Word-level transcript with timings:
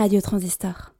Radio 0.00 0.22
Transistor. 0.22 0.94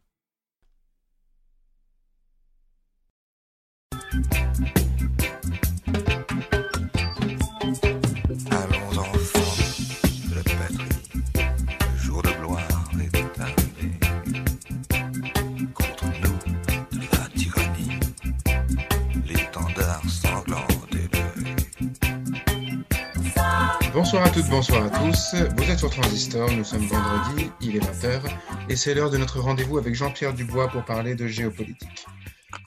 Bonsoir 23.93 24.25
à 24.25 24.31
toutes, 24.31 24.49
bonsoir 24.49 24.85
à 24.85 24.91
tous. 24.91 25.35
Vous 25.57 25.69
êtes 25.69 25.81
sur 25.81 25.91
Transistor, 25.91 26.49
nous 26.53 26.63
sommes 26.63 26.87
vendredi, 26.87 27.51
il 27.61 27.75
est 27.75 27.81
20h, 27.81 28.23
et 28.69 28.77
c'est 28.77 28.95
l'heure 28.95 29.11
de 29.11 29.19
notre 29.19 29.41
rendez-vous 29.41 29.79
avec 29.79 29.97
Jean-Pierre 29.97 30.33
Dubois 30.33 30.69
pour 30.69 30.85
parler 30.85 31.17
de 31.17 31.27
géopolitique. 31.27 32.07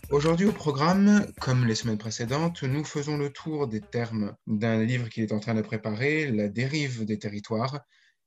Aujourd'hui 0.10 0.48
au 0.48 0.52
programme, 0.52 1.26
comme 1.40 1.66
les 1.66 1.76
semaines 1.76 1.98
précédentes, 1.98 2.64
nous 2.64 2.84
faisons 2.84 3.16
le 3.18 3.30
tour 3.30 3.68
des 3.68 3.80
termes 3.80 4.36
d'un 4.48 4.84
livre 4.84 5.08
qu'il 5.08 5.24
est 5.24 5.32
en 5.32 5.40
train 5.40 5.54
de 5.54 5.62
préparer, 5.62 6.30
La 6.30 6.50
dérive 6.50 7.06
des 7.06 7.20
territoires, 7.20 7.80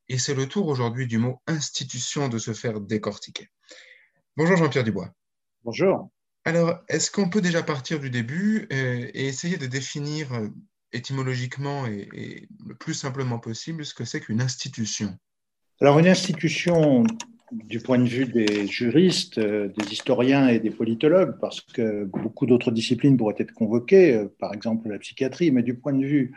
et 0.08 0.18
c'est 0.18 0.34
le 0.34 0.46
tour 0.46 0.66
aujourd'hui 0.66 1.06
du 1.06 1.18
mot 1.18 1.42
institution 1.46 2.28
de 2.28 2.38
se 2.38 2.54
faire 2.54 2.80
décortiquer. 2.80 3.50
Bonjour 4.38 4.56
Jean-Pierre 4.56 4.84
Dubois. 4.84 5.10
Bonjour. 5.64 6.10
Alors, 6.46 6.78
est-ce 6.88 7.10
qu'on 7.10 7.28
peut 7.28 7.42
déjà 7.42 7.62
partir 7.62 8.00
du 8.00 8.08
début 8.08 8.68
euh, 8.72 9.10
et 9.12 9.26
essayer 9.26 9.58
de 9.58 9.66
définir 9.66 10.32
euh, 10.32 10.48
étymologiquement 10.92 11.86
et, 11.86 12.08
et 12.14 12.48
le 12.66 12.74
plus 12.74 12.94
simplement 12.94 13.38
possible 13.38 13.84
ce 13.84 13.94
que 13.94 14.04
c'est 14.04 14.20
qu'une 14.20 14.40
institution. 14.40 15.16
Alors 15.80 15.98
une 15.98 16.08
institution, 16.08 17.04
du 17.52 17.80
point 17.80 17.98
de 17.98 18.08
vue 18.08 18.26
des 18.26 18.66
juristes, 18.66 19.38
euh, 19.38 19.68
des 19.76 19.92
historiens 19.92 20.48
et 20.48 20.58
des 20.58 20.70
politologues, 20.70 21.38
parce 21.40 21.60
que 21.60 22.04
beaucoup 22.04 22.46
d'autres 22.46 22.70
disciplines 22.70 23.16
pourraient 23.16 23.36
être 23.38 23.52
convoquées, 23.52 24.14
euh, 24.14 24.34
par 24.38 24.52
exemple 24.52 24.88
la 24.88 24.98
psychiatrie, 24.98 25.50
mais 25.50 25.62
du 25.62 25.74
point 25.74 25.92
de 25.92 26.04
vue 26.04 26.34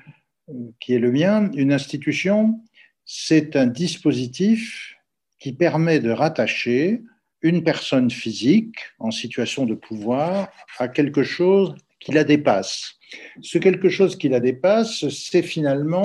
euh, 0.49 0.53
qui 0.79 0.93
est 0.93 0.99
le 0.99 1.11
mien, 1.11 1.49
une 1.53 1.71
institution, 1.71 2.61
c'est 3.05 3.55
un 3.55 3.67
dispositif 3.67 4.95
qui 5.39 5.53
permet 5.53 5.99
de 5.99 6.11
rattacher 6.11 7.01
une 7.41 7.63
personne 7.63 8.11
physique 8.11 8.75
en 8.99 9.11
situation 9.11 9.65
de 9.65 9.73
pouvoir 9.73 10.49
à 10.77 10.89
quelque 10.89 11.23
chose 11.23 11.75
qui 11.99 12.11
la 12.11 12.23
dépasse. 12.23 12.95
Ce 13.41 13.57
quelque 13.57 13.89
chose 13.89 14.15
qui 14.17 14.29
la 14.29 14.39
dépasse, 14.39 15.07
c'est 15.09 15.41
finalement 15.41 16.03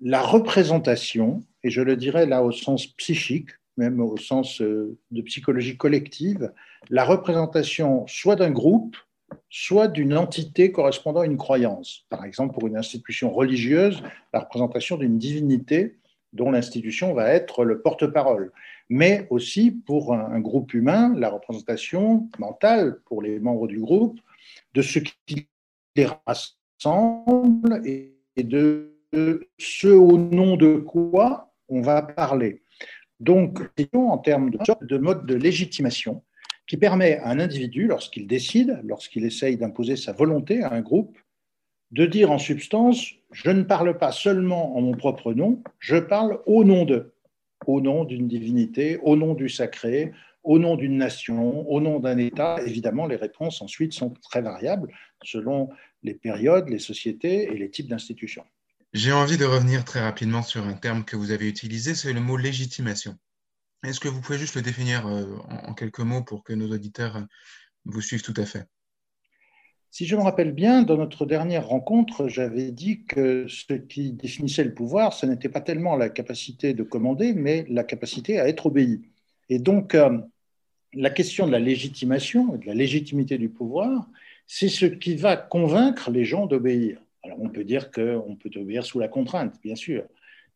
la 0.00 0.20
représentation, 0.20 1.42
et 1.62 1.70
je 1.70 1.80
le 1.80 1.96
dirais 1.96 2.26
là 2.26 2.42
au 2.42 2.50
sens 2.50 2.86
psychique, 2.86 3.50
même 3.76 4.00
au 4.00 4.16
sens 4.16 4.60
euh, 4.60 4.98
de 5.10 5.22
psychologie 5.22 5.76
collective, 5.76 6.52
la 6.90 7.04
représentation 7.04 8.06
soit 8.06 8.36
d'un 8.36 8.50
groupe, 8.50 8.96
soit 9.48 9.88
d'une 9.88 10.16
entité 10.16 10.72
correspondant 10.72 11.20
à 11.20 11.26
une 11.26 11.38
croyance. 11.38 12.04
Par 12.10 12.24
exemple, 12.24 12.54
pour 12.54 12.66
une 12.66 12.76
institution 12.76 13.32
religieuse, 13.32 14.02
la 14.34 14.40
représentation 14.40 14.96
d'une 14.96 15.18
divinité 15.18 15.96
dont 16.32 16.50
l'institution 16.50 17.14
va 17.14 17.30
être 17.30 17.64
le 17.64 17.80
porte-parole. 17.80 18.52
Mais 18.88 19.26
aussi 19.30 19.70
pour 19.70 20.14
un 20.14 20.40
groupe 20.40 20.74
humain, 20.74 21.14
la 21.16 21.30
représentation 21.30 22.28
mentale 22.38 22.98
pour 23.06 23.22
les 23.22 23.38
membres 23.38 23.68
du 23.68 23.80
groupe 23.80 24.18
de 24.74 24.82
ce 24.82 24.98
qui 24.98 25.48
les 25.96 26.08
rassemble 26.26 27.82
et 27.84 28.16
de 28.42 28.98
ce 29.58 29.88
au 29.88 30.16
nom 30.16 30.56
de 30.56 30.76
quoi 30.76 31.52
on 31.68 31.82
va 31.82 32.02
parler. 32.02 32.62
Donc, 33.20 33.60
en 33.92 34.18
termes 34.18 34.50
de, 34.50 34.58
de 34.82 34.98
mode 34.98 35.26
de 35.26 35.34
légitimation 35.34 36.24
qui 36.66 36.76
permet 36.76 37.18
à 37.18 37.28
un 37.28 37.38
individu, 37.38 37.86
lorsqu'il 37.86 38.26
décide, 38.26 38.80
lorsqu'il 38.84 39.24
essaye 39.24 39.56
d'imposer 39.56 39.96
sa 39.96 40.12
volonté 40.12 40.62
à 40.62 40.72
un 40.72 40.80
groupe, 40.80 41.18
de 41.90 42.06
dire 42.06 42.30
en 42.30 42.38
substance, 42.38 43.12
je 43.32 43.50
ne 43.50 43.62
parle 43.62 43.98
pas 43.98 44.12
seulement 44.12 44.76
en 44.76 44.80
mon 44.80 44.92
propre 44.92 45.34
nom, 45.34 45.62
je 45.78 45.96
parle 45.96 46.40
au 46.46 46.64
nom 46.64 46.84
d'eux, 46.84 47.14
au 47.66 47.80
nom 47.80 48.04
d'une 48.04 48.26
divinité, 48.26 48.98
au 49.02 49.16
nom 49.16 49.34
du 49.34 49.48
sacré, 49.48 50.12
au 50.44 50.58
nom 50.58 50.76
d'une 50.76 50.96
nation, 50.96 51.68
au 51.68 51.80
nom 51.80 52.00
d'un 52.00 52.18
État. 52.18 52.58
Évidemment, 52.66 53.06
les 53.06 53.16
réponses 53.16 53.62
ensuite 53.62 53.92
sont 53.92 54.10
très 54.10 54.42
variables 54.42 54.92
selon 55.22 55.70
les 56.02 56.14
périodes, 56.14 56.68
les 56.68 56.78
sociétés 56.78 57.52
et 57.52 57.56
les 57.56 57.70
types 57.70 57.88
d'institutions. 57.88 58.44
J'ai 58.92 59.12
envie 59.12 59.38
de 59.38 59.44
revenir 59.44 59.84
très 59.84 60.00
rapidement 60.00 60.42
sur 60.42 60.66
un 60.66 60.74
terme 60.74 61.04
que 61.04 61.16
vous 61.16 61.30
avez 61.30 61.48
utilisé, 61.48 61.94
c'est 61.94 62.12
le 62.12 62.20
mot 62.20 62.36
légitimation. 62.36 63.16
Est-ce 63.84 64.00
que 64.00 64.08
vous 64.08 64.20
pouvez 64.20 64.38
juste 64.38 64.56
le 64.56 64.62
définir 64.62 65.06
euh, 65.06 65.24
en 65.66 65.74
quelques 65.74 66.00
mots 66.00 66.22
pour 66.22 66.44
que 66.44 66.52
nos 66.52 66.70
auditeurs 66.70 67.26
vous 67.84 68.00
suivent 68.00 68.22
tout 68.22 68.34
à 68.36 68.44
fait? 68.44 68.66
Si 69.90 70.06
je 70.06 70.16
me 70.16 70.22
rappelle 70.22 70.52
bien, 70.52 70.82
dans 70.82 70.96
notre 70.96 71.26
dernière 71.26 71.66
rencontre, 71.66 72.26
j'avais 72.26 72.70
dit 72.70 73.04
que 73.04 73.46
ce 73.48 73.74
qui 73.74 74.12
définissait 74.12 74.64
le 74.64 74.72
pouvoir, 74.72 75.12
ce 75.12 75.26
n'était 75.26 75.50
pas 75.50 75.60
tellement 75.60 75.96
la 75.96 76.08
capacité 76.08 76.72
de 76.72 76.82
commander, 76.82 77.34
mais 77.34 77.66
la 77.68 77.84
capacité 77.84 78.40
à 78.40 78.48
être 78.48 78.66
obéi. 78.66 79.11
Et 79.52 79.58
donc, 79.58 79.94
euh, 79.94 80.16
la 80.94 81.10
question 81.10 81.46
de 81.46 81.52
la 81.52 81.58
légitimation, 81.58 82.56
de 82.56 82.64
la 82.64 82.72
légitimité 82.72 83.36
du 83.36 83.50
pouvoir, 83.50 84.08
c'est 84.46 84.70
ce 84.70 84.86
qui 84.86 85.14
va 85.14 85.36
convaincre 85.36 86.10
les 86.10 86.24
gens 86.24 86.46
d'obéir. 86.46 87.02
Alors 87.22 87.36
on 87.38 87.50
peut 87.50 87.62
dire 87.62 87.90
qu'on 87.90 88.34
peut 88.34 88.50
obéir 88.56 88.82
sous 88.82 88.98
la 88.98 89.08
contrainte, 89.08 89.60
bien 89.62 89.74
sûr. 89.74 90.04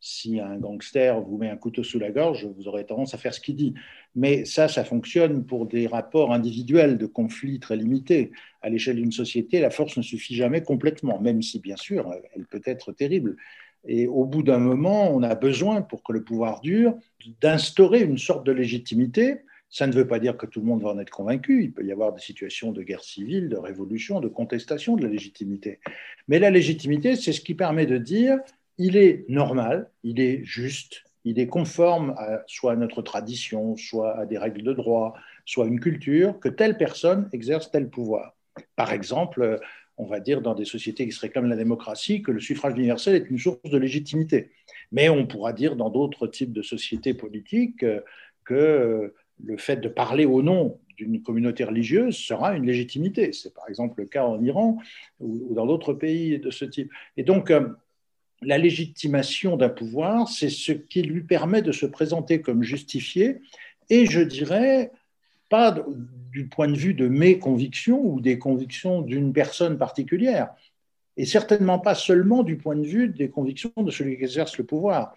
Si 0.00 0.40
un 0.40 0.56
gangster 0.56 1.20
vous 1.20 1.36
met 1.36 1.50
un 1.50 1.58
couteau 1.58 1.82
sous 1.82 1.98
la 1.98 2.10
gorge, 2.10 2.46
vous 2.56 2.68
aurez 2.68 2.86
tendance 2.86 3.12
à 3.12 3.18
faire 3.18 3.34
ce 3.34 3.40
qu'il 3.40 3.56
dit. 3.56 3.74
Mais 4.14 4.46
ça, 4.46 4.66
ça 4.66 4.82
fonctionne 4.82 5.44
pour 5.44 5.66
des 5.66 5.86
rapports 5.86 6.32
individuels 6.32 6.96
de 6.96 7.04
conflits 7.04 7.60
très 7.60 7.76
limités. 7.76 8.30
À 8.62 8.70
l'échelle 8.70 8.96
d'une 8.96 9.12
société, 9.12 9.60
la 9.60 9.68
force 9.68 9.98
ne 9.98 10.02
suffit 10.02 10.34
jamais 10.34 10.62
complètement, 10.62 11.20
même 11.20 11.42
si, 11.42 11.60
bien 11.60 11.76
sûr, 11.76 12.10
elle 12.34 12.46
peut 12.46 12.62
être 12.64 12.92
terrible. 12.92 13.36
Et 13.86 14.06
au 14.06 14.24
bout 14.24 14.42
d'un 14.42 14.58
moment, 14.58 15.10
on 15.14 15.22
a 15.22 15.34
besoin, 15.34 15.82
pour 15.82 16.02
que 16.02 16.12
le 16.12 16.24
pouvoir 16.24 16.60
dure, 16.60 16.94
d'instaurer 17.40 18.02
une 18.02 18.18
sorte 18.18 18.44
de 18.44 18.52
légitimité 18.52 19.42
ça 19.68 19.86
ne 19.86 19.92
veut 19.92 20.06
pas 20.06 20.18
dire 20.18 20.36
que 20.36 20.46
tout 20.46 20.60
le 20.60 20.66
monde 20.66 20.82
va 20.82 20.90
en 20.90 20.98
être 20.98 21.10
convaincu. 21.10 21.64
Il 21.64 21.72
peut 21.72 21.84
y 21.84 21.92
avoir 21.92 22.12
des 22.12 22.20
situations 22.20 22.72
de 22.72 22.82
guerre 22.82 23.02
civile, 23.02 23.48
de 23.48 23.56
révolution, 23.56 24.20
de 24.20 24.28
contestation 24.28 24.96
de 24.96 25.02
la 25.02 25.08
légitimité. 25.08 25.80
Mais 26.28 26.38
la 26.38 26.50
légitimité, 26.50 27.16
c'est 27.16 27.32
ce 27.32 27.40
qui 27.40 27.54
permet 27.54 27.86
de 27.86 27.98
dire 27.98 28.38
il 28.78 28.96
est 28.96 29.24
normal, 29.28 29.90
il 30.02 30.20
est 30.20 30.44
juste, 30.44 31.04
il 31.24 31.38
est 31.38 31.46
conforme 31.46 32.14
soit 32.46 32.72
à 32.72 32.76
notre 32.76 33.02
tradition, 33.02 33.76
soit 33.76 34.16
à 34.18 34.26
des 34.26 34.38
règles 34.38 34.62
de 34.62 34.72
droit, 34.72 35.14
soit 35.44 35.64
à 35.64 35.68
une 35.68 35.80
culture, 35.80 36.38
que 36.38 36.48
telle 36.48 36.76
personne 36.76 37.28
exerce 37.32 37.70
tel 37.70 37.88
pouvoir. 37.88 38.36
Par 38.76 38.92
exemple, 38.92 39.58
on 39.98 40.06
va 40.06 40.20
dire 40.20 40.42
dans 40.42 40.54
des 40.54 40.64
sociétés 40.64 41.06
qui 41.06 41.12
se 41.12 41.20
réclament 41.20 41.48
la 41.48 41.56
démocratie 41.56 42.22
que 42.22 42.30
le 42.30 42.40
suffrage 42.40 42.74
universel 42.76 43.14
est 43.14 43.30
une 43.30 43.38
source 43.38 43.62
de 43.64 43.78
légitimité. 43.78 44.50
Mais 44.92 45.08
on 45.08 45.26
pourra 45.26 45.52
dire 45.52 45.76
dans 45.76 45.90
d'autres 45.90 46.26
types 46.26 46.52
de 46.52 46.62
sociétés 46.62 47.14
politiques 47.14 47.84
que 48.44 49.14
le 49.44 49.56
fait 49.56 49.76
de 49.76 49.88
parler 49.88 50.24
au 50.24 50.42
nom 50.42 50.78
d'une 50.96 51.22
communauté 51.22 51.64
religieuse 51.64 52.16
sera 52.16 52.54
une 52.54 52.66
légitimité. 52.66 53.32
C'est 53.32 53.54
par 53.54 53.68
exemple 53.68 54.00
le 54.00 54.06
cas 54.06 54.24
en 54.24 54.42
Iran 54.42 54.78
ou, 55.20 55.54
dans 55.54 55.66
d'autres 55.66 55.92
pays 55.92 56.38
de 56.38 56.50
ce 56.50 56.64
type. 56.64 56.90
Et 57.16 57.22
donc, 57.22 57.50
euh, 57.50 57.68
la 58.42 58.58
légitimation 58.58 59.56
d'un 59.56 59.68
pouvoir, 59.68 60.28
c'est 60.28 60.48
ce 60.48 60.72
qui 60.72 61.02
lui 61.02 61.22
permet 61.22 61.62
de 61.62 61.72
se 61.72 61.86
présenter 61.86 62.40
comme 62.40 62.62
justifié, 62.62 63.40
et 63.88 64.06
je 64.06 64.20
dirais, 64.20 64.90
pas 65.48 65.76
du 66.32 66.48
point 66.48 66.68
de 66.68 66.76
vue 66.76 66.94
de 66.94 67.08
mes 67.08 67.38
convictions 67.38 68.00
ou 68.04 68.20
des 68.20 68.38
convictions 68.38 69.02
d'une 69.02 69.32
personne 69.32 69.78
particulière, 69.78 70.50
et 71.16 71.24
certainement 71.24 71.78
pas 71.78 71.94
seulement 71.94 72.42
du 72.42 72.56
point 72.56 72.76
de 72.76 72.86
vue 72.86 73.08
des 73.08 73.30
convictions 73.30 73.72
de 73.76 73.90
celui 73.90 74.16
qui 74.16 74.24
exerce 74.24 74.58
le 74.58 74.64
pouvoir 74.64 75.14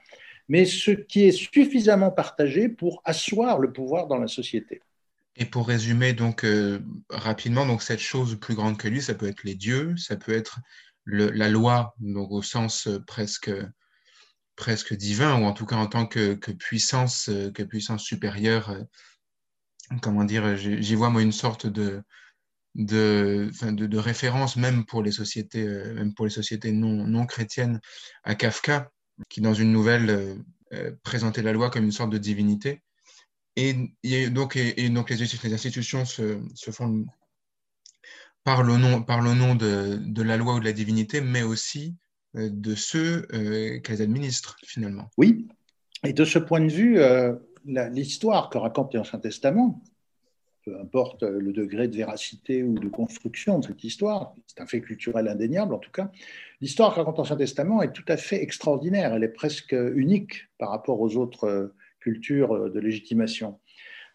mais 0.49 0.65
ce 0.65 0.91
qui 0.91 1.25
est 1.25 1.31
suffisamment 1.31 2.11
partagé 2.11 2.67
pour 2.67 3.01
asseoir 3.05 3.59
le 3.59 3.71
pouvoir 3.71 4.07
dans 4.07 4.17
la 4.17 4.27
société. 4.27 4.81
Et 5.35 5.45
pour 5.45 5.67
résumer 5.67 6.11
donc 6.11 6.43
euh, 6.43 6.79
rapidement, 7.09 7.65
donc 7.65 7.83
cette 7.83 7.99
chose 7.99 8.37
plus 8.37 8.55
grande 8.55 8.77
que 8.77 8.89
lui, 8.89 9.01
ça 9.01 9.13
peut 9.13 9.27
être 9.27 9.43
les 9.43 9.55
dieux, 9.55 9.95
ça 9.95 10.17
peut 10.17 10.33
être 10.33 10.59
la 11.05 11.49
loi, 11.49 11.95
donc 11.99 12.31
au 12.31 12.41
sens 12.41 12.87
euh, 12.87 12.99
presque 12.99 13.51
presque 14.55 14.93
divin, 14.93 15.39
ou 15.39 15.45
en 15.45 15.53
tout 15.53 15.65
cas 15.65 15.77
en 15.77 15.87
tant 15.87 16.05
que 16.05 16.33
puissance, 16.51 17.29
euh, 17.29 17.51
que 17.51 17.63
puissance 17.63 18.03
supérieure. 18.03 18.75
Comment 20.01 20.23
dire, 20.23 20.55
j'y 20.55 20.95
vois 20.95 21.09
moi 21.09 21.21
une 21.21 21.31
sorte 21.31 21.67
de 21.67 22.01
de, 22.75 23.49
de, 23.71 23.97
référence 23.97 24.55
même 24.55 24.85
pour 24.85 25.01
les 25.01 25.11
sociétés, 25.11 25.65
même 25.67 26.13
pour 26.13 26.25
les 26.25 26.31
sociétés 26.31 26.71
non, 26.71 27.07
non 27.07 27.25
chrétiennes 27.25 27.81
à 28.23 28.35
Kafka, 28.35 28.91
qui, 29.27 29.41
dans 29.41 29.53
une 29.53 29.71
nouvelle, 29.71 30.09
euh, 30.09 30.35
euh, 30.73 30.91
présentait 31.03 31.41
la 31.41 31.51
loi 31.51 31.69
comme 31.69 31.83
une 31.83 31.91
sorte 31.91 32.11
de 32.11 32.17
divinité. 32.17 32.81
Et, 33.55 33.73
donc, 34.29 34.55
et, 34.55 34.89
donc, 34.89 35.09
les, 35.09 35.53
institutions 35.53 36.05
se, 36.05 36.39
se, 36.53 36.71
font 36.71 37.05
par 38.45 38.63
le 38.63 38.77
nom, 38.77 39.03
par 39.03 39.19
le 39.19 39.33
nom 39.33 39.55
de, 39.55 39.97
de, 40.01 40.23
la 40.23 40.37
loi 40.37 40.55
ou 40.55 40.59
de 40.61 40.65
la 40.65 40.71
divinité, 40.71 41.19
mais 41.19 41.43
aussi 41.43 41.97
euh, 42.37 42.49
de 42.49 42.75
ceux 42.75 43.23
qu'elles 43.83 44.01
administrent 44.01 44.55
finalement. 44.63 45.09
Oui, 45.17 45.49
et 46.05 46.13
de 46.13 46.23
ce 46.23 46.39
point 46.39 46.61
de 46.61 46.71
vue, 46.71 46.99
l'histoire 47.91 48.49
que 48.49 48.57
raconte 48.57 48.93
l'Ancien 48.93 49.19
Testament, 49.19 49.81
peu 50.65 50.79
importe 50.79 51.23
le 51.23 51.53
degré 51.53 51.87
de 51.87 51.95
véracité 51.95 52.63
ou 52.63 52.77
de 52.77 52.89
construction 52.89 53.59
de 53.59 53.65
cette 53.65 53.83
histoire, 53.83 54.33
c'est 54.47 54.61
un 54.61 54.67
fait 54.67 54.81
culturel 54.81 55.27
indéniable 55.27 55.73
en 55.73 55.79
tout 55.79 55.91
cas, 55.91 56.11
l'histoire 56.61 56.93
que 56.93 56.99
raconte 56.99 57.17
l'Ancien 57.17 57.37
Testament 57.37 57.81
est 57.81 57.93
tout 57.93 58.05
à 58.07 58.17
fait 58.17 58.41
extraordinaire, 58.41 59.13
elle 59.13 59.23
est 59.23 59.29
presque 59.29 59.71
unique 59.73 60.47
par 60.57 60.69
rapport 60.69 60.99
aux 60.99 61.15
autres 61.15 61.73
cultures 61.99 62.69
de 62.69 62.79
légitimation. 62.79 63.59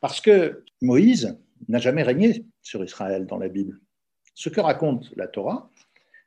Parce 0.00 0.20
que 0.20 0.64
Moïse 0.82 1.38
n'a 1.68 1.78
jamais 1.78 2.02
régné 2.02 2.44
sur 2.62 2.84
Israël 2.84 3.26
dans 3.26 3.38
la 3.38 3.48
Bible. 3.48 3.80
Ce 4.34 4.48
que 4.48 4.60
raconte 4.60 5.10
la 5.16 5.28
Torah, 5.28 5.70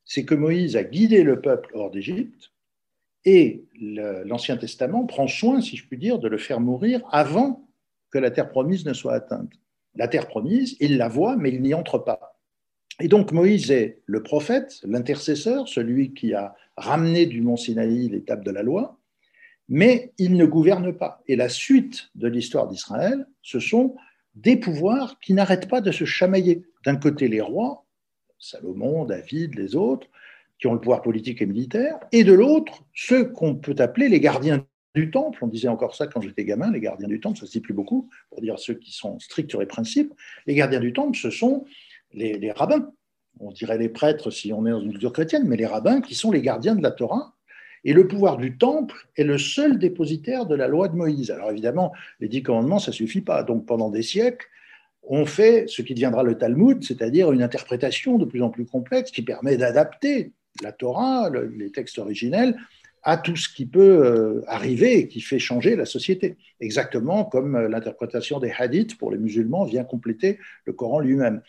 c'est 0.05 0.25
que 0.25 0.35
Moïse 0.35 0.75
a 0.77 0.83
guidé 0.83 1.23
le 1.23 1.41
peuple 1.41 1.71
hors 1.73 1.91
d'Égypte 1.91 2.51
et 3.29 3.65
l'Ancien 3.81 4.55
Testament 4.55 5.05
prend 5.05 5.27
soin, 5.27 5.59
si 5.59 5.75
je 5.75 5.85
puis 5.85 5.97
dire, 5.97 6.17
de 6.17 6.29
le 6.29 6.37
faire 6.37 6.61
mourir 6.61 7.01
avant 7.11 7.67
que 8.09 8.17
la 8.17 8.31
terre 8.31 8.47
promise 8.47 8.85
ne 8.85 8.93
soit 8.93 9.15
atteinte. 9.15 9.51
La 9.95 10.07
terre 10.07 10.29
promise, 10.29 10.77
il 10.79 10.95
la 10.95 11.09
voit, 11.09 11.35
mais 11.35 11.49
il 11.49 11.61
n'y 11.61 11.73
entre 11.73 11.97
pas. 11.97 12.39
Et 13.01 13.09
donc 13.09 13.33
Moïse 13.33 13.69
est 13.69 14.01
le 14.05 14.23
prophète, 14.23 14.79
l'intercesseur, 14.85 15.67
celui 15.67 16.13
qui 16.13 16.33
a 16.33 16.55
ramené 16.77 17.25
du 17.25 17.41
mont 17.41 17.57
Sinaï 17.57 18.07
l'étape 18.07 18.45
de 18.45 18.51
la 18.51 18.63
loi, 18.63 18.97
mais 19.67 20.13
il 20.17 20.37
ne 20.37 20.45
gouverne 20.45 20.93
pas. 20.93 21.21
Et 21.27 21.35
la 21.35 21.49
suite 21.49 22.09
de 22.15 22.29
l'histoire 22.29 22.69
d'Israël, 22.69 23.27
ce 23.41 23.59
sont 23.59 23.97
des 24.35 24.55
pouvoirs 24.55 25.19
qui 25.19 25.33
n'arrêtent 25.33 25.67
pas 25.67 25.81
de 25.81 25.91
se 25.91 26.05
chamailler. 26.05 26.63
D'un 26.85 26.95
côté, 26.95 27.27
les 27.27 27.41
rois, 27.41 27.83
Salomon, 28.39 29.03
David, 29.03 29.55
les 29.55 29.75
autres, 29.75 30.07
qui 30.59 30.67
ont 30.67 30.73
le 30.73 30.79
pouvoir 30.79 31.01
politique 31.01 31.41
et 31.41 31.45
militaire, 31.45 31.99
et 32.11 32.23
de 32.23 32.33
l'autre, 32.33 32.83
ceux 32.93 33.25
qu'on 33.25 33.55
peut 33.55 33.75
appeler 33.77 34.09
les 34.09 34.19
gardiens 34.19 34.65
du 34.95 35.11
temple. 35.11 35.39
On 35.43 35.47
disait 35.47 35.67
encore 35.67 35.95
ça 35.95 36.07
quand 36.07 36.21
j'étais 36.21 36.45
gamin, 36.45 36.71
les 36.71 36.79
gardiens 36.79 37.07
du 37.07 37.19
temple, 37.19 37.37
ça 37.37 37.45
se 37.45 37.51
dit 37.51 37.59
plus 37.61 37.73
beaucoup, 37.73 38.09
pour 38.29 38.41
dire 38.41 38.57
ceux 38.57 38.73
qui 38.73 38.91
sont 38.91 39.19
stricts 39.19 39.51
sur 39.51 39.59
les 39.59 39.67
principes. 39.67 40.13
Les 40.47 40.55
gardiens 40.55 40.79
du 40.79 40.93
temple, 40.93 41.17
ce 41.17 41.29
sont 41.29 41.65
les, 42.13 42.33
les 42.37 42.51
rabbins. 42.51 42.89
On 43.39 43.51
dirait 43.51 43.77
les 43.77 43.89
prêtres 43.89 44.31
si 44.31 44.51
on 44.51 44.65
est 44.65 44.71
dans 44.71 44.81
une 44.81 44.91
culture 44.91 45.13
chrétienne, 45.13 45.43
mais 45.45 45.57
les 45.57 45.67
rabbins 45.67 46.01
qui 46.01 46.15
sont 46.15 46.31
les 46.31 46.41
gardiens 46.41 46.75
de 46.75 46.81
la 46.81 46.91
Torah. 46.91 47.35
Et 47.83 47.93
le 47.93 48.07
pouvoir 48.07 48.37
du 48.37 48.57
temple 48.57 49.07
est 49.15 49.23
le 49.23 49.37
seul 49.37 49.77
dépositaire 49.77 50.47
de 50.47 50.55
la 50.55 50.67
loi 50.67 50.87
de 50.87 50.95
Moïse. 50.95 51.29
Alors 51.29 51.51
évidemment, 51.51 51.93
les 52.19 52.27
dix 52.27 52.41
commandements, 52.41 52.79
ça 52.79 52.89
ne 52.91 52.95
suffit 52.95 53.21
pas. 53.21 53.43
Donc 53.43 53.67
pendant 53.67 53.91
des 53.91 54.01
siècles, 54.01 54.47
on 55.03 55.25
fait 55.25 55.65
ce 55.67 55.81
qui 55.83 55.93
deviendra 55.93 56.23
le 56.23 56.37
Talmud, 56.37 56.83
c'est-à-dire 56.83 57.31
une 57.31 57.41
interprétation 57.41 58.17
de 58.17 58.25
plus 58.25 58.41
en 58.41 58.49
plus 58.49 58.65
complexe 58.65 59.11
qui 59.11 59.21
permet 59.21 59.55
d'adapter 59.55 60.33
la 60.63 60.71
Torah, 60.71 61.29
les 61.29 61.71
textes 61.71 61.99
originels, 61.99 62.55
à 63.03 63.15
tout 63.15 63.37
ce 63.37 63.47
qui 63.47 63.65
peut 63.65 64.05
euh, 64.05 64.41
arriver 64.47 64.99
et 64.99 65.07
qui 65.07 65.21
fait 65.21 65.39
changer 65.39 65.75
la 65.75 65.85
société. 65.85 66.35
Exactement 66.59 67.23
comme 67.23 67.55
euh, 67.55 67.69
l'interprétation 67.69 68.39
des 68.39 68.51
hadiths 68.51 68.97
pour 68.97 69.11
les 69.11 69.17
musulmans 69.17 69.63
vient 69.63 69.85
compléter 69.85 70.39
le 70.65 70.73
Coran 70.73 70.99
lui-même. 70.99 71.41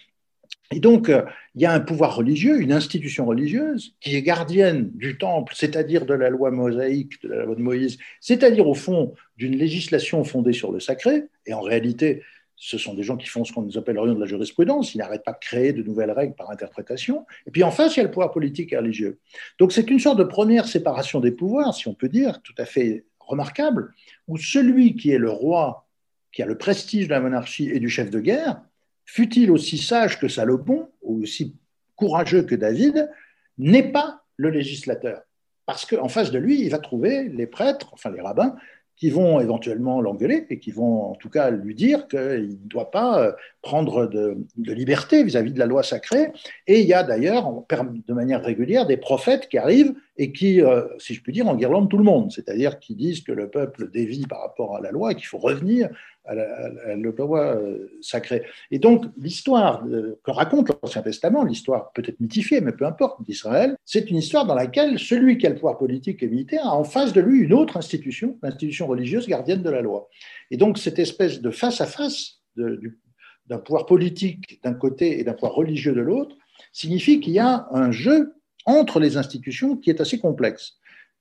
Et 0.70 0.80
donc, 0.80 1.08
euh, 1.08 1.22
il 1.54 1.62
y 1.62 1.66
a 1.66 1.72
un 1.72 1.80
pouvoir 1.80 2.14
religieux, 2.14 2.60
une 2.60 2.72
institution 2.72 3.24
religieuse 3.26 3.94
qui 4.00 4.14
est 4.14 4.22
gardienne 4.22 4.90
du 4.94 5.16
temple, 5.16 5.54
c'est-à-dire 5.56 6.04
de 6.04 6.14
la 6.14 6.28
loi 6.28 6.50
mosaïque, 6.50 7.22
de 7.22 7.28
la 7.28 7.44
loi 7.44 7.56
de 7.56 7.62
Moïse, 7.62 7.98
c'est-à-dire 8.20 8.68
au 8.68 8.74
fond 8.74 9.14
d'une 9.36 9.56
législation 9.56 10.22
fondée 10.24 10.52
sur 10.52 10.70
le 10.70 10.78
sacré, 10.78 11.24
et 11.46 11.54
en 11.54 11.62
réalité, 11.62 12.22
ce 12.60 12.76
sont 12.76 12.94
des 12.94 13.04
gens 13.04 13.16
qui 13.16 13.28
font 13.28 13.44
ce 13.44 13.52
qu'on 13.52 13.68
appelle 13.76 13.94
l'orion 13.94 14.14
de 14.14 14.20
la 14.20 14.26
jurisprudence, 14.26 14.94
ils 14.94 14.98
n'arrêtent 14.98 15.24
pas 15.24 15.32
de 15.32 15.38
créer 15.38 15.72
de 15.72 15.82
nouvelles 15.82 16.10
règles 16.10 16.34
par 16.34 16.50
interprétation. 16.50 17.24
Et 17.46 17.52
puis 17.52 17.62
en 17.62 17.70
face, 17.70 17.96
il 17.96 17.98
y 17.98 18.00
a 18.00 18.04
le 18.04 18.10
pouvoir 18.10 18.32
politique 18.32 18.72
et 18.72 18.76
religieux. 18.76 19.20
Donc 19.60 19.72
c'est 19.72 19.88
une 19.88 20.00
sorte 20.00 20.18
de 20.18 20.24
première 20.24 20.66
séparation 20.66 21.20
des 21.20 21.30
pouvoirs, 21.30 21.74
si 21.74 21.86
on 21.86 21.94
peut 21.94 22.08
dire, 22.08 22.42
tout 22.42 22.54
à 22.58 22.64
fait 22.64 23.04
remarquable, 23.20 23.94
où 24.26 24.36
celui 24.36 24.96
qui 24.96 25.12
est 25.12 25.18
le 25.18 25.30
roi, 25.30 25.86
qui 26.32 26.42
a 26.42 26.46
le 26.46 26.58
prestige 26.58 27.06
de 27.06 27.12
la 27.12 27.20
monarchie 27.20 27.70
et 27.70 27.78
du 27.78 27.88
chef 27.88 28.10
de 28.10 28.18
guerre, 28.18 28.60
fut-il 29.04 29.50
aussi 29.52 29.78
sage 29.78 30.18
que 30.18 30.26
Salomon, 30.26 30.88
ou 31.02 31.22
aussi 31.22 31.54
courageux 31.94 32.42
que 32.42 32.56
David, 32.56 33.08
n'est 33.56 33.92
pas 33.92 34.24
le 34.36 34.50
législateur. 34.50 35.22
Parce 35.64 35.84
qu'en 35.84 36.08
face 36.08 36.30
de 36.30 36.38
lui, 36.38 36.60
il 36.60 36.70
va 36.70 36.78
trouver 36.78 37.28
les 37.28 37.46
prêtres, 37.46 37.90
enfin 37.92 38.10
les 38.10 38.20
rabbins, 38.20 38.56
qui 38.98 39.10
vont 39.10 39.38
éventuellement 39.40 40.00
l'engueuler 40.00 40.46
et 40.50 40.58
qui 40.58 40.72
vont 40.72 41.12
en 41.12 41.14
tout 41.14 41.30
cas 41.30 41.50
lui 41.50 41.74
dire 41.74 42.08
qu'il 42.08 42.18
ne 42.18 42.68
doit 42.68 42.90
pas 42.90 43.22
euh, 43.22 43.32
prendre 43.62 44.06
de, 44.06 44.36
liberté 44.56 45.22
vis-à-vis 45.22 45.52
de 45.52 45.58
la 45.58 45.66
loi 45.66 45.82
sacrée. 45.82 46.32
Et 46.66 46.80
il 46.80 46.86
y 46.86 46.94
a 46.94 47.04
d'ailleurs, 47.04 47.48
de 47.48 48.12
manière 48.12 48.42
régulière, 48.42 48.86
des 48.86 48.96
prophètes 48.96 49.48
qui 49.48 49.56
arrivent 49.56 49.94
et 50.16 50.32
qui, 50.32 50.60
euh, 50.60 50.82
si 50.98 51.14
je 51.14 51.22
puis 51.22 51.32
dire, 51.32 51.46
enguirlandent 51.46 51.88
tout 51.88 51.96
le 51.96 52.04
monde, 52.04 52.32
c'est-à-dire 52.32 52.80
qui 52.80 52.96
disent 52.96 53.22
que 53.22 53.32
le 53.32 53.48
peuple 53.48 53.88
dévie 53.90 54.26
par 54.26 54.40
rapport 54.40 54.76
à 54.76 54.80
la 54.80 54.90
loi 54.90 55.12
et 55.12 55.14
qu'il 55.14 55.26
faut 55.26 55.38
revenir 55.38 55.88
à 56.28 56.94
loi 56.94 57.56
euh, 57.56 57.88
sacrée. 58.00 58.42
Et 58.70 58.78
donc, 58.78 59.06
l'histoire 59.16 59.82
que 60.22 60.30
raconte 60.30 60.70
l'Ancien 60.82 61.02
Testament, 61.02 61.44
l'histoire 61.44 61.92
peut-être 61.92 62.20
mythifiée, 62.20 62.60
mais 62.60 62.72
peu 62.72 62.86
importe, 62.86 63.22
d'Israël, 63.24 63.76
c'est 63.84 64.10
une 64.10 64.18
histoire 64.18 64.46
dans 64.46 64.54
laquelle 64.54 64.98
celui 64.98 65.38
qui 65.38 65.46
a 65.46 65.50
le 65.50 65.56
pouvoir 65.56 65.78
politique 65.78 66.22
et 66.22 66.28
militaire 66.28 66.66
a 66.66 66.76
en 66.76 66.84
face 66.84 67.12
de 67.12 67.20
lui 67.20 67.40
une 67.40 67.52
autre 67.52 67.76
institution, 67.76 68.38
l'institution 68.42 68.86
religieuse 68.86 69.26
gardienne 69.26 69.62
de 69.62 69.70
la 69.70 69.80
loi. 69.80 70.08
Et 70.50 70.56
donc, 70.56 70.78
cette 70.78 70.98
espèce 70.98 71.40
de 71.40 71.50
face-à-face 71.50 72.40
d'un 72.56 73.58
pouvoir 73.58 73.86
politique 73.86 74.60
d'un 74.62 74.74
côté 74.74 75.20
et 75.20 75.24
d'un 75.24 75.32
pouvoir 75.32 75.54
religieux 75.54 75.92
de 75.92 76.00
l'autre 76.00 76.36
signifie 76.72 77.20
qu'il 77.20 77.32
y 77.32 77.38
a 77.38 77.68
un 77.70 77.90
jeu 77.90 78.34
entre 78.66 79.00
les 79.00 79.16
institutions 79.16 79.76
qui 79.76 79.90
est 79.90 80.00
assez 80.00 80.18
complexe. 80.18 80.77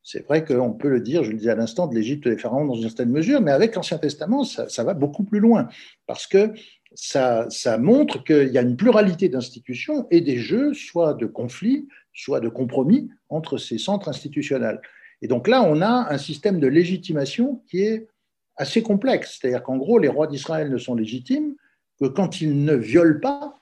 C'est 0.10 0.26
vrai 0.26 0.46
qu'on 0.46 0.72
peut 0.72 0.88
le 0.88 1.02
dire, 1.02 1.26
je 1.26 1.32
le 1.32 1.38
disais 1.38 1.50
à 1.50 1.56
l'instant, 1.56 1.86
de 1.86 1.94
l'Égypte 1.94 2.30
des 2.30 2.38
pharaons 2.38 2.64
dans 2.64 2.76
une 2.76 2.84
certaine 2.84 3.10
mesure, 3.10 3.42
mais 3.42 3.52
avec 3.52 3.76
l'Ancien 3.76 3.98
Testament, 3.98 4.46
ça, 4.46 4.84
va 4.86 4.94
beaucoup 4.94 5.26
plus 5.26 5.42
loin, 5.42 5.68
parce 6.06 6.28
que 6.28 6.54
ça, 6.96 7.46
ça 7.50 7.78
montre 7.78 8.24
qu'il 8.24 8.48
y 8.48 8.58
a 8.58 8.62
une 8.62 8.78
pluralité 8.78 9.28
d'institutions 9.28 10.08
et 10.10 10.22
des 10.22 10.38
jeux, 10.38 10.74
soit 10.74 11.14
de 11.14 11.26
conflits, 11.26 11.90
soit 12.14 12.40
de 12.40 12.48
compromis 12.48 13.10
entre 13.28 13.58
ces 13.58 13.78
centres 13.78 14.08
institutionnels. 14.08 14.80
Et 15.22 15.28
donc 15.28 15.50
là, 15.50 15.62
on 15.62 15.82
a 15.82 16.08
un 16.10 16.18
système 16.18 16.62
de 16.62 16.68
légitimation 16.68 17.62
qui 17.70 17.82
est 17.82 18.08
assez 18.56 18.82
complexe. 18.82 19.38
C'est-à-dire 19.38 19.62
qu'en 19.62 19.76
gros, 19.76 20.00
les 20.00 20.08
rois 20.08 20.28
d'Israël 20.28 20.72
ne 20.72 20.78
sont 20.78 20.96
légitimes 20.96 21.54
que 22.00 22.06
quand 22.08 22.40
ils 22.40 22.64
ne 22.64 22.76
violent 22.76 23.20
pas 23.20 23.60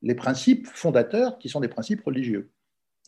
les 0.00 0.14
principes 0.14 0.68
fondateurs 0.68 1.38
qui 1.38 1.50
sont 1.50 1.60
des 1.60 1.68
principes 1.68 2.02
religieux. 2.02 2.50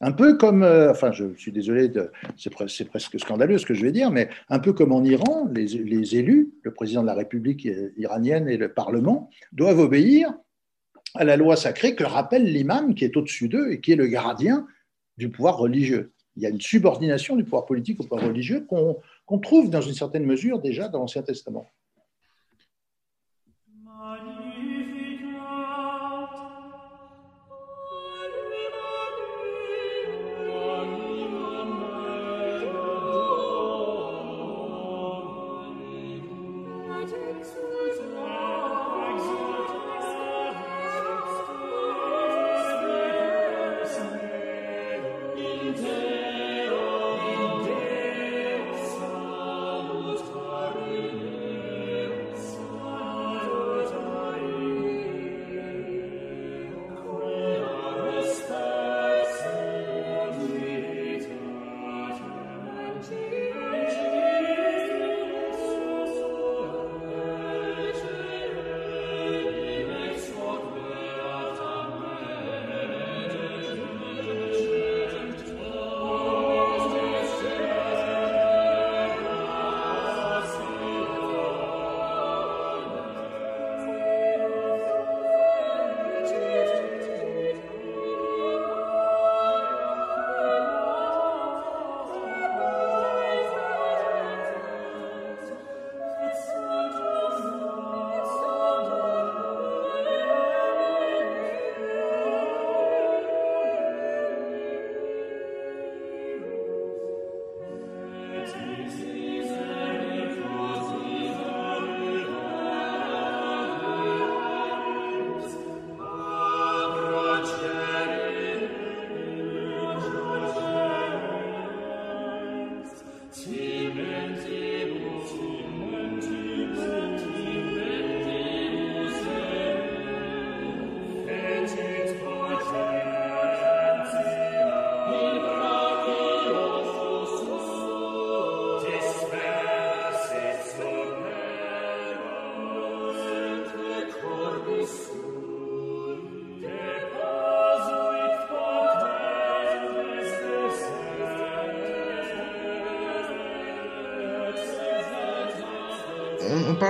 Un 0.00 0.12
peu 0.12 0.36
comme, 0.36 0.62
euh, 0.64 0.90
enfin 0.90 1.12
je 1.12 1.34
suis 1.36 1.52
désolé, 1.52 1.90
c'est, 2.36 2.84
presque 2.88 3.20
scandaleux 3.20 3.58
ce 3.58 3.66
que 3.66 3.74
je 3.74 3.82
vais 3.82 3.92
dire, 3.92 4.10
mais 4.10 4.28
un 4.48 4.58
peu 4.58 4.72
comme 4.72 4.92
en 4.92 5.04
Iran, 5.04 5.48
les, 5.52 6.16
élus, 6.16 6.52
le 6.62 6.72
président 6.72 7.02
de 7.02 7.06
la 7.06 7.14
République 7.14 7.68
iranienne 7.96 8.48
et 8.48 8.56
le 8.56 8.72
Parlement, 8.72 9.30
doivent 9.52 9.78
obéir 9.78 10.34
à 11.14 11.24
la 11.24 11.36
loi 11.36 11.56
sacrée 11.56 11.94
que 11.94 12.04
rappelle 12.04 12.44
l'imam 12.44 12.94
qui 12.94 13.04
est 13.04 13.16
au-dessus 13.16 13.48
d'eux 13.48 13.70
et 13.70 13.80
qui 13.80 13.92
est 13.92 13.96
le 13.96 14.08
gardien 14.08 14.66
du 15.16 15.28
pouvoir 15.28 15.58
religieux. 15.58 16.12
Il 16.36 16.42
y 16.42 16.46
a 16.46 16.48
une 16.48 16.60
subordination 16.60 17.36
du 17.36 17.44
pouvoir 17.44 17.64
politique 17.64 18.00
au 18.00 18.02
pouvoir 18.02 18.26
religieux 18.26 18.66
qu'on 18.66 19.38
trouve 19.38 19.70
dans 19.70 19.80
une 19.80 19.94
certaine 19.94 20.24
mesure 20.24 20.58
déjà 20.58 20.88
dans 20.88 20.98
l'Ancien 20.98 21.22
Testament. 21.22 21.66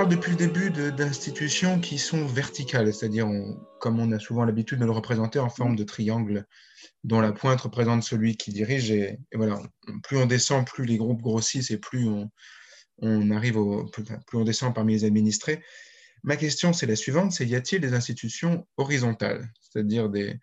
Depuis 0.07 0.31
le 0.31 0.37
début 0.37 0.69
d'institutions 0.69 1.79
qui 1.79 1.97
sont 1.97 2.25
verticales, 2.25 2.93
c'est-à-dire 2.93 3.27
comme 3.79 3.99
on 3.99 4.11
a 4.11 4.19
souvent 4.19 4.45
l'habitude 4.45 4.79
de 4.79 4.85
le 4.85 4.91
représenter 4.91 5.39
en 5.39 5.49
forme 5.49 5.75
de 5.75 5.83
triangle 5.83 6.45
dont 7.03 7.21
la 7.21 7.31
pointe 7.31 7.61
représente 7.61 8.03
celui 8.03 8.37
qui 8.37 8.51
dirige. 8.51 8.91
Et, 8.91 9.19
voilà, 9.33 9.59
plus 10.03 10.17
on 10.17 10.25
descend, 10.25 10.65
plus 10.65 10.85
les 10.85 10.97
groupes 10.97 11.21
grossissent 11.21 11.71
et 11.71 11.77
plus 11.77 12.07
on, 13.01 13.31
arrive 13.31 13.57
au, 13.57 13.85
plus 13.85 14.37
on 14.37 14.43
descend 14.43 14.73
parmi 14.73 14.93
les 14.93 15.05
administrés. 15.05 15.63
Ma 16.23 16.35
question, 16.35 16.73
c'est 16.73 16.87
la 16.87 16.95
suivante, 16.95 17.31
c'est 17.31 17.45
y 17.45 17.55
a-t-il 17.55 17.81
des 17.81 17.93
institutions 17.93 18.67
horizontales, 18.77 19.51
c'est-à-dire 19.61 20.09
des, 20.09 20.39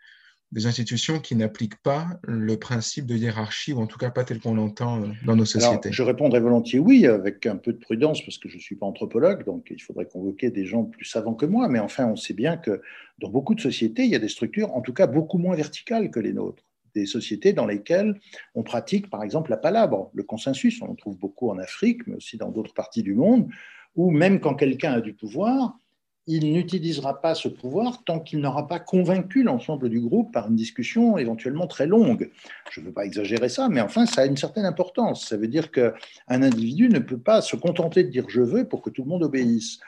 des 0.52 0.66
institutions 0.66 1.18
qui 1.18 1.34
n'appliquent 1.34 1.82
pas 1.82 2.20
le 2.24 2.58
principe 2.58 3.06
de 3.06 3.16
hiérarchie, 3.16 3.72
ou 3.72 3.80
en 3.80 3.86
tout 3.86 3.98
cas 3.98 4.10
pas 4.10 4.22
tel 4.22 4.38
qu'on 4.38 4.54
l'entend 4.54 5.02
euh, 5.02 5.06
dans 5.24 5.34
nos 5.34 5.46
sociétés 5.46 5.90
Je 5.90 6.02
répondrai 6.02 6.40
volontiers 6.40 6.78
oui, 6.78 7.06
avec 7.06 7.46
un 7.46 7.56
peu 7.56 7.72
de 7.72 7.78
prudence, 7.78 8.22
parce 8.22 8.36
que 8.36 8.50
je 8.50 8.56
ne 8.56 8.60
suis 8.60 8.76
pas 8.76 8.84
anthropologue, 8.84 9.44
donc 9.46 9.68
il 9.70 9.80
faudrait 9.80 10.06
convoquer 10.06 10.50
des 10.50 10.66
gens 10.66 10.84
plus 10.84 11.06
savants 11.06 11.34
que 11.34 11.46
moi, 11.46 11.68
mais 11.68 11.78
enfin, 11.78 12.06
on 12.06 12.16
sait 12.16 12.34
bien 12.34 12.58
que 12.58 12.82
dans 13.18 13.30
beaucoup 13.30 13.54
de 13.54 13.60
sociétés, 13.60 14.04
il 14.04 14.10
y 14.10 14.14
a 14.14 14.18
des 14.18 14.28
structures, 14.28 14.74
en 14.74 14.82
tout 14.82 14.92
cas 14.92 15.06
beaucoup 15.06 15.38
moins 15.38 15.56
verticales 15.56 16.10
que 16.10 16.20
les 16.20 16.34
nôtres. 16.34 16.62
Des 16.94 17.06
sociétés 17.06 17.54
dans 17.54 17.64
lesquelles 17.64 18.20
on 18.54 18.62
pratique, 18.62 19.08
par 19.08 19.22
exemple, 19.22 19.50
la 19.50 19.56
palabre, 19.56 20.10
le 20.12 20.22
consensus, 20.22 20.82
on 20.82 20.90
en 20.90 20.94
trouve 20.94 21.16
beaucoup 21.16 21.48
en 21.48 21.58
Afrique, 21.58 22.06
mais 22.06 22.16
aussi 22.16 22.36
dans 22.36 22.50
d'autres 22.50 22.74
parties 22.74 23.02
du 23.02 23.14
monde, 23.14 23.48
où 23.94 24.10
même 24.10 24.38
quand 24.38 24.54
quelqu'un 24.54 24.92
a 24.92 25.00
du 25.00 25.14
pouvoir, 25.14 25.78
il 26.26 26.52
n'utilisera 26.52 27.20
pas 27.20 27.34
ce 27.34 27.48
pouvoir 27.48 28.04
tant 28.04 28.20
qu'il 28.20 28.40
n'aura 28.40 28.68
pas 28.68 28.78
convaincu 28.78 29.42
l'ensemble 29.42 29.88
du 29.88 30.00
groupe 30.00 30.32
par 30.32 30.48
une 30.48 30.56
discussion 30.56 31.18
éventuellement 31.18 31.66
très 31.66 31.86
longue. 31.86 32.30
Je 32.70 32.80
ne 32.80 32.86
veux 32.86 32.92
pas 32.92 33.04
exagérer 33.04 33.48
ça, 33.48 33.68
mais 33.68 33.80
enfin, 33.80 34.06
ça 34.06 34.22
a 34.22 34.26
une 34.26 34.36
certaine 34.36 34.64
importance. 34.64 35.28
Ça 35.28 35.36
veut 35.36 35.48
dire 35.48 35.72
qu'un 35.72 35.92
individu 36.28 36.88
ne 36.88 37.00
peut 37.00 37.18
pas 37.18 37.42
se 37.42 37.56
contenter 37.56 38.04
de 38.04 38.10
dire 38.10 38.26
je 38.28 38.40
veux 38.40 38.68
pour 38.68 38.82
que 38.82 38.90
tout 38.90 39.02
le 39.02 39.08
monde 39.08 39.24
obéisse. 39.24 39.80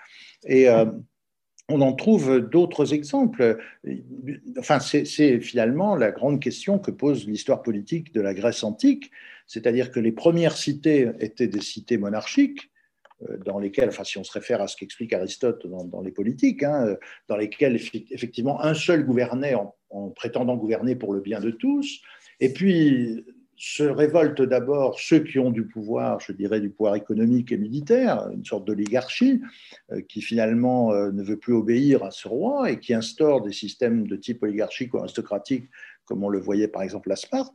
Et 0.44 0.68
euh, 0.68 0.86
on 1.68 1.80
en 1.80 1.92
trouve 1.92 2.40
d'autres 2.40 2.92
exemples. 2.92 3.58
Enfin, 4.58 4.80
c'est 4.80 5.40
finalement 5.40 5.96
la 5.96 6.10
grande 6.10 6.40
question 6.40 6.78
que 6.78 6.90
pose 6.90 7.26
l'histoire 7.26 7.62
politique 7.62 8.12
de 8.12 8.20
la 8.20 8.34
Grèce 8.34 8.64
antique, 8.64 9.10
c'est-à-dire 9.46 9.90
que 9.90 10.00
les 10.00 10.12
premières 10.12 10.56
cités 10.56 11.10
étaient 11.20 11.48
des 11.48 11.62
cités 11.62 11.96
monarchiques, 11.96 12.70
dans 13.44 13.58
lesquelles, 13.58 13.88
enfin 13.88 14.04
si 14.04 14.18
on 14.18 14.24
se 14.24 14.32
réfère 14.32 14.60
à 14.60 14.66
ce 14.66 14.76
qu'explique 14.76 15.12
Aristote 15.12 15.66
dans, 15.66 16.00
les 16.00 16.10
politiques, 16.10 16.62
hein, 16.62 16.86
euh, 16.86 16.96
dans 17.28 17.36
lesquelles 17.36 17.76
effectivement 18.10 18.60
un 18.62 18.74
seul 18.74 19.04
gouvernait 19.04 19.54
en, 19.54 19.74
prétendant 20.10 20.56
gouverner 20.56 20.96
pour 20.96 21.12
le 21.12 21.20
bien 21.20 21.40
de 21.40 21.50
tous, 21.50 22.00
et 22.40 22.52
puis 22.52 23.24
se 23.56 23.84
révoltent 23.84 24.42
d'abord 24.42 24.98
ceux 24.98 25.20
qui 25.20 25.38
ont 25.38 25.52
du 25.52 25.64
pouvoir, 25.64 26.18
je 26.18 26.32
dirais 26.32 26.60
du 26.60 26.70
pouvoir 26.70 26.96
économique 26.96 27.52
et 27.52 27.56
militaire, 27.56 28.28
une 28.34 28.44
sorte 28.44 28.64
d'oligarchie, 28.64 29.40
euh, 29.92 30.00
qui 30.08 30.20
finalement 30.20 30.92
ne 30.92 31.22
veut 31.22 31.38
plus 31.38 31.54
obéir 31.54 32.02
à 32.02 32.10
ce 32.10 32.26
roi 32.26 32.72
et 32.72 32.80
qui 32.80 32.92
instaure 32.92 33.42
des 33.42 33.52
systèmes 33.52 34.08
de 34.08 34.16
type 34.16 34.42
oligarchique 34.42 34.92
ou 34.94 34.98
aristocratique, 34.98 35.66
comme 36.04 36.24
on 36.24 36.28
le 36.28 36.40
voyait 36.40 36.68
par 36.68 36.82
exemple 36.82 37.12
à 37.12 37.16
Sparte. 37.16 37.54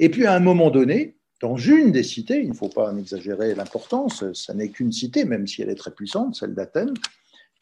Et 0.00 0.08
puis 0.08 0.26
à 0.26 0.34
un 0.34 0.40
moment 0.40 0.70
donné, 0.70 1.15
dans 1.40 1.56
une 1.56 1.92
des 1.92 2.02
cités, 2.02 2.40
il 2.40 2.48
ne 2.48 2.54
faut 2.54 2.68
pas 2.68 2.90
en 2.90 2.96
exagérer 2.96 3.54
l'importance, 3.54 4.24
ça 4.32 4.54
n'est 4.54 4.70
qu'une 4.70 4.92
cité, 4.92 5.24
même 5.24 5.46
si 5.46 5.62
elle 5.62 5.70
est 5.70 5.74
très 5.74 5.90
puissante, 5.90 6.34
celle 6.34 6.54
d'Athènes, 6.54 6.94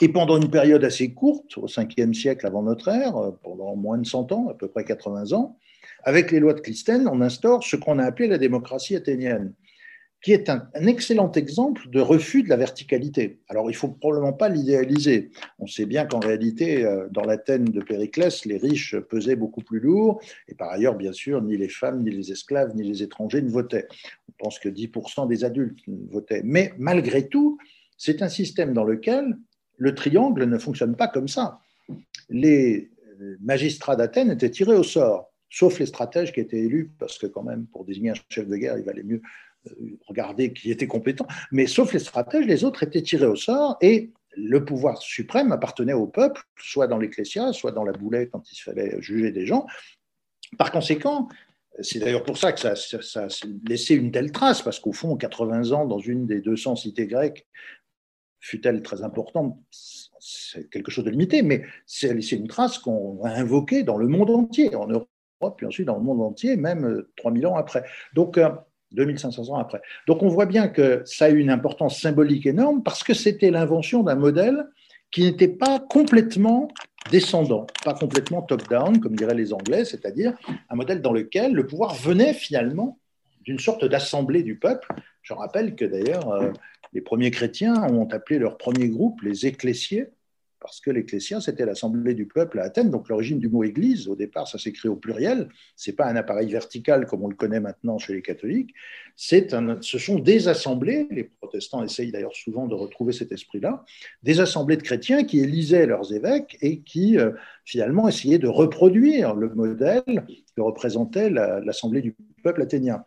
et 0.01 0.09
pendant 0.09 0.41
une 0.41 0.51
période 0.51 0.85
assez 0.85 1.13
courte, 1.13 1.57
au 1.57 1.67
5e 1.67 2.15
siècle 2.15 2.47
avant 2.47 2.63
notre 2.63 2.89
ère, 2.89 3.15
pendant 3.43 3.77
moins 3.77 3.99
de 3.99 4.07
100 4.07 4.33
ans, 4.33 4.49
à 4.49 4.55
peu 4.55 4.69
près 4.69 4.85
80 4.85 5.33
ans, 5.33 5.59
avec 6.05 6.31
les 6.31 6.41
lois 6.41 6.55
de 6.55 6.61
Clisthène, 6.61 7.09
on 7.09 7.21
instaure 7.21 7.63
ce 7.63 7.77
qu'on 7.77 7.99
a 7.99 8.05
appelé 8.05 8.29
la 8.29 8.39
démocratie 8.39 8.97
athénienne 8.97 9.53
qui 10.25 10.33
est 10.33 10.49
un, 10.49 10.71
excellent 10.87 11.31
exemple 11.33 11.91
de 11.91 12.01
refus 12.01 12.43
de 12.43 12.49
la 12.49 12.57
verticalité. 12.57 13.41
Alors, 13.51 13.67
il 13.71 13.75
ne 13.75 13.79
faut 13.79 13.89
probablement 13.89 14.33
pas 14.33 14.49
l'idéaliser. 14.49 15.31
On 15.59 15.67
sait 15.67 15.85
bien 15.85 16.07
qu'en 16.07 16.19
réalité, 16.19 16.83
euh, 16.83 17.09
dans 17.11 17.25
l'Athènes 17.25 17.67
de 17.67 17.83
Périclès, 17.83 18.47
les 18.47 18.57
riches 18.57 18.97
pesaient 18.97 19.37
beaucoup 19.37 19.61
plus 19.61 19.81
lourd, 19.81 20.23
et 20.49 20.55
par 20.55 20.71
ailleurs, 20.71 20.95
bien 20.95 21.13
sûr, 21.13 21.43
ni 21.43 21.59
les 21.59 21.69
femmes, 21.69 22.03
ni 22.03 22.11
les 22.11 22.33
esclaves, 22.33 22.75
ni 22.75 22.83
les 22.83 23.03
étrangers 23.03 23.43
ne 23.43 23.51
votaient. 23.51 23.87
On 24.31 24.33
pense 24.45 24.59
que 24.59 24.71
10% 24.71 25.29
des 25.29 25.45
adultes 25.45 25.81
votaient. 25.87 26.41
Mais 26.43 26.73
malgré 26.79 27.29
tout, 27.29 27.59
c'est 27.99 28.23
un 28.23 28.31
système 28.31 28.73
dans 28.73 28.85
lequel 28.85 29.37
le 29.77 29.95
triangle 29.95 30.45
ne 30.45 30.57
fonctionne 30.57 30.97
pas 30.97 31.09
comme 31.09 31.29
ça. 31.29 31.61
Les 32.31 32.91
magistrats 33.43 33.97
d'Athènes 33.97 34.31
étaient 34.31 34.51
tirés 34.51 34.75
au 34.75 34.83
sort 34.83 35.35
sauf 35.51 35.79
les 35.79 35.87
stratèges 35.87 36.33
qui 36.33 36.41
étaient 36.41 36.59
élus, 36.59 36.91
parce 36.99 37.17
que 37.17 37.29
quand 37.29 37.45
même, 37.45 37.67
pour 37.67 37.85
désigner 37.85 38.11
un 38.11 38.15
chef 38.29 38.49
de 38.49 38.57
guerre, 38.57 38.77
il 38.77 38.85
valait 38.85 39.05
mieux 39.05 39.23
euh, 39.67 39.99
regarder 40.07 40.53
qui 40.53 40.71
était 40.71 40.87
compétent, 40.87 41.27
mais 41.53 41.67
sauf 41.67 41.93
les 41.93 41.99
stratèges, 41.99 42.47
les 42.47 42.65
autres 42.65 42.83
étaient 42.83 43.03
tirés 43.03 43.27
au 43.27 43.37
sort 43.37 43.77
et 43.81 44.13
le 44.37 44.65
pouvoir 44.65 45.01
suprême 45.01 45.53
appartenait 45.53 45.93
au 45.93 46.07
peuple, 46.07 46.43
soit 46.59 46.87
dans 46.87 46.99
l'ecclésia, 46.99 47.53
soit 47.53 47.73
dans 47.73 47.85
la 47.85 47.93
boulette 47.93 48.31
quand 48.33 48.51
il 48.51 48.57
fallait 48.57 49.01
juger 49.01 49.31
des 49.31 49.47
gens. 49.47 49.67
Par 50.59 50.73
conséquent, 50.73 51.29
c'est 51.81 51.99
d'ailleurs 51.99 52.23
pour 52.23 52.39
ça 52.39 52.53
que 52.53 52.61
ça, 52.61 52.73
a 52.73 53.29
laissé 53.67 53.95
une 53.95 54.13
telle 54.13 54.33
trace, 54.33 54.63
parce 54.63 54.79
qu'au 54.79 54.93
fond, 54.93 55.17
80 55.17 55.73
ans 55.73 55.87
dans 55.87 55.99
une 55.99 56.27
des 56.27 56.41
200 56.41 56.77
cités 56.77 57.07
grecques, 57.07 57.47
fut-elle 58.41 58.83
très 58.83 59.03
importante, 59.03 59.59
c'est 59.71 60.69
quelque 60.71 60.91
chose 60.91 61.05
de 61.05 61.11
limité, 61.11 61.43
mais 61.43 61.65
c'est 61.87 62.13
laissé 62.13 62.37
une 62.37 62.47
trace 62.47 62.79
qu'on 62.79 63.23
a 63.25 63.31
invoquée 63.31 63.83
dans 63.83 63.97
le 63.97 64.07
monde 64.07 64.31
entier, 64.31 64.75
en 64.77 64.87
Europe, 64.87 65.09
puis 65.57 65.67
ensuite 65.67 65.87
dans 65.87 65.97
le 65.97 66.03
monde 66.03 66.21
entier, 66.21 66.57
même 66.57 67.05
3000 67.17 67.47
ans 67.47 67.57
après. 67.57 67.85
Donc, 68.15 68.39
euh, 68.39 68.51
2500 68.95 69.51
ans 69.51 69.59
après. 69.59 69.81
Donc 70.07 70.23
on 70.23 70.29
voit 70.29 70.47
bien 70.47 70.69
que 70.69 71.03
ça 71.05 71.27
a 71.27 71.31
eu 71.31 71.39
une 71.39 71.51
importance 71.51 72.01
symbolique 72.01 72.47
énorme 72.47 72.83
parce 72.83 73.03
que 73.03 73.15
c'était 73.15 73.51
l'invention 73.51 74.03
d'un 74.03 74.15
modèle 74.15 74.67
qui 75.11 75.23
n'était 75.23 75.49
pas 75.49 75.79
complètement 75.79 76.69
descendant, 77.11 77.67
pas 77.85 77.95
complètement 77.95 78.43
top-down, 78.43 79.01
comme 79.01 79.15
diraient 79.15 79.35
les 79.35 79.53
Anglais, 79.53 79.85
c'est-à-dire 79.85 80.35
un 80.71 80.75
modèle 80.75 81.03
dans 81.03 81.13
lequel 81.13 81.53
le 81.53 81.67
pouvoir 81.67 81.95
venait 81.95 82.35
finalement 82.35 82.99
d'une 83.43 83.59
sorte 83.59 83.85
d'assemblée 83.85 84.43
du 84.43 84.59
peuple. 84.59 84.89
Je 85.23 85.35
rappelle 85.35 85.77
que 85.77 85.85
d'ailleurs, 85.85 86.31
euh, 86.31 86.51
les 86.93 87.01
premiers 87.01 87.31
chrétiens 87.31 87.75
ont 87.93 88.09
appelé 88.09 88.39
leur 88.39 88.57
premier 88.57 88.89
groupe 88.89 89.21
les 89.23 89.47
ecclésiés, 89.47 90.09
parce 90.65 90.81
que 90.81 90.91
l'ecclésia, 90.91 91.43
c'était 91.43 91.67
l'assemblée 91.67 92.15
du 92.15 92.25
peuple 92.25 92.59
à 92.59 92.63
Athènes. 92.63 92.91
Donc 92.91 93.11
l'origine 93.11 93.39
du 93.39 93.51
mot 93.51 93.65
église, 93.65 94.09
au 94.09 94.17
départ, 94.17 94.49
ça 94.49 94.57
s'écrit 94.57 94.89
au 94.89 94.97
pluriel. 94.97 95.51
C'est 95.77 95.93
pas 95.93 96.07
un 96.07 96.17
appareil 96.17 96.51
vertical 96.51 97.05
comme 97.05 97.23
on 97.23 97.29
le 97.29 97.35
connaît 97.35 97.61
maintenant 97.61 97.99
chez 97.99 98.15
les 98.15 98.23
catholiques. 98.23 98.73
C'est 99.15 99.53
un, 99.53 99.77
ce 99.83 99.99
sont 99.99 100.19
des 100.19 100.49
assemblées, 100.49 101.07
les 101.11 101.25
protestants 101.25 101.85
essayent 101.85 102.13
d'ailleurs 102.13 102.35
souvent 102.35 102.67
de 102.67 102.75
retrouver 102.75 103.13
cet 103.13 103.31
esprit-là, 103.31 103.85
des 104.23 104.41
assemblées 104.41 104.79
de 104.79 104.83
chrétiens 104.83 105.25
qui 105.25 105.41
élisaient 105.41 105.85
leurs 105.85 106.15
évêques 106.15 106.57
et 106.63 106.81
qui 106.81 107.19
euh, 107.19 107.33
finalement 107.67 108.09
essayaient 108.09 108.39
de 108.39 108.49
reproduire 108.49 109.35
le 109.35 109.51
modèle 109.51 110.25
que 110.57 110.63
représentait 110.63 111.29
l'assemblée 111.29 112.01
du 112.01 112.17
peuple 112.43 112.63
athénien. 112.63 113.05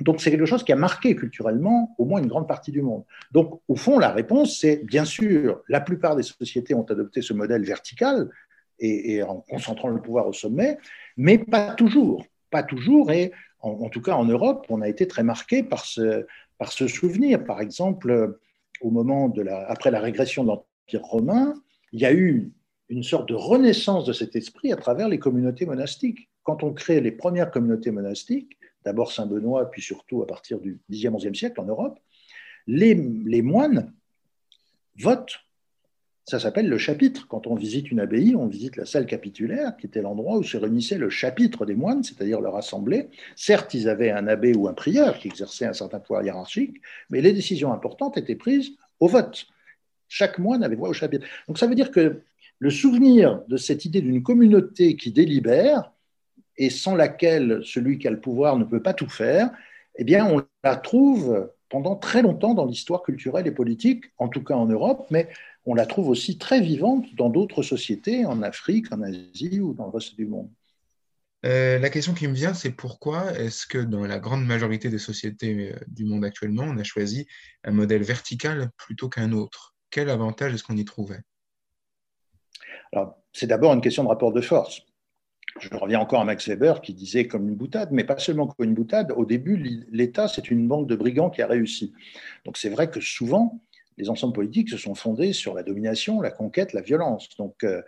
Donc 0.00 0.20
c'est 0.20 0.30
quelque 0.30 0.46
chose 0.46 0.62
qui 0.62 0.72
a 0.72 0.76
marqué 0.76 1.16
culturellement 1.16 1.94
au 1.98 2.04
moins 2.04 2.20
une 2.20 2.28
grande 2.28 2.46
partie 2.46 2.70
du 2.70 2.82
monde. 2.82 3.04
Donc 3.32 3.60
au 3.68 3.76
fond, 3.76 3.98
la 3.98 4.10
réponse, 4.10 4.58
c'est 4.60 4.84
bien 4.84 5.04
sûr, 5.04 5.62
la 5.68 5.80
plupart 5.80 6.14
des 6.14 6.22
sociétés 6.22 6.74
ont 6.74 6.84
adopté 6.84 7.20
ce 7.20 7.32
modèle 7.32 7.64
vertical 7.64 8.30
et, 8.80 9.22
en 9.24 9.40
concentrant 9.40 9.88
le 9.88 10.00
pouvoir 10.00 10.28
au 10.28 10.32
sommet, 10.32 10.78
mais 11.16 11.38
pas 11.38 11.74
toujours. 11.74 12.24
Pas 12.50 12.62
toujours, 12.62 13.10
et 13.10 13.32
en, 13.60 13.88
tout 13.88 14.00
cas 14.00 14.14
en 14.14 14.24
Europe, 14.24 14.66
on 14.68 14.80
a 14.80 14.88
été 14.88 15.06
très 15.06 15.22
marqué 15.22 15.62
par 15.62 15.84
ce, 15.84 16.24
par 16.58 16.72
ce 16.72 16.86
souvenir. 16.86 17.44
Par 17.44 17.60
exemple, 17.60 18.38
au 18.80 18.90
moment 18.90 19.28
de 19.28 19.42
la, 19.42 19.68
après 19.68 19.90
la 19.90 20.00
régression 20.00 20.44
de 20.44 20.48
l'Empire 20.48 21.02
romain, 21.02 21.54
il 21.92 22.00
y 22.00 22.06
a 22.06 22.12
eu 22.12 22.52
une 22.88 23.02
sorte 23.02 23.28
de 23.28 23.34
renaissance 23.34 24.04
de 24.04 24.12
cet 24.12 24.36
esprit 24.36 24.72
à 24.72 24.76
travers 24.76 25.08
les 25.08 25.18
communautés 25.18 25.66
monastiques. 25.66 26.28
Quand 26.42 26.62
on 26.62 26.72
crée 26.72 27.00
les 27.00 27.12
premières 27.12 27.50
communautés 27.50 27.90
monastiques, 27.90 28.56
d'abord 28.84 29.12
Saint-Benoît, 29.12 29.70
puis 29.70 29.82
surtout 29.82 30.22
à 30.22 30.26
partir 30.26 30.60
du 30.60 30.80
10e, 30.90 31.10
11e 31.10 31.34
siècle 31.34 31.60
en 31.60 31.64
Europe, 31.64 31.98
les, 32.66 32.94
les 32.94 33.42
moines 33.42 33.92
votent 34.96 35.40
ça 36.28 36.38
s'appelle 36.38 36.68
le 36.68 36.76
chapitre. 36.76 37.26
Quand 37.26 37.46
on 37.46 37.54
visite 37.54 37.90
une 37.90 38.00
abbaye, 38.00 38.36
on 38.36 38.46
visite 38.46 38.76
la 38.76 38.84
salle 38.84 39.06
capitulaire, 39.06 39.74
qui 39.78 39.86
était 39.86 40.02
l'endroit 40.02 40.36
où 40.36 40.42
se 40.42 40.58
réunissait 40.58 40.98
le 40.98 41.08
chapitre 41.08 41.64
des 41.64 41.74
moines, 41.74 42.02
c'est-à-dire 42.02 42.42
leur 42.42 42.54
assemblée. 42.54 43.08
Certes, 43.34 43.72
ils 43.72 43.88
avaient 43.88 44.10
un 44.10 44.28
abbé 44.28 44.52
ou 44.54 44.68
un 44.68 44.74
prieur 44.74 45.18
qui 45.18 45.28
exerçait 45.28 45.64
un 45.64 45.72
certain 45.72 46.00
pouvoir 46.00 46.22
hiérarchique, 46.22 46.82
mais 47.08 47.22
les 47.22 47.32
décisions 47.32 47.72
importantes 47.72 48.18
étaient 48.18 48.36
prises 48.36 48.72
au 49.00 49.08
vote. 49.08 49.46
Chaque 50.06 50.38
moine 50.38 50.62
avait 50.62 50.76
voix 50.76 50.90
au 50.90 50.92
chapitre. 50.92 51.26
Donc 51.46 51.58
ça 51.58 51.66
veut 51.66 51.74
dire 51.74 51.90
que 51.90 52.20
le 52.58 52.70
souvenir 52.70 53.42
de 53.48 53.56
cette 53.56 53.86
idée 53.86 54.02
d'une 54.02 54.22
communauté 54.22 54.96
qui 54.96 55.12
délibère 55.12 55.92
et 56.58 56.70
sans 56.70 56.94
laquelle 56.94 57.60
celui 57.64 57.98
qui 57.98 58.08
a 58.08 58.10
le 58.10 58.20
pouvoir 58.20 58.58
ne 58.58 58.64
peut 58.64 58.82
pas 58.82 58.94
tout 58.94 59.08
faire, 59.08 59.50
eh 59.96 60.04
bien, 60.04 60.26
on 60.30 60.42
la 60.62 60.76
trouve 60.76 61.50
pendant 61.68 61.96
très 61.96 62.22
longtemps 62.22 62.54
dans 62.54 62.66
l'histoire 62.66 63.02
culturelle 63.02 63.46
et 63.46 63.52
politique, 63.52 64.04
en 64.18 64.28
tout 64.28 64.42
cas 64.42 64.54
en 64.54 64.66
Europe, 64.66 65.06
mais 65.10 65.28
on 65.66 65.74
la 65.74 65.86
trouve 65.86 66.08
aussi 66.08 66.38
très 66.38 66.60
vivante 66.60 67.04
dans 67.14 67.28
d'autres 67.28 67.62
sociétés, 67.62 68.24
en 68.24 68.42
Afrique, 68.42 68.92
en 68.92 69.02
Asie 69.02 69.60
ou 69.60 69.74
dans 69.74 69.86
le 69.86 69.90
reste 69.90 70.16
du 70.16 70.26
monde. 70.26 70.50
Euh, 71.46 71.78
la 71.78 71.90
question 71.90 72.14
qui 72.14 72.26
me 72.26 72.34
vient, 72.34 72.54
c'est 72.54 72.72
pourquoi 72.72 73.32
est-ce 73.38 73.66
que 73.66 73.78
dans 73.78 74.04
la 74.04 74.18
grande 74.18 74.44
majorité 74.44 74.88
des 74.88 74.98
sociétés 74.98 75.72
euh, 75.72 75.78
du 75.86 76.04
monde 76.04 76.24
actuellement, 76.24 76.64
on 76.64 76.78
a 76.78 76.84
choisi 76.84 77.28
un 77.62 77.70
modèle 77.70 78.02
vertical 78.02 78.70
plutôt 78.76 79.08
qu'un 79.08 79.32
autre? 79.32 79.74
Quel 79.90 80.10
avantage 80.10 80.54
est-ce 80.54 80.64
qu'on 80.64 80.76
y 80.76 80.84
trouvait? 80.84 81.20
Alors, 82.92 83.18
c'est 83.32 83.46
d'abord 83.46 83.72
une 83.72 83.80
question 83.80 84.02
de 84.02 84.08
rapport 84.08 84.32
de 84.32 84.40
force. 84.40 84.82
Je 85.60 85.68
reviens 85.76 86.00
encore 86.00 86.20
à 86.20 86.24
Max 86.24 86.48
Weber 86.48 86.80
qui 86.80 86.94
disait 86.94 87.26
comme 87.26 87.48
une 87.48 87.56
boutade, 87.56 87.90
mais 87.90 88.04
pas 88.04 88.18
seulement 88.18 88.46
comme 88.46 88.66
une 88.66 88.74
boutade. 88.74 89.12
Au 89.16 89.24
début, 89.24 89.86
l'État, 89.90 90.28
c'est 90.28 90.50
une 90.50 90.68
bande 90.68 90.86
de 90.86 90.94
brigands 90.94 91.30
qui 91.30 91.42
a 91.42 91.46
réussi. 91.46 91.92
Donc 92.44 92.56
c'est 92.56 92.68
vrai 92.68 92.90
que 92.90 93.00
souvent, 93.00 93.60
les 93.96 94.08
ensembles 94.08 94.34
politiques 94.34 94.70
se 94.70 94.76
sont 94.76 94.94
fondés 94.94 95.32
sur 95.32 95.54
la 95.54 95.62
domination, 95.62 96.20
la 96.20 96.30
conquête, 96.30 96.72
la 96.72 96.80
violence. 96.80 97.28
Donc, 97.36 97.64
euh, 97.64 97.82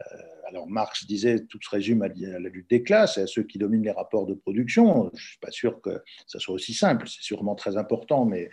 euh, 0.00 0.16
alors 0.48 0.66
Marx 0.68 1.06
disait 1.06 1.44
tout 1.44 1.58
se 1.60 1.70
résume 1.70 2.02
à 2.02 2.08
la 2.08 2.38
lutte 2.38 2.70
des 2.70 2.82
classes 2.82 3.18
et 3.18 3.22
à 3.22 3.26
ceux 3.26 3.42
qui 3.42 3.58
dominent 3.58 3.84
les 3.84 3.90
rapports 3.90 4.26
de 4.26 4.34
production. 4.34 5.10
Je 5.14 5.22
ne 5.22 5.28
suis 5.28 5.38
pas 5.38 5.50
sûr 5.50 5.80
que 5.80 6.02
ça 6.26 6.38
soit 6.38 6.54
aussi 6.54 6.72
simple, 6.72 7.06
c'est 7.08 7.22
sûrement 7.22 7.54
très 7.54 7.76
important, 7.76 8.24
mais 8.24 8.48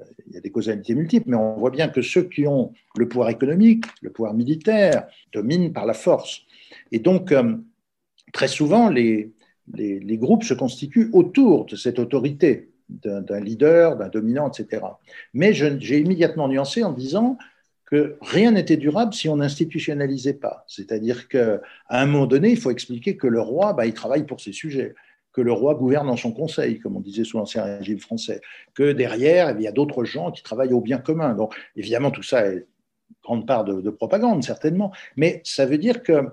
euh, 0.00 0.04
il 0.26 0.34
y 0.34 0.36
a 0.36 0.40
des 0.40 0.50
causalités 0.50 0.94
multiples. 0.94 1.28
Mais 1.28 1.36
on 1.36 1.56
voit 1.56 1.70
bien 1.70 1.88
que 1.88 2.02
ceux 2.02 2.28
qui 2.28 2.46
ont 2.46 2.72
le 2.96 3.08
pouvoir 3.08 3.30
économique, 3.30 3.86
le 4.02 4.10
pouvoir 4.10 4.34
militaire, 4.34 5.08
dominent 5.32 5.72
par 5.72 5.86
la 5.86 5.94
force. 5.94 6.42
Et 6.92 7.00
donc, 7.00 7.32
très 8.34 8.48
souvent, 8.48 8.90
les, 8.90 9.32
groupes 10.18 10.44
se 10.44 10.52
constituent 10.52 11.08
autour 11.14 11.64
de 11.64 11.76
cette 11.76 11.98
autorité 11.98 12.68
d'un 12.90 13.40
leader, 13.40 13.96
d'un 13.96 14.08
dominant, 14.08 14.50
etc. 14.50 14.82
Mais 15.32 15.54
j'ai 15.54 15.98
immédiatement 15.98 16.48
nuancé 16.48 16.84
en 16.84 16.92
disant 16.92 17.38
que 17.86 18.18
rien 18.20 18.50
n'était 18.50 18.76
durable 18.76 19.14
si 19.14 19.28
on 19.28 19.36
n'institutionnalisait 19.36 20.34
pas. 20.34 20.64
C'est-à-dire 20.66 21.28
qu'à 21.28 21.60
un 21.88 22.06
moment 22.06 22.26
donné, 22.26 22.50
il 22.50 22.58
faut 22.58 22.70
expliquer 22.70 23.16
que 23.16 23.26
le 23.26 23.40
roi, 23.40 23.72
bah, 23.72 23.86
il 23.86 23.94
travaille 23.94 24.26
pour 24.26 24.40
ses 24.40 24.52
sujets, 24.52 24.94
que 25.32 25.40
le 25.40 25.52
roi 25.52 25.74
gouverne 25.74 26.08
dans 26.08 26.16
son 26.16 26.32
conseil, 26.32 26.80
comme 26.80 26.96
on 26.96 27.00
disait 27.00 27.24
sous 27.24 27.38
l'Ancien 27.38 27.62
Régime 27.62 28.00
français, 28.00 28.40
que 28.74 28.92
derrière, 28.92 29.50
il 29.52 29.62
y 29.62 29.68
a 29.68 29.72
d'autres 29.72 30.04
gens 30.04 30.32
qui 30.32 30.42
travaillent 30.42 30.72
au 30.72 30.80
bien 30.80 30.98
commun. 30.98 31.34
Donc, 31.34 31.54
évidemment, 31.76 32.10
tout 32.10 32.22
ça 32.22 32.46
est 32.46 32.66
grande 33.22 33.46
part 33.46 33.64
de 33.64 33.90
propagande, 33.90 34.42
certainement, 34.42 34.92
mais 35.16 35.40
ça 35.44 35.66
veut 35.66 35.78
dire 35.78 36.02
que 36.02 36.26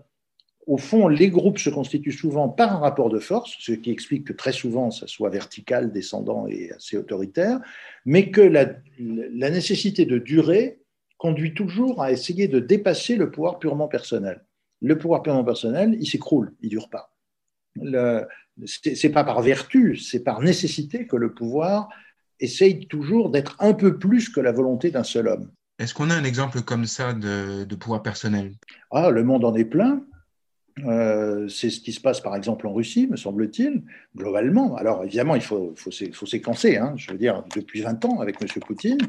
au 0.68 0.78
fond, 0.78 1.08
les 1.08 1.30
groupes 1.30 1.58
se 1.58 1.70
constituent 1.70 2.12
souvent 2.12 2.50
par 2.50 2.76
un 2.76 2.80
rapport 2.80 3.10
de 3.10 3.20
force, 3.20 3.56
ce 3.60 3.72
qui 3.72 3.92
explique 3.92 4.28
que 4.28 4.34
très 4.34 4.52
souvent, 4.52 4.92
ça 4.92 5.08
soit 5.08 5.30
vertical, 5.30 5.92
descendant 5.92 6.48
et 6.48 6.72
assez 6.72 6.98
autoritaire, 6.98 7.60
mais 8.06 8.30
que 8.32 8.42
la, 8.42 8.74
nécessité 9.00 10.06
de 10.06 10.18
durer 10.18 10.80
conduit 11.18 11.54
toujours 11.54 12.02
à 12.02 12.12
essayer 12.12 12.48
de 12.48 12.60
dépasser 12.60 13.16
le 13.16 13.32
pouvoir 13.32 13.60
purement 13.60 13.88
personnel. 13.88 14.44
Le 14.82 14.98
pouvoir 14.98 15.22
purement 15.24 15.44
personnel, 15.44 15.96
il 16.00 16.08
s'écroule, 16.08 16.54
il 16.62 16.66
ne 16.66 16.70
dure 16.70 16.90
pas. 16.90 17.16
Ce 17.76 19.08
n'est 19.08 19.14
pas 19.14 19.24
par 19.24 19.42
vertu, 19.42 19.98
c'est 19.98 20.24
par 20.24 20.42
nécessité 20.42 21.08
que 21.08 21.16
le 21.16 21.34
pouvoir 21.34 21.90
essaye 22.40 22.88
toujours 22.88 23.30
d'être 23.30 23.56
un 23.60 23.74
peu 23.74 23.98
plus 23.98 24.30
que 24.30 24.40
la 24.40 24.52
volonté 24.52 24.90
d'un 24.90 25.04
seul 25.04 25.28
homme. 25.28 25.52
Est-ce 25.80 25.94
qu'on 25.94 26.10
a 26.10 26.16
un 26.16 26.24
exemple 26.24 26.62
comme 26.62 26.86
ça 26.86 27.14
de, 27.14 27.64
de 27.64 27.76
pouvoir 27.76 28.04
personnel? 28.04 28.54
Ah, 28.92 29.10
Le 29.10 29.24
monde 29.24 29.46
en 29.46 29.56
est 29.56 29.66
plein. 29.66 30.04
Euh, 30.86 31.48
c'est 31.48 31.70
ce 31.70 31.82
qui 31.82 31.92
se 31.92 32.00
passe 32.00 32.22
par 32.22 32.36
exemple 32.36 32.66
en 32.66 32.74
Russie, 32.74 33.08
me 33.08 33.18
semble-t-il, 33.18 33.84
globalement. 34.16 34.76
Alors 34.76 35.04
évidemment, 35.04 35.36
il 35.36 35.42
faut, 35.42 35.74
faut, 35.76 35.92
séquencer. 36.26 36.78
Hein. 36.78 36.94
je 36.96 37.12
veux 37.12 37.18
dire, 37.18 37.44
depuis 37.56 37.82
20 37.82 38.06
ans, 38.06 38.20
avec 38.20 38.42
M. 38.42 38.48
Poutine, 38.66 39.00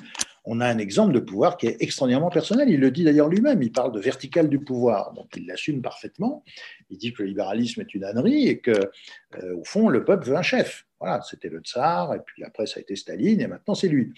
on 0.44 0.60
a 0.60 0.66
un 0.66 0.78
exemple 0.78 1.12
de 1.12 1.20
pouvoir 1.20 1.56
qui 1.56 1.68
est 1.68 1.76
extraordinairement 1.80 2.30
personnel. 2.30 2.68
Il 2.68 2.80
le 2.80 2.90
dit 2.90 3.04
d'ailleurs 3.04 3.28
lui-même, 3.28 3.62
il 3.62 3.70
parle 3.70 3.92
de 3.92 4.00
vertical 4.00 4.48
du 4.48 4.58
pouvoir. 4.58 5.12
Donc 5.12 5.28
il 5.36 5.46
l'assume 5.46 5.82
parfaitement. 5.82 6.44
Il 6.90 6.98
dit 6.98 7.12
que 7.12 7.22
le 7.22 7.28
libéralisme 7.28 7.80
est 7.80 7.94
une 7.94 8.04
ânerie 8.04 8.48
et 8.48 8.58
que, 8.58 8.72
euh, 8.72 9.56
au 9.56 9.64
fond, 9.64 9.88
le 9.88 10.04
peuple 10.04 10.26
veut 10.26 10.36
un 10.36 10.42
chef. 10.42 10.86
Voilà, 11.00 11.22
c'était 11.22 11.48
le 11.48 11.60
tsar, 11.60 12.14
et 12.14 12.20
puis 12.24 12.44
après 12.44 12.66
ça 12.66 12.78
a 12.78 12.80
été 12.80 12.96
Staline, 12.96 13.40
et 13.40 13.46
maintenant 13.46 13.74
c'est 13.74 13.88
lui. 13.88 14.12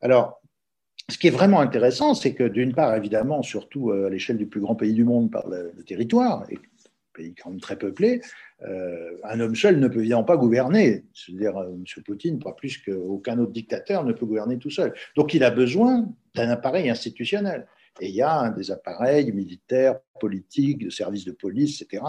Alors, 0.00 0.40
ce 1.10 1.18
qui 1.18 1.26
est 1.26 1.30
vraiment 1.30 1.60
intéressant, 1.60 2.14
c'est 2.14 2.32
que 2.32 2.44
d'une 2.44 2.74
part, 2.74 2.94
évidemment, 2.96 3.42
surtout 3.42 3.90
euh, 3.90 4.06
à 4.06 4.10
l'échelle 4.10 4.38
du 4.38 4.46
plus 4.46 4.60
grand 4.60 4.74
pays 4.74 4.94
du 4.94 5.04
monde 5.04 5.30
par 5.30 5.46
le, 5.48 5.72
le 5.76 5.84
territoire, 5.84 6.46
et 6.50 6.58
pays 7.12 7.34
quand 7.34 7.50
même 7.50 7.60
très 7.60 7.76
peuplé, 7.76 8.20
euh, 8.62 9.16
un 9.24 9.40
homme 9.40 9.54
seul 9.54 9.78
ne 9.78 9.88
peut 9.88 10.00
évidemment 10.00 10.24
pas 10.24 10.36
gouverner. 10.36 11.04
C'est-à-dire, 11.14 11.56
euh, 11.56 11.72
M. 11.72 12.02
Poutine, 12.04 12.38
pas 12.38 12.52
plus 12.52 12.78
qu'aucun 12.78 13.38
autre 13.38 13.52
dictateur, 13.52 14.04
ne 14.04 14.12
peut 14.12 14.26
gouverner 14.26 14.58
tout 14.58 14.70
seul. 14.70 14.94
Donc, 15.16 15.34
il 15.34 15.44
a 15.44 15.50
besoin 15.50 16.08
d'un 16.34 16.48
appareil 16.48 16.88
institutionnel. 16.88 17.66
Et 18.00 18.08
il 18.08 18.14
y 18.14 18.22
a 18.22 18.50
des 18.50 18.70
appareils 18.70 19.32
militaires, 19.32 20.00
politiques, 20.18 20.84
de 20.84 20.90
services 20.90 21.24
de 21.24 21.32
police, 21.32 21.82
etc. 21.82 22.02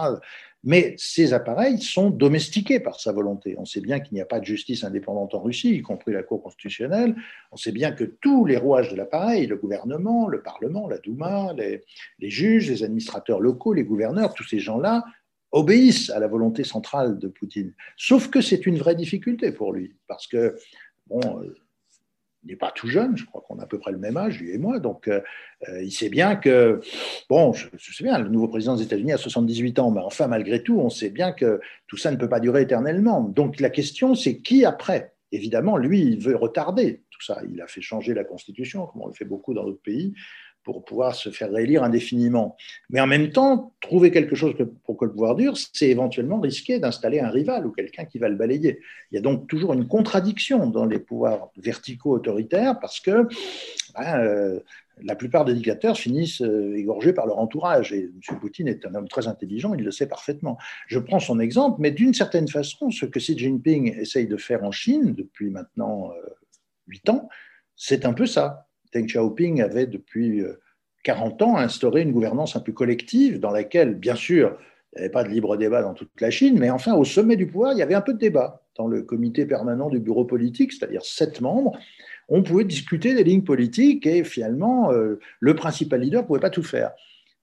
Mais 0.62 0.94
ces 0.96 1.34
appareils 1.34 1.80
sont 1.80 2.08
domestiqués 2.08 2.80
par 2.80 2.98
sa 2.98 3.12
volonté. 3.12 3.54
On 3.58 3.66
sait 3.66 3.82
bien 3.82 4.00
qu'il 4.00 4.14
n'y 4.14 4.22
a 4.22 4.26
pas 4.26 4.40
de 4.40 4.46
justice 4.46 4.82
indépendante 4.82 5.34
en 5.34 5.42
Russie, 5.42 5.74
y 5.74 5.82
compris 5.82 6.12
la 6.12 6.22
Cour 6.22 6.42
constitutionnelle. 6.42 7.14
On 7.52 7.56
sait 7.56 7.72
bien 7.72 7.92
que 7.92 8.04
tous 8.04 8.46
les 8.46 8.56
rouages 8.56 8.90
de 8.90 8.96
l'appareil, 8.96 9.46
le 9.46 9.56
gouvernement, 9.56 10.26
le 10.26 10.42
Parlement, 10.42 10.88
la 10.88 10.98
Douma, 10.98 11.52
les, 11.54 11.84
les 12.18 12.30
juges, 12.30 12.70
les 12.70 12.82
administrateurs 12.82 13.40
locaux, 13.40 13.74
les 13.74 13.84
gouverneurs, 13.84 14.32
tous 14.32 14.48
ces 14.48 14.60
gens-là 14.60 15.04
obéissent 15.52 16.10
à 16.10 16.18
la 16.18 16.26
volonté 16.26 16.64
centrale 16.64 17.18
de 17.18 17.28
Poutine. 17.28 17.74
Sauf 17.96 18.28
que 18.28 18.40
c'est 18.40 18.66
une 18.66 18.78
vraie 18.78 18.96
difficulté 18.96 19.52
pour 19.52 19.72
lui, 19.72 19.94
parce 20.08 20.26
que 20.26 20.56
bon, 21.06 21.20
il 22.44 22.50
n'est 22.50 22.56
pas 22.56 22.70
tout 22.70 22.88
jeune, 22.88 23.16
je 23.16 23.24
crois 23.24 23.42
qu'on 23.46 23.58
a 23.58 23.64
à 23.64 23.66
peu 23.66 23.78
près 23.78 23.92
le 23.92 23.98
même 23.98 24.16
âge, 24.16 24.40
lui 24.40 24.52
et 24.52 24.58
moi, 24.58 24.78
donc 24.78 25.08
euh, 25.08 25.20
euh, 25.68 25.82
il 25.82 25.90
sait 25.90 26.08
bien 26.08 26.36
que, 26.36 26.80
bon, 27.28 27.52
je, 27.52 27.68
sais 27.78 28.04
bien, 28.04 28.18
le 28.18 28.28
nouveau 28.28 28.48
président 28.48 28.76
des 28.76 28.82
États-Unis 28.82 29.12
a 29.12 29.16
78 29.16 29.78
ans, 29.78 29.90
mais 29.90 30.00
enfin, 30.00 30.26
malgré 30.26 30.62
tout, 30.62 30.78
on 30.78 30.90
sait 30.90 31.10
bien 31.10 31.32
que 31.32 31.60
tout 31.86 31.96
ça 31.96 32.10
ne 32.10 32.16
peut 32.16 32.28
pas 32.28 32.40
durer 32.40 32.62
éternellement. 32.62 33.22
Donc 33.22 33.60
la 33.60 33.70
question, 33.70 34.14
c'est 34.14 34.38
qui 34.38 34.64
après? 34.64 35.14
Évidemment, 35.32 35.76
lui, 35.76 36.00
il 36.00 36.20
veut 36.20 36.36
retarder 36.36 37.02
tout 37.10 37.22
ça. 37.22 37.40
Il 37.50 37.60
a 37.60 37.66
fait 37.66 37.80
changer 37.80 38.14
la 38.14 38.24
Constitution, 38.24 38.86
comme 38.86 39.02
on 39.02 39.08
le 39.08 39.14
fait 39.14 39.24
beaucoup 39.24 39.54
dans 39.54 39.64
d'autres 39.64 39.82
pays, 39.82 40.12
pour 40.64 40.84
pouvoir 40.84 41.14
se 41.14 41.28
faire 41.28 41.52
réélire 41.52 41.84
indéfiniment. 41.84 42.56
Mais 42.90 43.00
en 43.00 43.06
même 43.06 43.30
temps, 43.30 43.74
trouver 43.80 44.10
quelque 44.10 44.34
chose 44.34 44.54
pour 44.84 44.96
que 44.96 45.04
le 45.04 45.12
pouvoir 45.12 45.36
dure, 45.36 45.56
c'est 45.56 45.88
éventuellement 45.88 46.40
risquer 46.40 46.78
d'installer 46.78 47.20
un 47.20 47.30
rival 47.30 47.66
ou 47.66 47.70
quelqu'un 47.70 48.06
qui 48.06 48.18
va 48.18 48.28
le 48.28 48.34
balayer. 48.34 48.80
Il 49.12 49.14
y 49.14 49.18
a 49.18 49.20
donc 49.20 49.46
toujours 49.46 49.74
une 49.74 49.86
contradiction 49.86 50.66
dans 50.66 50.86
les 50.86 50.98
pouvoirs 50.98 51.50
verticaux 51.56 52.12
autoritaires 52.12 52.78
parce 52.80 52.98
que 52.98 53.28
ben, 53.94 54.18
euh, 54.18 54.60
la 55.02 55.16
plupart 55.16 55.44
des 55.44 55.54
dictateurs 55.54 55.98
finissent 55.98 56.40
euh, 56.40 56.76
égorgés 56.76 57.12
par 57.12 57.26
leur 57.26 57.38
entourage. 57.38 57.92
Et 57.92 58.04
M. 58.04 58.38
Poutine 58.40 58.68
est 58.68 58.86
un 58.86 58.94
homme 58.94 59.08
très 59.08 59.26
intelligent, 59.26 59.74
il 59.74 59.84
le 59.84 59.90
sait 59.90 60.06
parfaitement. 60.06 60.56
Je 60.86 60.98
prends 60.98 61.20
son 61.20 61.40
exemple, 61.40 61.76
mais 61.80 61.90
d'une 61.90 62.14
certaine 62.14 62.48
façon, 62.48 62.90
ce 62.90 63.04
que 63.04 63.18
Xi 63.18 63.36
Jinping 63.36 63.98
essaye 63.98 64.26
de 64.26 64.36
faire 64.36 64.64
en 64.64 64.70
Chine 64.70 65.14
depuis 65.14 65.50
maintenant 65.50 66.10
euh, 66.12 66.30
huit 66.86 67.08
ans, 67.10 67.28
c'est 67.76 68.06
un 68.06 68.14
peu 68.14 68.26
ça 68.26 68.66
Deng 68.94 69.06
Xiaoping 69.06 69.60
avait 69.60 69.86
depuis 69.86 70.42
40 71.02 71.42
euh, 71.42 71.44
ans 71.44 71.56
instauré 71.56 72.02
une 72.02 72.12
gouvernance 72.12 72.56
un 72.56 72.60
peu 72.60 72.72
collective 72.72 73.40
dans 73.40 73.50
laquelle, 73.50 73.94
bien 73.94 74.14
sûr, 74.14 74.56
il 74.92 74.98
n'y 74.98 75.04
avait 75.04 75.12
pas 75.12 75.24
de 75.24 75.28
libre 75.28 75.56
débat 75.56 75.82
dans 75.82 75.94
toute 75.94 76.20
la 76.20 76.30
Chine, 76.30 76.58
mais 76.58 76.70
enfin, 76.70 76.94
au 76.94 77.04
sommet 77.04 77.36
du 77.36 77.46
pouvoir, 77.46 77.72
il 77.72 77.78
y 77.78 77.82
avait 77.82 77.94
un 77.94 78.00
peu 78.00 78.14
de 78.14 78.18
débat. 78.18 78.62
Dans 78.76 78.86
le 78.86 79.02
comité 79.02 79.46
permanent 79.46 79.88
du 79.88 80.00
bureau 80.00 80.24
politique, 80.24 80.72
c'est-à-dire 80.72 81.04
sept 81.04 81.40
membres, 81.40 81.78
on 82.28 82.42
pouvait 82.42 82.64
discuter 82.64 83.14
des 83.14 83.24
lignes 83.24 83.44
politiques 83.44 84.06
et 84.06 84.24
finalement, 84.24 84.90
euh, 84.92 85.20
le 85.40 85.54
principal 85.54 86.00
leader 86.00 86.22
ne 86.22 86.26
pouvait 86.26 86.40
pas 86.40 86.50
tout 86.50 86.62
faire. 86.62 86.92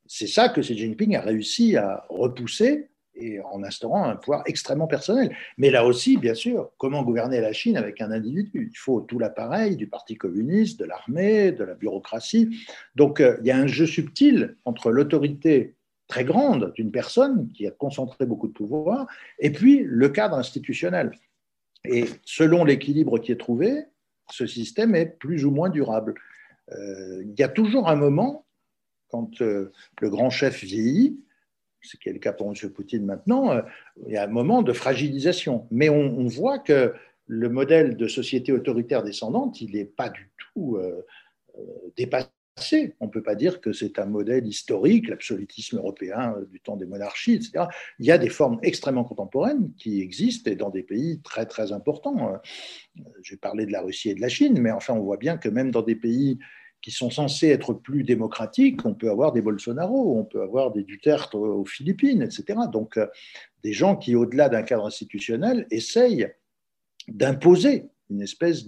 C'est 0.08 0.28
ça 0.28 0.50
que 0.50 0.60
Xi 0.62 0.78
Jinping 0.78 1.16
a 1.16 1.22
réussi 1.22 1.78
à 1.78 2.06
repousser 2.10 2.91
et 3.22 3.40
en 3.42 3.64
instaurant 3.64 4.04
un 4.06 4.16
pouvoir 4.16 4.44
extrêmement 4.46 4.88
personnel. 4.88 5.36
Mais 5.58 5.70
là 5.70 5.86
aussi, 5.86 6.18
bien 6.18 6.34
sûr, 6.34 6.72
comment 6.78 7.04
gouverner 7.04 7.40
la 7.42 7.54
Chine 7.54 7.78
avec 7.78 8.02
un 8.02 8.12
individu? 8.12 8.52
Il 8.72 8.78
faut 8.78 9.02
tout 9.02 9.20
l'appareil 9.20 9.76
du 9.76 9.88
Parti 9.88 10.16
communiste, 10.16 10.80
de 10.80 10.86
l'armée, 10.86 11.52
de 11.52 11.64
la 11.64 11.76
bureaucratie. 11.76 12.58
Donc 12.96 13.20
euh, 13.20 13.38
il 13.42 13.48
y 13.48 13.52
a 13.52 13.58
un 13.58 13.68
jeu 13.68 13.86
subtil 13.86 14.58
entre 14.66 14.92
l'autorité 14.92 15.76
très 16.08 16.26
grande 16.26 16.74
d'une 16.76 16.92
personne 16.92 17.50
qui 17.54 17.66
a 17.68 17.72
concentré 17.72 18.26
beaucoup 18.26 18.48
de 18.48 18.54
pouvoir 18.54 19.08
et 19.40 19.52
puis 19.52 19.84
le 19.86 20.10
cadre 20.10 20.36
institutionnel. 20.36 21.12
Et 21.86 22.06
selon 22.26 22.66
l'équilibre 22.66 23.18
qui 23.18 23.32
est 23.32 23.40
trouvé, 23.40 23.86
ce 24.30 24.46
système 24.46 24.96
est 24.96 25.06
plus 25.06 25.46
ou 25.46 25.52
moins 25.52 25.70
durable. 25.70 26.16
Euh, 26.72 27.24
il 27.24 27.40
y 27.40 27.44
a 27.44 27.50
toujours 27.50 27.90
un 27.90 27.96
moment, 27.96 28.46
quand 29.10 29.42
euh, 29.42 29.72
le 30.00 30.10
grand 30.10 30.30
chef 30.30 30.64
vieillit, 30.64 31.20
ce 31.82 31.98
qui 31.98 32.10
est 32.10 32.14
le 32.14 32.20
cas 32.20 32.34
pour 32.34 32.48
M. 32.48 32.70
Poutine 32.72 33.06
maintenant, 33.06 33.52
euh, 33.52 33.62
il 34.08 34.14
y 34.14 34.18
a 34.18 34.24
un 34.24 34.28
moment 34.28 34.62
de 34.62 34.74
fragilisation. 34.74 35.68
Mais 35.72 35.90
on, 35.90 36.26
voit 36.26 36.60
que 36.60 36.94
le 37.28 37.50
modèle 37.50 37.98
de 37.98 38.08
société 38.08 38.52
autoritaire 38.52 39.04
descendante, 39.04 39.62
il 39.62 39.72
n'est 39.72 39.86
pas 39.86 40.10
du 40.10 40.30
tout 40.38 40.78
dépassé 41.98 42.32
on 43.00 43.06
ne 43.06 43.10
peut 43.10 43.24
pas 43.24 43.36
dire 43.36 43.62
que 43.62 43.74
c'est 43.74 44.00
un 44.00 44.06
modèle 44.06 44.46
historique, 44.46 45.08
l'absolutisme 45.08 45.78
européen 45.78 46.36
du 46.52 46.60
temps 46.60 46.76
des 46.76 46.86
monarchies, 46.86 47.34
etc. 47.34 47.66
Il 48.00 48.06
y 48.06 48.12
a 48.12 48.18
des 48.18 48.30
formes 48.30 48.60
extrêmement 48.62 49.04
contemporaines 49.04 49.72
qui 49.78 50.02
existent 50.02 50.50
et 50.52 50.56
dans 50.56 50.70
des 50.70 50.84
pays 50.84 51.22
très 51.24 51.46
très 51.46 51.72
importants. 51.72 52.40
J'ai 53.24 53.38
parlé 53.38 53.66
de 53.66 53.72
la 53.72 53.82
Russie 53.82 54.10
et 54.10 54.16
de 54.16 54.22
la 54.22 54.30
Chine, 54.30 54.60
mais 54.60 54.72
enfin 54.72 54.94
on 54.94 55.02
voit 55.02 55.18
bien 55.18 55.38
que 55.38 55.50
même 55.50 55.72
dans 55.72 55.82
des 55.82 55.96
pays 55.96 56.40
qui 56.82 56.92
sont 56.92 57.10
censés 57.10 57.50
être 57.50 57.74
plus 57.74 58.04
démocratiques, 58.04 58.86
on 58.86 58.94
peut 58.94 59.10
avoir 59.10 59.32
des 59.32 59.42
Bolsonaro, 59.42 60.18
on 60.18 60.24
peut 60.24 60.42
avoir 60.42 60.72
des 60.72 60.84
Duterte 60.84 61.36
aux 61.36 61.66
Philippines, 61.66 62.22
etc. 62.22 62.60
Donc 62.72 62.98
euh, 62.98 63.08
des 63.64 63.74
gens 63.74 63.96
qui, 63.96 64.16
au-delà 64.16 64.50
d'un 64.50 64.64
cadre 64.64 64.88
institutionnel, 64.88 65.68
essayent 65.70 66.34
d'imposer 67.08 67.90
une 68.10 68.22
espèce 68.22 68.68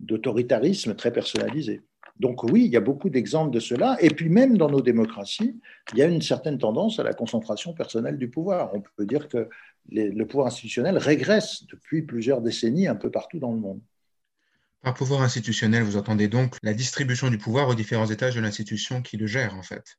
d'autoritarisme 0.00 0.94
très 0.94 1.12
personnalisé. 1.12 1.82
Donc 2.20 2.44
oui, 2.44 2.64
il 2.64 2.70
y 2.70 2.76
a 2.76 2.80
beaucoup 2.80 3.10
d'exemples 3.10 3.52
de 3.52 3.60
cela. 3.60 3.96
Et 4.00 4.10
puis 4.10 4.28
même 4.28 4.56
dans 4.56 4.70
nos 4.70 4.80
démocraties, 4.80 5.60
il 5.92 5.98
y 5.98 6.02
a 6.02 6.06
une 6.06 6.22
certaine 6.22 6.58
tendance 6.58 7.00
à 7.00 7.02
la 7.02 7.12
concentration 7.12 7.74
personnelle 7.74 8.18
du 8.18 8.30
pouvoir. 8.30 8.72
On 8.74 8.82
peut 8.96 9.06
dire 9.06 9.28
que 9.28 9.48
le 9.90 10.24
pouvoir 10.24 10.46
institutionnel 10.46 10.96
régresse 10.96 11.66
depuis 11.66 12.02
plusieurs 12.02 12.40
décennies 12.40 12.86
un 12.86 12.94
peu 12.94 13.10
partout 13.10 13.40
dans 13.40 13.52
le 13.52 13.58
monde. 13.58 13.80
Par 14.84 14.92
pouvoir 14.92 15.22
institutionnel, 15.22 15.82
vous 15.82 15.96
entendez 15.96 16.28
donc 16.28 16.56
la 16.62 16.74
distribution 16.74 17.30
du 17.30 17.38
pouvoir 17.38 17.68
aux 17.70 17.74
différents 17.74 18.10
étages 18.10 18.34
de 18.34 18.40
l'institution 18.42 19.00
qui 19.00 19.16
le 19.16 19.26
gère, 19.26 19.56
en 19.56 19.62
fait. 19.62 19.96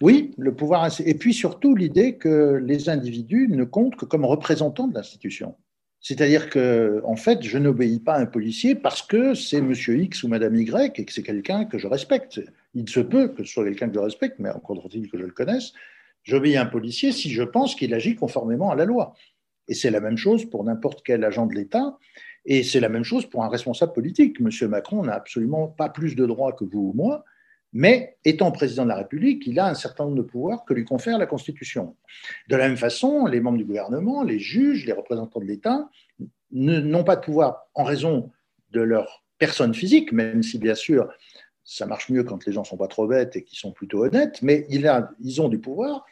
Oui, 0.00 0.32
le 0.38 0.54
pouvoir, 0.54 0.88
et 1.04 1.14
puis 1.14 1.34
surtout 1.34 1.74
l'idée 1.74 2.16
que 2.16 2.60
les 2.64 2.88
individus 2.88 3.48
ne 3.48 3.64
comptent 3.64 3.96
que 3.96 4.04
comme 4.04 4.24
représentants 4.24 4.86
de 4.86 4.94
l'institution. 4.94 5.56
C'est-à-dire 6.00 6.50
que, 6.50 7.02
en 7.04 7.16
fait, 7.16 7.42
je 7.42 7.58
n'obéis 7.58 7.98
pas 7.98 8.14
à 8.14 8.20
un 8.20 8.26
policier 8.26 8.76
parce 8.76 9.02
que 9.02 9.34
c'est 9.34 9.60
Monsieur 9.60 9.98
X 9.98 10.22
ou 10.22 10.28
Madame 10.28 10.54
Y 10.54 10.98
et 10.98 11.04
que 11.04 11.12
c'est 11.12 11.24
quelqu'un 11.24 11.64
que 11.64 11.76
je 11.76 11.88
respecte. 11.88 12.40
Il 12.74 12.88
se 12.88 13.00
peut 13.00 13.28
que 13.28 13.42
ce 13.42 13.52
soit 13.52 13.64
quelqu'un 13.64 13.88
que 13.88 13.94
je 13.94 14.00
respecte, 14.00 14.38
mais 14.38 14.50
encore 14.50 14.80
faut-il 14.82 15.10
que 15.10 15.18
je 15.18 15.24
le 15.24 15.32
connaisse. 15.32 15.72
J'obéis 16.22 16.56
à 16.56 16.62
un 16.62 16.66
policier 16.66 17.10
si 17.10 17.30
je 17.30 17.42
pense 17.42 17.74
qu'il 17.74 17.92
agit 17.92 18.14
conformément 18.14 18.70
à 18.70 18.76
la 18.76 18.84
loi. 18.84 19.14
Et 19.66 19.74
c'est 19.74 19.90
la 19.90 20.00
même 20.00 20.16
chose 20.16 20.48
pour 20.48 20.64
n'importe 20.64 21.02
quel 21.04 21.24
agent 21.24 21.46
de 21.46 21.54
l'État. 21.54 21.98
Et 22.44 22.62
c'est 22.62 22.80
la 22.80 22.88
même 22.88 23.04
chose 23.04 23.26
pour 23.26 23.44
un 23.44 23.48
responsable 23.48 23.92
politique. 23.92 24.40
Monsieur 24.40 24.68
Macron 24.68 25.02
n'a 25.02 25.14
absolument 25.14 25.68
pas 25.68 25.88
plus 25.88 26.16
de 26.16 26.26
droits 26.26 26.52
que 26.52 26.64
vous 26.64 26.90
ou 26.90 26.92
moi. 26.94 27.24
Mais 27.72 28.16
étant 28.24 28.50
président 28.50 28.82
de 28.82 28.88
la 28.88 28.96
République, 28.96 29.46
il 29.46 29.60
a 29.60 29.68
un 29.68 29.74
certain 29.74 30.04
nombre 30.04 30.16
de 30.16 30.22
pouvoirs 30.22 30.64
que 30.64 30.74
lui 30.74 30.84
confère 30.84 31.18
la 31.18 31.26
Constitution. 31.26 31.96
De 32.48 32.56
la 32.56 32.66
même 32.66 32.76
façon, 32.76 33.26
les 33.26 33.40
membres 33.40 33.58
du 33.58 33.64
gouvernement, 33.64 34.24
les 34.24 34.40
juges, 34.40 34.86
les 34.86 34.92
représentants 34.92 35.40
de 35.40 35.44
l'État 35.44 35.88
n'ont 36.50 37.04
pas 37.04 37.14
de 37.14 37.20
pouvoir 37.20 37.68
en 37.74 37.84
raison 37.84 38.30
de 38.72 38.80
leur 38.80 39.24
personne 39.38 39.72
physique, 39.72 40.12
même 40.12 40.42
si 40.42 40.58
bien 40.58 40.74
sûr 40.74 41.08
ça 41.62 41.86
marche 41.86 42.08
mieux 42.08 42.24
quand 42.24 42.44
les 42.44 42.52
gens 42.52 42.64
sont 42.64 42.76
pas 42.76 42.88
trop 42.88 43.06
bêtes 43.06 43.36
et 43.36 43.44
qu'ils 43.44 43.58
sont 43.58 43.70
plutôt 43.70 44.04
honnêtes, 44.04 44.42
mais 44.42 44.66
ils 44.68 45.40
ont 45.40 45.48
du 45.48 45.60
pouvoir 45.60 46.04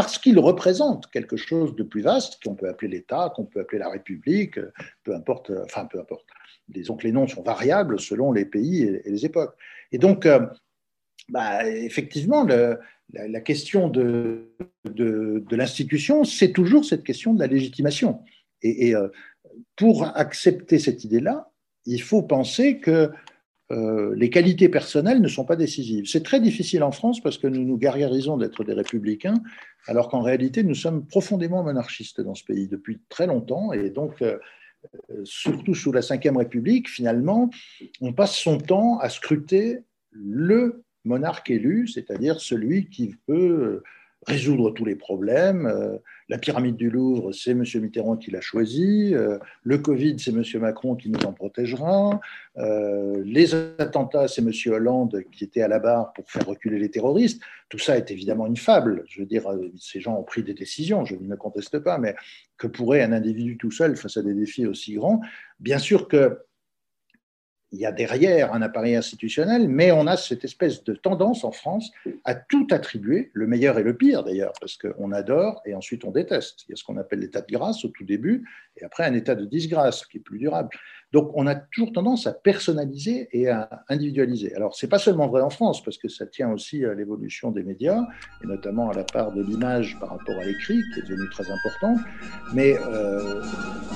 parce 0.00 0.16
qu'ils 0.16 0.38
représentent 0.38 1.10
quelque 1.10 1.36
chose 1.36 1.76
de 1.76 1.82
plus 1.82 2.00
vaste 2.00 2.42
qu'on 2.42 2.54
peut 2.54 2.70
appeler 2.70 2.90
l'État, 2.90 3.30
qu'on 3.36 3.44
peut 3.44 3.60
appeler 3.60 3.80
la 3.80 3.90
République, 3.90 4.58
peu 5.04 5.14
importe, 5.14 5.52
enfin 5.62 5.84
peu 5.84 6.00
importe. 6.00 6.24
Disons 6.68 6.96
que 6.96 7.06
les 7.06 7.12
noms 7.12 7.28
sont 7.28 7.42
variables 7.42 8.00
selon 8.00 8.32
les 8.32 8.46
pays 8.46 8.84
et 8.84 9.10
les 9.10 9.26
époques. 9.26 9.54
Et 9.92 9.98
donc, 9.98 10.24
euh, 10.24 10.46
bah, 11.28 11.68
effectivement, 11.68 12.44
la, 12.44 13.40
question 13.42 13.90
de, 13.90 14.54
l'institution, 15.50 16.24
c'est 16.24 16.52
toujours 16.52 16.86
cette 16.86 17.04
question 17.04 17.34
de 17.34 17.40
la 17.40 17.46
légitimation. 17.46 18.22
Et, 18.62 18.94
euh, 18.94 19.08
pour 19.76 20.06
accepter 20.16 20.78
cette 20.78 21.04
idée-là, 21.04 21.50
il 21.84 22.00
faut 22.00 22.22
penser 22.22 22.78
que 22.78 23.10
euh, 23.70 24.14
les 24.16 24.30
qualités 24.30 24.68
personnelles 24.68 25.20
ne 25.20 25.28
sont 25.28 25.44
pas 25.44 25.56
décisives. 25.56 26.06
C'est 26.06 26.24
très 26.24 26.40
difficile 26.40 26.82
en 26.82 26.90
France 26.90 27.20
parce 27.20 27.38
que 27.38 27.46
nous 27.46 27.64
nous 27.64 27.76
gargarisons 27.76 28.36
d'être 28.36 28.64
des 28.64 28.72
républicains, 28.72 29.42
alors 29.86 30.08
qu'en 30.08 30.22
réalité, 30.22 30.64
nous 30.64 30.74
sommes 30.74 31.06
profondément 31.06 31.62
monarchistes 31.62 32.20
dans 32.20 32.34
ce 32.34 32.44
pays 32.44 32.66
depuis 32.66 33.00
très 33.08 33.26
longtemps. 33.26 33.72
Et 33.72 33.90
donc, 33.90 34.22
euh, 34.22 34.38
surtout 35.24 35.74
sous 35.74 35.92
la 35.92 36.00
Ve 36.00 36.36
République, 36.36 36.88
finalement, 36.88 37.50
on 38.00 38.12
passe 38.12 38.34
son 38.34 38.58
temps 38.58 38.98
à 38.98 39.08
scruter 39.08 39.84
le 40.10 40.82
monarque 41.04 41.50
élu, 41.50 41.86
c'est-à-dire 41.86 42.40
celui 42.40 42.88
qui 42.88 43.14
peut 43.26 43.82
résoudre 44.26 44.70
tous 44.70 44.84
les 44.84 44.96
problèmes. 44.96 45.66
Euh, 45.66 45.96
la 46.28 46.38
pyramide 46.38 46.76
du 46.76 46.90
Louvre, 46.90 47.32
c'est 47.32 47.52
M. 47.52 47.64
Mitterrand 47.76 48.16
qui 48.16 48.30
l'a 48.30 48.40
choisi. 48.40 49.14
Euh, 49.14 49.38
le 49.62 49.78
Covid, 49.78 50.16
c'est 50.18 50.30
M. 50.30 50.44
Macron 50.60 50.94
qui 50.94 51.10
nous 51.10 51.24
en 51.24 51.32
protégera. 51.32 52.20
Euh, 52.58 53.22
les 53.24 53.54
attentats, 53.54 54.28
c'est 54.28 54.42
M. 54.42 54.52
Hollande 54.72 55.24
qui 55.32 55.44
était 55.44 55.62
à 55.62 55.68
la 55.68 55.78
barre 55.78 56.12
pour 56.12 56.30
faire 56.30 56.46
reculer 56.46 56.78
les 56.78 56.90
terroristes. 56.90 57.42
Tout 57.68 57.78
ça 57.78 57.96
est 57.96 58.10
évidemment 58.10 58.46
une 58.46 58.56
fable. 58.56 59.04
Je 59.08 59.20
veux 59.20 59.26
dire, 59.26 59.44
ces 59.78 60.00
gens 60.00 60.18
ont 60.18 60.22
pris 60.22 60.42
des 60.42 60.54
décisions, 60.54 61.04
je 61.04 61.16
ne 61.16 61.34
conteste 61.36 61.78
pas, 61.78 61.98
mais 61.98 62.14
que 62.58 62.66
pourrait 62.66 63.02
un 63.02 63.12
individu 63.12 63.56
tout 63.56 63.70
seul 63.70 63.96
face 63.96 64.16
à 64.16 64.22
des 64.22 64.34
défis 64.34 64.66
aussi 64.66 64.94
grands? 64.94 65.20
Bien 65.58 65.78
sûr 65.78 66.08
que 66.08 66.38
il 67.72 67.78
y 67.78 67.86
a 67.86 67.92
derrière 67.92 68.52
un 68.52 68.62
appareil 68.62 68.96
institutionnel, 68.96 69.68
mais 69.68 69.92
on 69.92 70.06
a 70.06 70.16
cette 70.16 70.44
espèce 70.44 70.82
de 70.84 70.94
tendance 70.94 71.44
en 71.44 71.52
France 71.52 71.90
à 72.24 72.34
tout 72.34 72.66
attribuer, 72.70 73.30
le 73.32 73.46
meilleur 73.46 73.78
et 73.78 73.82
le 73.82 73.96
pire 73.96 74.24
d'ailleurs, 74.24 74.52
parce 74.60 74.76
qu'on 74.76 75.12
adore 75.12 75.62
et 75.64 75.74
ensuite 75.74 76.04
on 76.04 76.10
déteste. 76.10 76.64
Il 76.68 76.70
y 76.70 76.72
a 76.72 76.76
ce 76.76 76.84
qu'on 76.84 76.96
appelle 76.96 77.20
l'état 77.20 77.42
de 77.42 77.52
grâce 77.52 77.84
au 77.84 77.88
tout 77.88 78.04
début, 78.04 78.48
et 78.76 78.84
après 78.84 79.04
un 79.04 79.14
état 79.14 79.34
de 79.34 79.44
disgrâce 79.44 80.04
qui 80.06 80.18
est 80.18 80.20
plus 80.20 80.38
durable. 80.38 80.70
Donc 81.12 81.32
on 81.34 81.46
a 81.46 81.54
toujours 81.54 81.92
tendance 81.92 82.26
à 82.26 82.32
personnaliser 82.32 83.28
et 83.32 83.48
à 83.48 83.84
individualiser. 83.88 84.54
Alors 84.54 84.76
c'est 84.76 84.88
pas 84.88 84.98
seulement 84.98 85.28
vrai 85.28 85.42
en 85.42 85.50
France, 85.50 85.82
parce 85.82 85.98
que 85.98 86.08
ça 86.08 86.26
tient 86.26 86.50
aussi 86.52 86.84
à 86.84 86.94
l'évolution 86.94 87.50
des 87.50 87.62
médias, 87.62 88.00
et 88.42 88.46
notamment 88.46 88.90
à 88.90 88.94
la 88.94 89.04
part 89.04 89.32
de 89.32 89.42
l'image 89.42 89.98
par 89.98 90.10
rapport 90.10 90.36
à 90.38 90.44
l'écrit, 90.44 90.80
qui 90.94 91.00
est 91.00 91.08
devenue 91.08 91.28
très 91.30 91.50
importante, 91.50 91.98
mais 92.54 92.76
euh, 92.78 93.42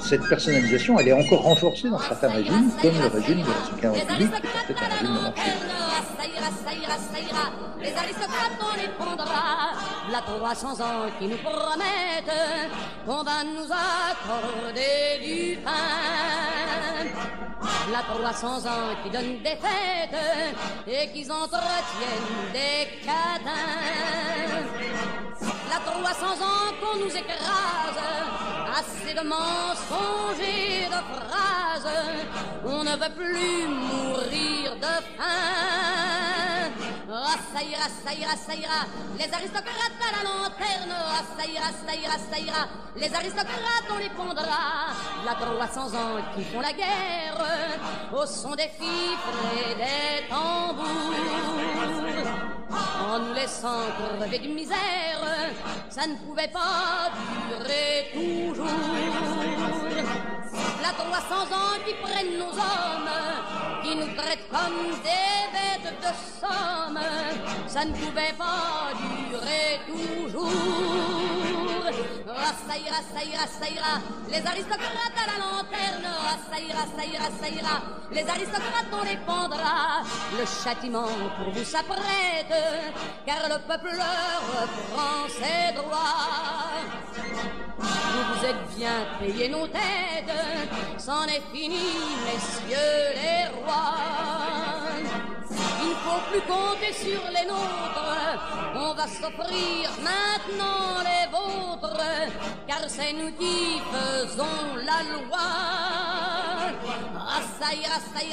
cette 0.02 0.28
personnalisation, 0.28 0.98
elle 0.98 1.08
est 1.08 1.12
encore 1.12 1.42
renforcée 1.42 1.88
dans 1.90 1.98
certains 1.98 2.30
régimes, 2.30 2.70
comme 2.82 2.94
le 3.00 3.06
régime 3.06 3.42
de 3.42 3.82
la 3.82 3.92
République, 3.92 4.30
qui 4.30 4.46
est 4.46 4.66
peut-être 4.66 4.82
un 4.82 4.88
régime 4.88 5.83
monarchique. 6.62 7.34
Les 7.80 7.94
aristocrates, 7.94 8.58
on 8.60 8.76
les 8.80 8.88
prendra. 8.88 9.72
La 10.10 10.20
300 10.20 10.80
ans 10.80 11.10
qui 11.18 11.26
nous 11.26 11.38
promettent 11.38 12.30
qu'on 13.06 13.22
va 13.22 13.44
nous 13.44 13.68
accorder 13.70 15.20
du 15.22 15.56
pain. 15.62 15.70
La 17.92 18.02
300 18.02 18.66
ans 18.66 18.94
qui 19.02 19.10
donne 19.10 19.42
des 19.42 19.56
fêtes 19.56 20.56
et 20.86 21.12
qui 21.12 21.30
entretiennent 21.30 22.52
des 22.52 22.88
cadins. 23.04 24.64
La 25.68 25.78
300 25.78 26.26
ans 26.42 26.72
qu'on 26.80 26.98
nous 26.98 27.16
écrase, 27.16 28.00
assez 28.78 29.14
de 29.14 29.24
mensonges 29.26 30.40
et 30.40 30.86
de 30.86 31.00
phrases. 31.12 31.88
On 32.64 32.82
ne 32.82 32.92
veut 32.92 33.14
plus 33.14 33.68
mourir 33.68 34.76
de 34.76 34.94
faim. 35.16 36.64
Ah, 37.12 37.36
ça 37.54 37.62
ira, 37.62 37.88
ça 37.94 38.54
ira. 38.54 38.80
Les 39.18 39.32
aristocrates 39.32 40.00
à 40.00 40.10
la 40.16 40.22
lanterne. 40.28 40.92
Ah, 40.92 41.22
ça 41.36 41.44
ira, 41.46 41.68
ça 42.30 42.38
ira. 42.38 42.68
Les 42.96 43.14
aristocrates, 43.14 43.88
on 43.90 43.98
les 43.98 44.10
pondra. 44.10 44.92
La 45.24 45.34
300 45.34 45.94
ans 45.94 46.16
qui 46.34 46.44
font 46.44 46.60
la 46.60 46.72
guerre 46.72 47.38
au 48.12 48.26
son 48.26 48.54
des 48.54 48.70
fifres 48.78 49.38
et 49.56 49.74
des 49.74 50.28
tambours. 50.28 51.14
Crever 53.46 54.38
de 54.38 54.48
misère, 54.54 55.20
ça 55.90 56.06
ne 56.06 56.14
pouvait 56.16 56.48
pas 56.48 57.10
durer 57.50 58.08
toujours. 58.14 58.64
La 60.80 60.88
300 60.88 61.54
ans 61.54 61.78
qui 61.84 61.92
prennent 62.02 62.38
nos 62.38 62.52
hommes, 62.52 63.10
qui 63.82 63.96
nous 63.96 64.16
traitent 64.16 64.48
comme 64.50 64.94
des 65.02 65.44
bêtes 65.52 65.92
de 66.00 66.12
somme, 66.40 66.98
ça 67.66 67.84
ne 67.84 67.92
pouvait 67.92 68.32
pas 68.38 68.92
durer 69.28 69.78
toujours. 69.88 71.63
Ah, 71.86 72.52
ça 72.66 72.76
ira, 72.76 72.96
ça 73.06 73.68
ira, 73.68 74.00
les 74.30 74.46
aristocrates 74.46 75.18
à 75.22 75.26
la 75.26 75.38
lanterne, 75.44 76.06
ah, 76.06 76.36
ça 76.50 76.58
ira, 76.58 76.84
ça 76.96 77.04
ira, 77.04 77.24
ça 77.40 77.48
ira, 77.48 77.82
les 78.10 78.26
aristocrates 78.26 78.86
on 78.92 79.02
les 79.02 79.16
pendra, 79.18 80.02
le 80.38 80.46
châtiment 80.46 81.08
pour 81.36 81.52
vous 81.52 81.64
s'apprête, 81.64 82.54
car 83.26 83.48
le 83.50 83.58
peuple 83.68 83.90
reprend 83.90 85.28
ses 85.28 85.74
droits. 85.74 86.74
Vous 87.78 88.34
vous 88.34 88.44
êtes 88.46 88.76
bien 88.76 89.06
payé 89.20 89.48
nos 89.50 89.66
têtes, 89.66 90.32
c'en 90.98 91.24
est 91.24 91.42
fini, 91.52 91.84
messieurs 92.24 93.12
les 93.14 93.62
rois. 93.62 94.83
Faut 96.04 96.22
plus 96.30 96.40
compter 96.42 96.92
sur 96.92 97.22
les 97.36 97.46
nôtres, 97.48 98.10
on 98.76 98.94
va 98.94 99.06
s'offrir 99.06 99.90
maintenant 100.02 101.02
les 101.08 101.24
vôtres, 101.34 102.02
car 102.68 102.82
c'est 102.88 103.12
nous 103.14 103.32
qui 103.40 103.80
faisons 103.92 104.74
la 104.90 105.00
loi. 105.14 105.48
Ça 107.58 107.72
ira, 107.74 107.98
ça 108.00 108.24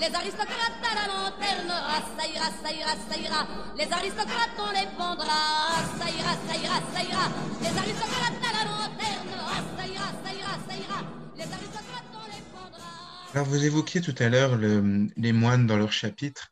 les 0.00 0.14
aristocrates 0.14 0.82
à 0.90 0.94
la 0.94 1.06
lanterne, 1.12 1.72
ça 2.16 2.26
ira, 2.26 2.48
ça 2.62 2.70
ira, 2.72 2.92
ça 3.08 3.16
ira, 3.18 3.46
les 3.76 3.92
aristocrates 3.92 4.56
on 4.58 4.70
les 4.70 4.86
pendra, 4.96 5.42
ça 5.98 6.08
ira, 6.08 6.32
ça 6.46 6.54
ira, 6.56 6.78
ça 6.94 7.02
ira, 7.02 7.26
les 7.60 7.78
aristocrates 7.78 8.42
à 8.48 8.52
la 8.58 8.64
lanterne, 8.70 9.34
ça 9.76 9.86
ira, 9.86 10.08
ça 10.24 10.32
ira, 10.32 10.54
ça 10.68 10.74
ira, 10.76 10.98
les 11.36 11.42
aristocrates 11.42 12.12
on 12.14 12.26
les 12.26 12.42
pendra. 12.54 12.88
Alors, 13.34 13.46
vous 13.46 13.64
évoquiez 13.64 14.00
tout 14.00 14.14
à 14.20 14.28
l'heure 14.28 14.54
le- 14.56 15.08
les 15.16 15.32
moines 15.32 15.66
dans 15.66 15.76
leur 15.76 15.92
chapitre. 15.92 16.50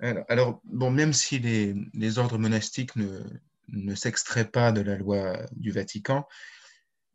Alors, 0.00 0.60
bon, 0.64 0.90
même 0.90 1.12
si 1.12 1.38
les, 1.40 2.18
ordres 2.18 2.38
monastiques 2.38 2.94
ne, 2.96 3.94
s'extraient 3.94 4.48
pas 4.50 4.70
de 4.70 4.80
la 4.80 4.96
loi 4.96 5.38
du 5.52 5.72
Vatican, 5.72 6.26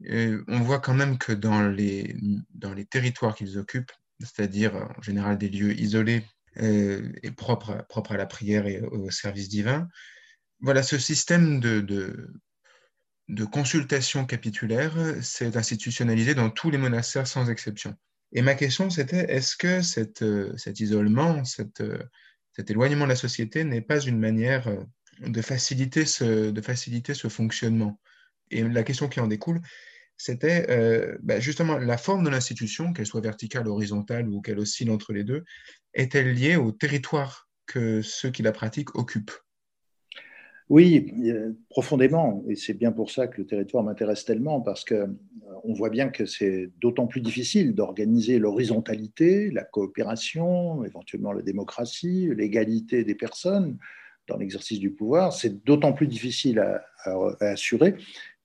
euh, 0.10 0.44
on 0.48 0.60
voit 0.60 0.80
quand 0.80 0.94
même 0.94 1.18
que 1.18 1.32
dans 1.32 1.68
les, 1.70 2.16
territoires 2.90 3.36
qu'ils 3.36 3.58
occupent, 3.58 3.92
c'est-à-dire 4.20 4.76
en 4.76 5.02
général 5.02 5.38
des 5.38 5.50
lieux 5.50 5.80
isolés 5.80 6.26
euh, 6.58 7.12
et 7.24 7.32
propres 7.32 7.86
à, 8.10 8.18
la 8.18 8.26
prière 8.26 8.68
et 8.68 8.82
au 8.82 9.10
service 9.12 9.48
divin, 9.48 9.88
voilà, 10.60 10.84
ce 10.84 10.98
système 10.98 11.62
de, 11.62 12.30
consultation 13.52 14.26
capitulaire 14.26 14.94
s'est 15.22 15.56
institutionnalisé 15.56 16.36
dans 16.36 16.50
tous 16.50 16.70
les 16.70 16.78
monastères 16.78 17.28
sans 17.28 17.50
exception. 17.50 17.96
Et 18.34 18.42
ma 18.42 18.56
question, 18.56 18.90
c'était 18.90 19.32
est-ce 19.32 19.56
que 19.56 20.24
euh, 20.24 20.58
cet 20.58 20.80
isolement, 20.82 21.46
cette, 21.46 21.84
cet 22.56 22.70
éloignement 22.70 23.06
de 23.06 23.10
la 23.10 23.16
société 23.16 23.64
n'est 23.64 23.82
pas 23.82 24.00
une 24.00 24.20
manière 24.20 24.68
euh, 24.68 24.84
de 25.20 25.42
faciliter 25.42 26.06
ce, 26.06 27.30
fonctionnement 27.30 28.00
Et 28.52 28.64
la 28.64 28.84
question 28.84 29.08
qui 29.08 29.20
en 29.20 29.28
découle, 29.28 29.62
c'était 30.18 30.70
euh, 30.70 31.18
bah, 31.22 31.40
justement 31.40 31.78
la 31.78 31.98
forme 31.98 32.24
de 32.24 32.30
l'institution, 32.30 32.94
qu'elle 32.94 33.06
soit 33.06 33.22
verticale, 33.22 33.68
horizontale 33.68 34.30
ou 34.30 34.42
qu'elle 34.42 34.60
oscille 34.60 34.92
entre 34.92 35.14
les 35.14 35.24
deux, 35.24 35.44
est-elle 35.94 36.34
liée 36.34 36.56
au 36.56 36.72
territoire 36.72 37.50
que 37.66 38.02
ceux 38.02 38.30
qui 38.30 38.44
la 38.44 38.52
pratiquent 38.52 38.96
occupent? 38.96 39.32
Oui, 40.70 41.14
euh, 41.26 41.52
profondément. 41.70 42.44
Et 42.48 42.56
c'est 42.56 42.74
bien 42.74 42.92
pour 42.92 43.12
ça 43.12 43.28
que 43.28 43.42
le 43.42 43.48
territoire 43.48 43.84
m'intéresse 43.84 44.26
tellement, 44.26 44.62
parce 44.62 44.84
que 44.84 45.08
on 45.64 45.74
voit 45.74 45.90
bien 45.90 46.10
que 46.10 46.26
c'est 46.26 46.70
d'autant 46.82 47.08
plus 47.08 47.22
difficile 47.22 47.74
d'organiser 47.74 48.38
l'horizontalité, 48.40 49.50
la 49.52 49.64
coopération, 49.64 50.84
éventuellement 50.84 51.32
la 51.32 51.42
démocratie, 51.42 52.30
l'égalité 52.36 53.04
des 53.04 53.16
personnes 53.16 53.78
dans 54.28 54.38
l'exercice 54.38 54.80
du 54.80 54.92
pouvoir. 54.92 55.34
C'est 55.34 55.64
d'autant 55.66 55.94
plus 55.94 56.08
difficile 56.08 56.60
à, 56.60 56.86
à, 57.06 57.12
à 57.40 57.46
assurer 57.52 57.96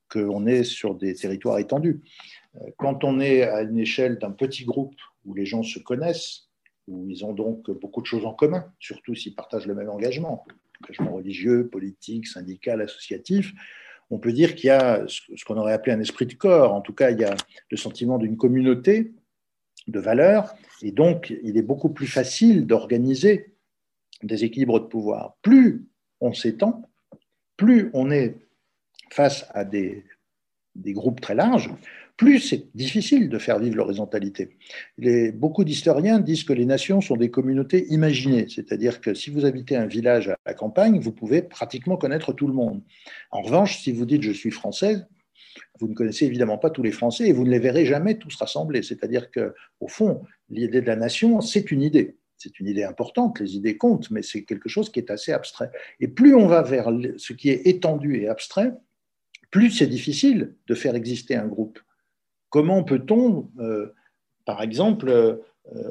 qu'on 0.08 0.46
est 0.46 0.64
sur 0.64 0.94
des 0.94 1.14
territoires 1.14 1.58
étendus. 1.58 2.00
Euh, 2.56 2.70
Quand 2.78 3.04
on 3.04 3.20
est 3.20 3.42
à 3.42 3.62
une 3.62 3.78
échelle 3.78 4.18
d'un 4.18 4.30
petit 4.30 4.64
groupe 4.64 4.94
où 5.24 5.34
les 5.34 5.44
gens 5.44 5.62
se 5.62 5.78
connaissent, 5.78 6.48
où 6.86 7.08
ils 7.10 7.24
ont 7.24 7.34
donc 7.34 7.70
beaucoup 7.70 8.00
de 8.00 8.06
choses 8.06 8.24
en 8.24 8.32
commun, 8.32 8.72
surtout 8.78 9.14
s'ils 9.14 9.34
partagent 9.34 9.66
le 9.66 9.74
même 9.74 9.90
engagement, 9.90 10.46
engagement 10.82 11.12
religieux, 11.16 11.68
politique, 11.68 12.26
syndical, 12.26 12.80
associatif, 12.80 13.52
on 14.10 14.18
peut 14.18 14.32
dire 14.32 14.54
qu'il 14.54 14.68
y 14.68 14.70
a 14.70 15.04
ce 15.06 15.44
qu'on 15.44 15.56
aurait 15.56 15.72
appelé 15.72 15.92
un 15.92 16.00
esprit 16.00 16.26
de 16.26 16.34
corps. 16.34 16.72
En 16.72 16.80
tout 16.80 16.94
cas, 16.94 17.10
il 17.10 17.20
y 17.20 17.24
a 17.24 17.36
le 17.70 17.76
sentiment 17.76 18.18
d'une 18.18 18.36
communauté 18.36 19.12
de 19.86 20.00
valeurs, 20.00 20.54
et 20.82 20.92
donc 20.92 21.34
il 21.42 21.56
est 21.56 21.62
beaucoup 21.62 21.90
plus 21.90 22.06
facile 22.06 22.66
d'organiser 22.66 23.54
des 24.22 24.44
équilibres 24.44 24.80
de 24.80 24.86
pouvoir. 24.86 25.36
Plus 25.42 25.86
on 26.20 26.32
s'étend, 26.32 26.90
plus 27.56 27.90
on 27.94 28.10
est 28.10 28.36
face 29.10 29.46
à 29.50 29.64
des, 29.64 30.04
des, 30.74 30.92
groupes 30.92 31.20
très 31.20 31.34
larges, 31.34 31.70
plus 32.18 32.40
c'est 32.40 32.66
difficile 32.76 33.28
de 33.30 33.38
faire 33.38 33.60
vivre 33.60 33.76
l'horizontalité. 33.76 34.58
Beaucoup 35.34 35.64
d'historiens 35.64 36.18
disent 36.18 36.42
que 36.42 36.52
les 36.52 36.66
nations 36.66 37.00
sont 37.00 37.16
des 37.16 37.30
communautés 37.30 37.86
imaginées, 37.90 38.46
c'est-à-dire 38.48 39.00
que 39.00 39.14
si 39.14 39.30
vous 39.30 39.46
habitez 39.46 39.76
un 39.76 39.86
village 39.86 40.28
à 40.28 40.36
la 40.44 40.52
campagne, 40.52 40.98
vous 40.98 41.12
pouvez 41.12 41.42
pratiquement 41.42 41.96
connaître 41.96 42.32
tout 42.32 42.48
le 42.48 42.52
monde. 42.52 42.82
En 43.30 43.40
revanche, 43.40 43.78
si 43.78 43.92
vous 43.92 44.04
dites 44.04 44.22
je 44.22 44.32
suis 44.32 44.50
française, 44.50 45.06
vous 45.78 45.86
ne 45.86 45.94
connaissez 45.94 46.26
évidemment 46.26 46.58
pas 46.58 46.70
tous 46.70 46.82
les 46.82 46.90
Français 46.90 47.28
et 47.28 47.32
vous 47.32 47.44
ne 47.44 47.50
les 47.50 47.60
verrez 47.60 47.86
jamais 47.86 48.18
tous 48.18 48.34
rassemblés. 48.34 48.82
C'est-à-dire 48.82 49.30
qu'au 49.30 49.88
fond, 49.88 50.22
l'idée 50.50 50.80
de 50.80 50.86
la 50.86 50.96
nation, 50.96 51.40
c'est 51.40 51.70
une 51.70 51.82
idée. 51.82 52.16
C'est 52.36 52.58
une 52.58 52.66
idée 52.66 52.84
importante, 52.84 53.38
les 53.38 53.54
idées 53.54 53.76
comptent, 53.76 54.10
mais 54.10 54.22
c'est 54.22 54.42
quelque 54.42 54.68
chose 54.68 54.90
qui 54.90 54.98
est 54.98 55.10
assez 55.10 55.32
abstrait. 55.32 55.70
Et 56.00 56.08
plus 56.08 56.34
on 56.34 56.48
va 56.48 56.62
vers 56.62 56.90
ce 57.16 57.32
qui 57.32 57.50
est 57.50 57.66
étendu 57.66 58.16
et 58.16 58.28
abstrait, 58.28 58.72
plus 59.52 59.70
c'est 59.70 59.86
difficile 59.86 60.56
de 60.66 60.74
faire 60.74 60.96
exister 60.96 61.36
un 61.36 61.46
groupe. 61.46 61.78
Comment 62.50 62.82
peut-on, 62.82 63.50
euh, 63.58 63.92
par 64.44 64.62
exemple, 64.62 65.10
euh, 65.10 65.36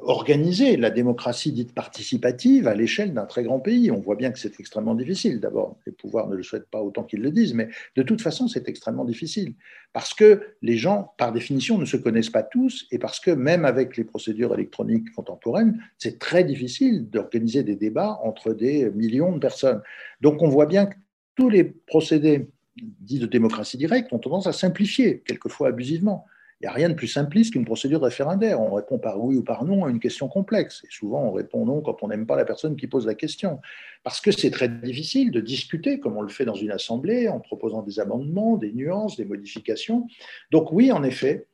organiser 0.01 0.75
la 0.75 0.89
démocratie 0.89 1.51
dite 1.51 1.71
participative 1.73 2.67
à 2.67 2.73
l'échelle 2.73 3.13
d'un 3.13 3.25
très 3.25 3.43
grand 3.43 3.59
pays? 3.59 3.91
On 3.91 3.99
voit 3.99 4.15
bien 4.15 4.31
que 4.31 4.39
c'est 4.39 4.59
extrêmement 4.59 4.95
difficile. 4.95 5.39
D'abord, 5.39 5.77
les 5.85 5.91
pouvoirs 5.91 6.27
ne 6.27 6.35
le 6.35 6.41
souhaitent 6.41 6.69
pas 6.69 6.81
autant 6.81 7.03
qu'ils 7.03 7.21
le 7.21 7.29
disent, 7.29 7.53
mais 7.53 7.69
de 7.95 8.01
toute 8.01 8.21
façon, 8.21 8.47
c'est 8.47 8.67
extrêmement 8.67 9.05
difficile. 9.05 9.53
Parce 9.93 10.15
que 10.15 10.41
les 10.63 10.77
gens, 10.77 11.13
par 11.19 11.31
définition, 11.31 11.77
ne 11.77 11.85
se 11.85 11.97
connaissent 11.97 12.31
pas 12.31 12.41
tous, 12.41 12.87
et 12.91 12.97
parce 12.97 13.19
que 13.19 13.29
même 13.29 13.65
avec 13.65 13.97
les 13.97 14.03
procédures 14.03 14.55
électroniques 14.55 15.11
contemporaines, 15.11 15.79
c'est 15.99 16.17
très 16.17 16.43
difficile 16.43 17.07
d'organiser 17.09 17.61
des 17.61 17.75
débats 17.75 18.19
entre 18.23 18.53
des 18.53 18.89
millions 18.89 19.31
de 19.31 19.39
personnes. 19.39 19.81
Donc 20.21 20.41
on 20.41 20.49
voit 20.49 20.65
bien 20.65 20.87
que 20.87 20.95
tous 21.35 21.49
les 21.49 21.63
procédés 21.63 22.49
dits 22.75 23.19
de 23.19 23.27
démocratie 23.27 23.77
directe 23.77 24.11
ont 24.11 24.19
tendance 24.19 24.47
à 24.47 24.53
simplifier, 24.53 25.19
quelquefois 25.19 25.69
abusivement. 25.69 26.25
Il 26.59 26.63
n'y 26.63 26.69
a 26.69 26.71
rien 26.71 26.89
de 26.89 26.95
plus 26.95 27.07
simpliste 27.07 27.53
qu'une 27.53 27.65
procédure 27.65 28.01
référendaire. 28.01 28.59
On 28.59 28.73
répond 28.73 28.97
par 28.97 29.23
oui 29.23 29.35
ou 29.35 29.43
par 29.43 29.63
non 29.63 29.85
à 29.85 29.91
une 29.91 29.99
question 29.99 30.27
complexe. 30.27 30.83
Et 30.85 30.87
souvent, 30.89 31.21
on 31.21 31.31
répond 31.31 31.65
non 31.65 31.81
quand 31.81 32.01
on 32.01 32.07
n'aime 32.07 32.25
pas 32.25 32.35
la 32.35 32.45
personne 32.45 32.75
qui 32.75 32.87
pose 32.87 33.05
la 33.05 33.13
question. 33.13 33.59
Parce 34.03 34.21
que 34.21 34.31
c'est 34.31 34.49
très 34.49 34.67
difficile 34.67 35.29
de 35.29 35.39
discuter, 35.39 35.99
comme 35.99 36.17
on 36.17 36.21
le 36.21 36.29
fait 36.29 36.45
dans 36.45 36.55
une 36.55 36.71
assemblée, 36.71 37.27
en 37.27 37.39
proposant 37.39 37.83
des 37.83 37.99
amendements, 37.99 38.57
des 38.57 38.71
nuances, 38.73 39.17
des 39.17 39.25
modifications. 39.25 40.07
Donc 40.49 40.71
oui, 40.71 40.91
en 40.91 41.03
effet, 41.03 41.45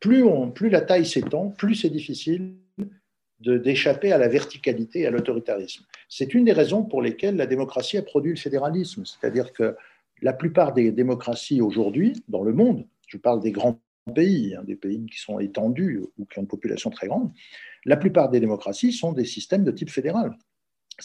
plus, 0.00 0.24
plus 0.54 0.70
la 0.70 0.80
taille 0.80 1.04
s'étend, 1.04 1.50
plus 1.50 1.74
c'est 1.74 1.90
difficile 1.90 2.54
d'échapper 3.40 4.12
à 4.12 4.18
la 4.18 4.28
verticalité 4.28 5.00
et 5.00 5.06
à 5.06 5.10
l'autoritarisme. 5.10 5.84
C'est 6.08 6.32
une 6.34 6.46
des 6.46 6.52
raisons 6.52 6.84
pour 6.84 7.02
lesquelles 7.02 7.36
la 7.36 7.46
démocratie 7.46 7.98
a 7.98 8.02
produit 8.02 8.32
le 8.32 8.38
fédéralisme. 8.38 9.04
C'est-à-dire 9.04 9.52
que 9.52 9.76
la 10.22 10.32
plupart 10.32 10.72
des 10.72 10.90
démocraties 10.90 11.60
aujourd'hui, 11.60 12.14
dans 12.28 12.42
le 12.42 12.52
monde, 12.52 12.86
je 13.06 13.16
parle 13.16 13.40
des 13.40 13.52
grands 13.52 13.78
pays, 14.12 14.54
hein, 14.54 14.62
des 14.64 14.76
pays 14.76 15.06
qui 15.06 15.18
sont 15.18 15.38
étendus 15.38 16.00
ou 16.18 16.24
qui 16.24 16.38
ont 16.38 16.42
une 16.42 16.48
population 16.48 16.90
très 16.90 17.06
grande, 17.06 17.30
la 17.84 17.96
plupart 17.96 18.30
des 18.30 18.40
démocraties 18.40 18.92
sont 18.92 19.12
des 19.12 19.24
systèmes 19.24 19.64
de 19.64 19.70
type 19.70 19.90
fédéral. 19.90 20.36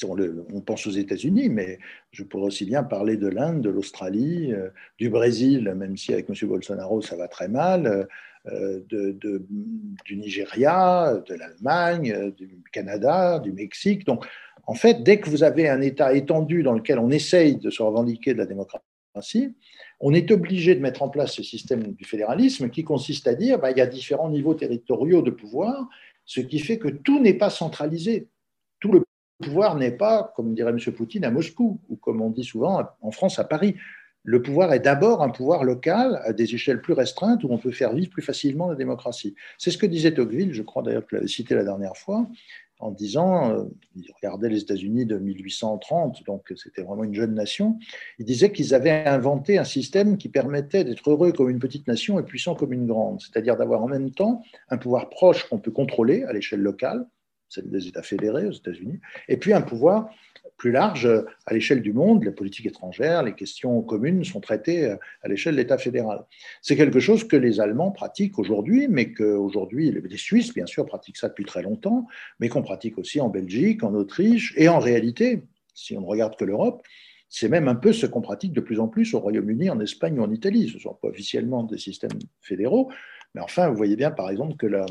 On, 0.04 0.62
pense 0.62 0.88
aux 0.88 0.92
États-Unis, 0.92 1.50
mais 1.50 1.78
je 2.12 2.24
pourrais 2.24 2.48
aussi 2.48 2.66
bien 2.66 2.84
parler 2.84 3.16
de 3.16 3.28
l'Inde, 3.28 3.62
de 3.62 3.70
l'Australie, 3.70 4.52
euh, 4.52 4.70
du 4.98 5.10
Brésil, 5.10 5.72
même 5.76 5.98
si 5.98 6.14
avec 6.14 6.28
M. 6.30 6.36
Bolsonaro 6.50 7.02
ça 7.04 7.16
va 7.16 7.28
très 7.28 7.48
mal, 7.48 8.08
euh, 8.48 8.82
du 8.90 10.18
Nigeria, 10.18 11.22
de 11.28 11.36
l'Allemagne, 11.36 12.32
du 12.32 12.64
Canada, 12.72 13.40
du 13.40 13.52
Mexique. 13.52 14.06
Donc, 14.06 14.26
en 14.66 14.74
fait, 14.74 15.04
dès 15.04 15.20
que 15.20 15.30
vous 15.30 15.44
avez 15.44 15.70
un 15.70 15.82
État 15.82 16.14
étendu 16.14 16.64
dans 16.64 16.74
lequel 16.74 16.98
on 16.98 17.12
essaye 17.12 17.58
de 17.58 17.70
se 17.70 17.84
revendiquer 17.84 18.34
de 18.34 18.40
la 18.40 18.46
démocratie, 18.46 19.56
on 20.06 20.14
est 20.14 20.32
obligé 20.32 20.76
de 20.76 20.82
mettre 20.82 21.02
en 21.02 21.08
place 21.08 21.32
ce 21.32 21.44
système 21.44 21.94
du 21.94 22.04
fédéralisme 22.04 22.70
qui 22.70 22.84
consiste 22.84 23.26
à 23.26 23.36
dire 23.36 23.58
bah, 23.58 23.72
il 23.72 23.78
y 23.78 23.82
a 23.82 23.88
différents 23.88 24.30
niveaux 24.30 24.54
territoriaux 24.54 25.22
de 25.22 25.32
pouvoir, 25.32 25.88
ce 26.26 26.42
qui 26.42 26.60
fait 26.60 26.78
que 26.78 26.90
tout 26.90 27.22
n'est 27.22 27.34
pas 27.34 27.50
centralisé. 27.50 28.28
Tout 28.82 28.92
le 28.92 29.04
pouvoir 29.42 29.78
n'est 29.78 29.94
pas, 29.94 30.34
comme 30.36 30.54
dirait 30.54 30.72
M. 30.72 30.80
Poutine, 30.94 31.24
à 31.24 31.32
Moscou, 31.32 31.80
ou 31.88 31.96
comme 31.96 32.22
on 32.22 32.30
dit 32.30 32.44
souvent 32.44 32.84
en 33.02 33.12
France, 33.12 33.40
à 33.40 33.46
Paris. 33.46 33.76
Le 34.24 34.42
pouvoir 34.42 34.74
est 34.74 34.82
d'abord 34.82 35.22
un 35.22 35.30
pouvoir 35.30 35.64
local 35.64 36.22
à 36.26 36.34
des 36.34 36.54
échelles 36.54 36.82
plus 36.82 36.94
restreintes 36.94 37.46
où 37.46 37.48
on 37.50 37.58
peut 37.58 37.72
faire 37.72 37.94
vivre 37.94 38.10
plus 38.10 38.22
facilement 38.22 38.70
la 38.70 38.76
démocratie. 38.76 39.36
C'est 39.58 39.72
ce 39.72 39.78
que 39.78 39.86
disait 39.86 40.14
Tocqueville, 40.14 40.54
je 40.54 40.64
crois 40.64 40.84
d'ailleurs 40.84 41.04
que 41.04 41.12
je 41.12 41.16
l'avais 41.16 41.28
cité 41.30 41.56
la 41.56 41.64
dernière 41.64 41.96
fois, 41.96 42.28
en 42.84 42.92
disant, 42.92 43.50
euh, 43.50 43.64
il 43.96 44.12
regardait 44.14 44.50
les 44.50 44.60
États-Unis 44.60 45.06
de 45.06 45.18
1830, 45.18 46.24
donc 46.26 46.52
c'était 46.58 46.82
vraiment 46.82 47.06
une 47.06 47.14
jeune 47.14 47.34
nation, 47.34 47.80
il 48.20 48.26
disait 48.26 48.52
qu'ils 48.52 48.76
avaient 48.76 49.06
inventé 49.08 49.58
un 49.58 49.64
système 49.64 50.18
qui 50.18 50.28
permettait 50.28 50.84
d'être 50.84 51.10
heureux 51.10 51.32
comme 51.32 51.50
une 51.50 51.60
petite 51.60 51.88
nation 51.88 52.20
et 52.20 52.24
puissant 52.24 52.56
comme 52.56 52.74
une 52.74 52.86
grande, 52.86 53.22
c'est-à-dire 53.22 53.56
d'avoir 53.56 53.82
en 53.84 53.88
même 53.88 54.12
temps 54.12 54.44
un 54.70 54.78
pouvoir 54.78 55.10
proche 55.10 55.48
qu'on 55.48 55.60
peut 55.60 55.72
contrôler 55.72 56.24
à 56.24 56.34
l'échelle 56.34 56.60
locale, 56.60 57.08
celle 57.48 57.70
des 57.70 57.88
États 57.88 58.04
fédérés 58.04 58.48
aux 58.48 58.52
États-Unis, 58.52 59.00
et 59.30 59.38
puis 59.38 59.54
un 59.54 59.62
pouvoir 59.62 60.10
plus 60.58 60.72
large, 60.72 61.10
à 61.46 61.54
l'échelle 61.54 61.82
du 61.82 61.94
monde, 61.94 62.24
la 62.24 62.32
politique 62.32 62.66
étrangère, 62.66 63.24
les 63.24 63.34
questions 63.34 63.82
communes 63.82 64.24
sont 64.24 64.40
traitées 64.40 64.96
à 65.22 65.28
l'échelle 65.28 65.56
de 65.56 65.62
l'État 65.62 65.78
fédéral. 65.78 66.24
C'est 66.62 66.76
quelque 66.76 67.00
chose 67.00 67.26
que 67.26 67.36
les 67.36 67.60
Allemands 67.60 67.92
pratiquent 67.92 68.40
aujourd'hui, 68.40 68.88
mais 68.88 69.12
qu'aujourd'hui, 69.12 69.92
les 69.92 70.18
Suisses, 70.18 70.54
bien 70.54 70.66
sûr, 70.66 70.86
pratiquent 70.86 71.18
ça 71.18 71.30
depuis 71.30 71.46
très 71.46 71.64
longtemps, 71.64 72.08
mais 72.40 72.50
qu'on 72.50 72.62
pratique 72.62 72.98
aussi 72.98 73.20
en 73.20 73.30
Belgique, 73.30 73.84
en 73.84 73.94
Autriche, 73.94 74.54
et 74.58 74.70
en 74.70 74.80
réalité, 74.80 75.44
si 75.74 75.98
on 75.98 76.02
ne 76.02 76.06
regarde 76.06 76.36
que 76.36 76.46
l'Europe, 76.46 76.84
c'est 77.30 77.50
même 77.50 77.68
un 77.68 77.76
peu 77.76 77.94
ce 77.94 78.06
qu'on 78.06 78.22
pratique 78.22 78.54
de 78.54 78.62
plus 78.62 78.80
en 78.80 78.88
plus 78.88 79.16
au 79.16 79.20
Royaume-Uni, 79.20 79.70
en 79.72 79.80
Espagne 79.80 80.20
ou 80.20 80.24
en 80.24 80.32
Italie. 80.32 80.70
Ce 80.70 80.76
ne 80.76 80.82
sont 80.82 80.94
pas 80.94 81.08
officiellement 81.08 81.64
des 81.64 81.80
systèmes 81.80 82.20
fédéraux, 82.42 82.92
mais 83.34 83.42
enfin, 83.42 83.70
vous 83.70 83.76
voyez 83.76 83.96
bien, 83.96 84.12
par 84.12 84.30
exemple, 84.30 84.56
que 84.56 84.68
les 84.68 84.86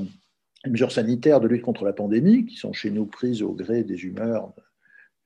mesures 0.68 0.90
sanitaires 0.90 1.40
de 1.40 1.46
lutte 1.46 1.62
contre 1.62 1.84
la 1.84 1.92
pandémie, 1.92 2.44
qui 2.44 2.56
sont 2.56 2.72
chez 2.72 2.90
nous 2.90 3.06
prises 3.06 3.42
au 3.42 3.52
gré 3.52 3.84
des 3.84 4.04
humeurs 4.04 4.52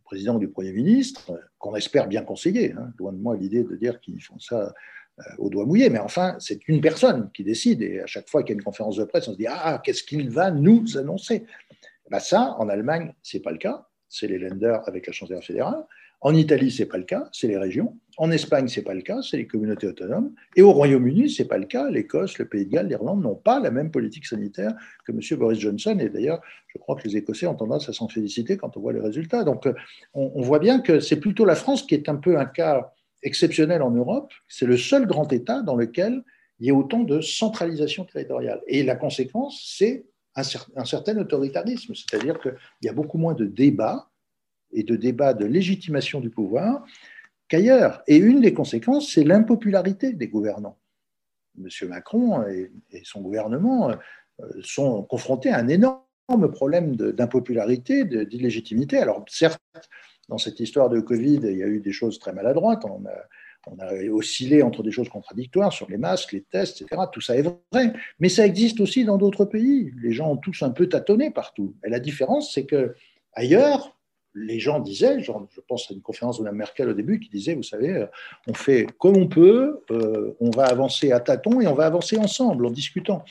président 0.07 0.39
du 0.39 0.49
Premier 0.49 0.73
ministre, 0.73 1.39
qu'on 1.59 1.77
espère 1.77 2.09
bien 2.09 2.23
conseiller. 2.23 2.73
Hein. 2.73 2.93
Loin 2.99 3.13
de 3.13 3.19
moi 3.19 3.37
l'idée 3.37 3.63
de 3.63 3.77
dire 3.77 4.01
qu'ils 4.01 4.23
font 4.23 4.39
ça 4.39 4.73
euh, 5.19 5.23
au 5.39 5.51
doigt 5.51 5.67
mouillé, 5.67 5.91
mais 5.91 5.99
enfin, 5.99 6.37
c'est 6.39 6.67
une 6.69 6.81
personne 6.81 7.31
qui 7.35 7.45
décide. 7.45 7.83
Et 7.83 8.01
à 8.01 8.07
chaque 8.07 8.29
fois 8.29 8.43
qu'il 8.43 8.51
y 8.51 8.53
a 8.53 8.59
une 8.59 8.65
conférence 8.65 8.97
de 8.97 9.05
presse, 9.05 9.29
on 9.29 9.33
se 9.33 9.37
dit 9.37 9.47
Ah, 9.49 9.81
qu'est-ce 9.85 10.03
qu'il 10.03 10.31
va 10.31 10.51
nous 10.51 10.97
annoncer? 10.97 11.45
Ben 12.11 12.21
Ça, 12.21 12.55
en 12.59 12.69
Allemagne, 12.69 13.15
ce 13.23 13.37
n'est 13.37 13.43
pas 13.43 13.53
le 13.53 13.59
cas. 13.59 13.87
C'est 14.09 14.29
les 14.29 14.39
Länder 14.39 14.79
avec 14.87 15.07
la 15.07 15.13
chancelière 15.13 15.43
fédérale. 15.43 15.85
En 16.21 16.35
Italie, 16.35 16.71
ce 16.71 16.83
n'est 16.83 16.89
pas 16.89 16.97
le 16.97 17.05
cas, 17.05 17.29
c'est 17.33 17.47
les 17.47 17.59
régions. 17.59 17.99
En 18.17 18.31
Espagne, 18.31 18.69
ce 18.69 18.81
n'est 18.81 18.85
pas 18.85 18.95
le 18.95 19.03
cas, 19.03 19.21
c'est 19.23 19.37
les 19.37 19.47
communautés 19.47 19.87
autonomes. 19.87 20.33
Et 20.57 20.63
au 20.63 20.73
Royaume-Uni, 20.73 21.29
ce 21.29 21.43
n'est 21.43 21.49
pas 21.49 21.59
le 21.59 21.67
cas. 21.67 21.91
L'Écosse, 21.91 22.39
le 22.39 22.49
Pays 22.49 22.65
de 22.65 22.71
Galles, 22.71 22.89
l'Irlande 22.89 23.23
n'ont 23.23 23.35
pas 23.35 23.61
la 23.61 23.71
même 23.71 23.91
politique 23.91 24.25
sanitaire 24.25 24.73
que 25.05 25.13
M. 25.13 25.21
Boris 25.39 25.59
Johnson. 25.59 25.99
Et 26.01 26.09
d'ailleurs, 26.09 26.41
je 26.69 26.79
crois 26.79 26.97
que 26.97 27.07
les 27.07 27.19
Écossais 27.19 27.47
ont 27.47 27.55
tendance 27.55 27.89
à 27.91 27.93
s'en 27.93 28.09
féliciter 28.09 28.57
quand 28.57 28.77
on 28.77 28.81
voit 28.81 28.95
les 28.95 29.01
résultats. 29.01 29.45
Donc, 29.45 29.69
on, 30.15 30.33
on 30.35 30.41
voit 30.41 30.59
bien 30.59 30.81
que 30.81 31.01
c'est 31.01 31.21
plutôt 31.21 31.45
la 31.45 31.55
France 31.55 31.83
qui 31.83 31.95
est 31.95 32.09
un 32.09 32.17
peu 32.17 32.39
un 32.39 32.47
cas 32.47 32.93
exceptionnel 33.23 33.83
en 33.83 33.91
Europe. 33.91 34.33
C'est 34.49 34.67
le 34.67 34.79
seul 34.79 35.07
grand 35.07 35.31
État 35.33 35.61
dans 35.61 35.77
lequel 35.77 36.23
il 36.59 36.67
y 36.67 36.71
a 36.71 36.75
autant 36.75 37.01
de 37.01 37.21
centralisation 37.21 38.05
territoriale. 38.05 38.63
Et 38.67 38.83
la 38.83 38.97
conséquence, 38.97 39.75
c'est 39.77 40.07
un, 40.35 40.43
un 40.77 40.85
certain 40.87 41.19
autoritarisme, 41.19 41.95
c'est-à-dire 41.95 42.41
qu'il 42.41 42.55
y 42.83 42.89
a 42.89 42.95
beaucoup 42.95 43.19
moins 43.19 43.35
de 43.35 43.45
débats 43.45 44.09
et 44.77 44.85
de 44.85 44.95
débats 44.95 45.35
de 45.35 45.47
légitimation 45.47 46.21
du 46.21 46.31
pouvoir 46.31 46.85
qu'ailleurs. 47.49 48.03
Et 48.07 48.17
une 48.17 48.41
des 48.41 48.55
conséquences, 48.55 49.11
c'est 49.13 49.25
l'impopularité 49.25 50.13
des 50.13 50.29
gouvernants. 50.29 50.79
M. 51.59 51.89
Macron 51.89 52.47
et, 52.47 52.71
son 53.03 53.23
gouvernement 53.23 53.91
euh, 53.91 54.45
sont 54.63 55.03
confrontés 55.03 55.51
à 55.51 55.59
un 55.59 55.69
énorme 55.69 56.05
problème 56.53 56.95
d'impopularité, 56.97 58.05
d'illégitimité. 58.05 58.99
Alors 58.99 59.25
certes, 59.29 59.61
dans 60.29 60.39
cette 60.39 60.61
histoire 60.61 60.91
de 60.91 61.01
Covid, 61.01 61.41
il 61.45 61.57
y 61.57 61.63
a 61.63 61.67
eu 61.67 61.81
des 61.81 61.93
choses 61.93 62.19
très 62.19 62.33
maladroites. 62.33 62.85
On 62.85 63.07
a, 63.07 63.15
on 63.67 63.79
a 63.79 63.95
oscillé 64.11 64.63
entre 64.63 64.83
des 64.83 64.91
choses 64.91 65.09
contradictoires 65.09 65.73
sur 65.73 65.89
les 65.89 65.97
masques, 65.97 66.33
les 66.33 66.43
tests, 66.43 66.83
etc. 66.83 67.03
Tout 67.13 67.21
ça 67.21 67.37
est 67.37 67.43
vrai. 67.43 67.93
Mais 68.19 68.29
ça 68.29 68.45
existe 68.45 68.81
aussi 68.81 69.05
dans 69.05 69.17
d'autres 69.17 69.45
pays. 69.45 69.93
Les 70.03 70.13
gens 70.13 70.33
ont 70.33 70.37
tous 70.37 70.63
un 70.63 70.71
peu 70.71 70.89
tâtonné 70.89 71.31
partout. 71.31 71.75
Et 71.85 71.89
la 71.89 72.01
différence, 72.01 72.53
c'est 72.53 72.67
que 72.67 72.95
ailleurs, 73.33 73.96
les 74.37 74.61
gens 74.61 74.81
disaient, 74.81 75.21
je 75.21 75.33
pense 75.67 75.91
à 75.91 75.95
une 75.95 76.03
conférence 76.03 76.39
de 76.39 76.45
la 76.45 76.53
Merkel 76.53 76.91
au 76.91 76.93
début, 76.93 77.19
qui 77.19 77.31
disait, 77.31 77.55
vous 77.55 77.63
savez, 77.63 77.91
euh, 77.91 78.07
on 78.47 78.55
fait 78.55 78.87
comme 78.99 79.17
on 79.17 79.27
peut, 79.27 79.81
euh, 79.91 80.37
on 80.41 80.51
va 80.51 80.67
avancer 80.67 81.11
à 81.11 81.21
tâtons 81.21 81.61
et 81.61 81.67
on 81.67 81.75
va 81.75 81.87
avancer 81.87 82.19
ensemble 82.19 82.67
en 82.67 82.71
discutant. 82.71 83.25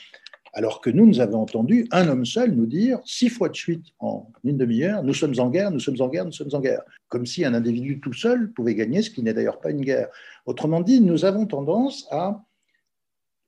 Alors 0.53 0.81
que 0.81 0.89
nous, 0.89 1.05
nous 1.05 1.19
avons 1.19 1.41
entendu 1.41 1.85
un 1.91 2.07
homme 2.07 2.25
seul 2.25 2.53
nous 2.53 2.65
dire 2.65 2.99
six 3.05 3.29
fois 3.29 3.49
de 3.49 3.55
suite 3.55 3.87
en 3.99 4.31
une 4.43 4.57
demi-heure, 4.57 5.03
nous 5.03 5.13
sommes 5.13 5.37
en 5.37 5.49
guerre, 5.49 5.69
nous 5.69 5.81
sommes 5.81 5.99
en 5.99 6.07
guerre, 6.07 6.25
nous 6.25 6.31
sommes 6.31 6.53
en 6.53 6.61
guerre. 6.61 6.81
Comme 7.09 7.25
si 7.25 7.45
un 7.45 7.53
individu 7.53 7.99
tout 7.99 8.13
seul 8.13 8.51
pouvait 8.51 8.73
gagner, 8.73 9.01
ce 9.01 9.09
qui 9.11 9.21
n'est 9.21 9.33
d'ailleurs 9.33 9.59
pas 9.59 9.71
une 9.71 9.81
guerre. 9.81 10.07
Autrement 10.45 10.81
dit, 10.81 11.01
nous 11.01 11.25
avons 11.25 11.45
tendance 11.45 12.07
à 12.09 12.41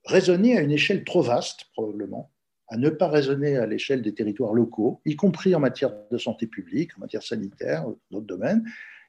raisonner 0.04 0.56
à 0.58 0.60
une 0.60 0.70
échelle 0.70 1.02
trop 1.02 1.22
vaste, 1.22 1.64
probablement, 1.72 2.30
à 2.68 2.76
ne 2.76 2.90
pas 2.90 3.08
raisonner 3.08 3.56
à 3.56 3.66
l'échelle 3.66 4.02
des 4.02 4.14
territoires 4.14 4.52
locaux, 4.52 5.00
y 5.04 5.16
compris 5.16 5.54
en 5.54 5.60
matière 5.60 5.92
de 6.10 6.18
santé 6.18 6.46
publique, 6.46 6.96
en 6.98 7.00
matière 7.00 7.22
sanitaire, 7.22 7.86
d'autres 8.10 8.26
domaines, 8.26 8.64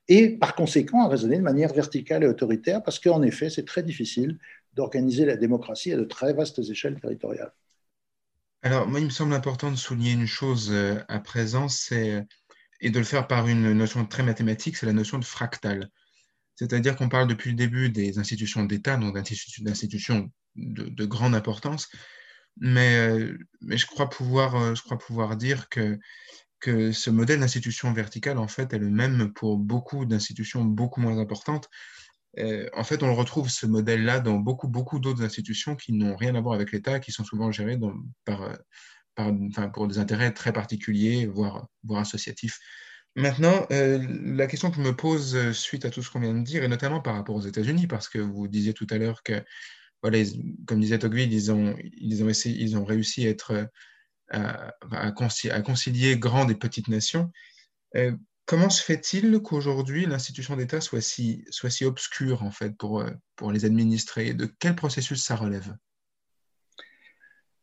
et 0.07 0.29
par 0.29 0.55
conséquent 0.55 1.03
à 1.03 1.09
raisonner 1.09 1.37
de 1.37 1.43
manière 1.43 1.73
verticale 1.73 2.23
et 2.23 2.27
autoritaire, 2.27 2.81
parce 2.81 2.99
qu'en 2.99 3.21
effet, 3.21 3.49
c'est 3.49 3.65
très 3.65 3.83
difficile 3.83 4.39
d'organiser 4.73 5.25
la 5.25 5.35
démocratie 5.35 5.91
à 5.91 5.97
de 5.97 6.03
très 6.05 6.33
vastes 6.33 6.59
échelles 6.59 6.99
territoriales. 6.99 7.51
Alors, 8.61 8.87
moi, 8.87 8.99
il 8.99 9.05
me 9.05 9.11
semble 9.11 9.33
important 9.33 9.71
de 9.71 9.75
souligner 9.75 10.13
une 10.13 10.25
chose 10.25 10.69
euh, 10.71 10.95
à 11.07 11.19
présent, 11.19 11.69
c'est, 11.69 12.25
et 12.81 12.89
de 12.89 12.97
le 12.97 13.05
faire 13.05 13.27
par 13.27 13.47
une 13.47 13.73
notion 13.73 14.05
très 14.05 14.23
mathématique, 14.23 14.77
c'est 14.77 14.85
la 14.85 14.93
notion 14.93 15.19
de 15.19 15.25
fractal. 15.25 15.89
C'est-à-dire 16.55 16.95
qu'on 16.95 17.07
parle 17.07 17.27
depuis 17.27 17.51
le 17.51 17.55
début 17.55 17.89
des 17.89 18.19
institutions 18.19 18.65
d'État, 18.65 18.97
donc 18.97 19.15
d'institutions 19.15 20.29
de, 20.55 20.89
de 20.89 21.05
grande 21.05 21.35
importance, 21.35 21.89
mais, 22.59 22.95
euh, 22.97 23.37
mais 23.61 23.77
je, 23.77 23.85
crois 23.87 24.09
pouvoir, 24.09 24.55
euh, 24.55 25.35
dire 25.35 25.69
que, 25.69 25.97
ce 26.91 27.09
modèle 27.09 27.39
d'institution 27.39 27.93
verticale, 27.93 28.37
en 28.37 28.47
fait, 28.47 28.73
est 28.73 28.79
le 28.79 28.89
même 28.89 29.31
pour 29.33 29.57
beaucoup 29.57 30.05
d'institutions 30.05 30.65
beaucoup 30.65 30.99
moins 30.99 31.17
importantes. 31.17 31.69
Euh, 32.37 32.69
en 32.73 32.83
fait, 32.83 33.01
on 33.01 33.15
retrouve 33.15 33.49
ce 33.49 33.65
modèle-là 33.65 34.19
dans 34.19 34.37
beaucoup, 34.37 34.67
beaucoup 34.67 34.99
d'autres 34.99 35.23
institutions 35.23 35.75
qui 35.75 35.93
n'ont 35.93 36.15
rien 36.15 36.35
à 36.35 36.41
voir 36.41 36.55
avec 36.55 36.71
l'État, 36.71 36.99
qui 36.99 37.11
sont 37.11 37.23
souvent 37.23 37.51
gérées 37.51 37.79
par, 38.25 38.57
pour 39.73 39.87
des 39.87 39.99
intérêts 39.99 40.33
très 40.33 40.51
particuliers, 40.53 41.27
voire 41.27 41.67
associatifs. 41.95 42.59
Maintenant, 43.15 43.65
la 43.69 44.47
question 44.47 44.69
que 44.69 44.77
je 44.77 44.81
me 44.81 44.95
pose 44.95 45.51
suite 45.53 45.85
à 45.85 45.89
tout 45.89 46.03
ce 46.03 46.11
qu'on 46.11 46.19
vient 46.19 46.33
de 46.33 46.43
dire, 46.43 46.63
et 46.63 46.67
notamment 46.67 46.99
par 46.99 47.15
rapport 47.15 47.35
aux 47.35 47.41
États-Unis, 47.41 47.87
parce 47.87 48.09
que 48.09 48.19
vous 48.19 48.47
disiez 48.49 48.73
tout 48.73 48.87
à 48.89 48.97
l'heure 48.97 49.23
que 49.23 49.41
voilà, 50.01 50.19
comme 50.65 50.79
disait 50.79 50.99
Tocqueville, 50.99 51.33
ils 51.33 51.51
ont, 51.51 52.85
réussi 52.85 53.35
à, 54.31 54.73
à, 54.91 55.12
concilier, 55.62 56.17
grandes 56.17 56.51
et 56.51 56.55
petites 56.55 56.88
nations. 56.88 57.31
Euh, 57.95 58.12
comment 58.45 58.69
se 58.69 58.83
fait-il 58.83 59.39
qu'aujourd'hui 59.39 60.05
l'institution 60.05 60.55
d'État 60.55 60.81
soit 60.81 61.01
si, 61.01 61.43
obscure 61.83 62.43
en 62.43 62.51
fait 62.51 62.75
pour, 62.77 63.03
pour 63.35 63.51
les 63.51 63.65
administrer? 63.65 64.33
De 64.33 64.45
quel 64.45 64.75
processus 64.75 65.23
ça 65.23 65.35
relève? 65.35 65.75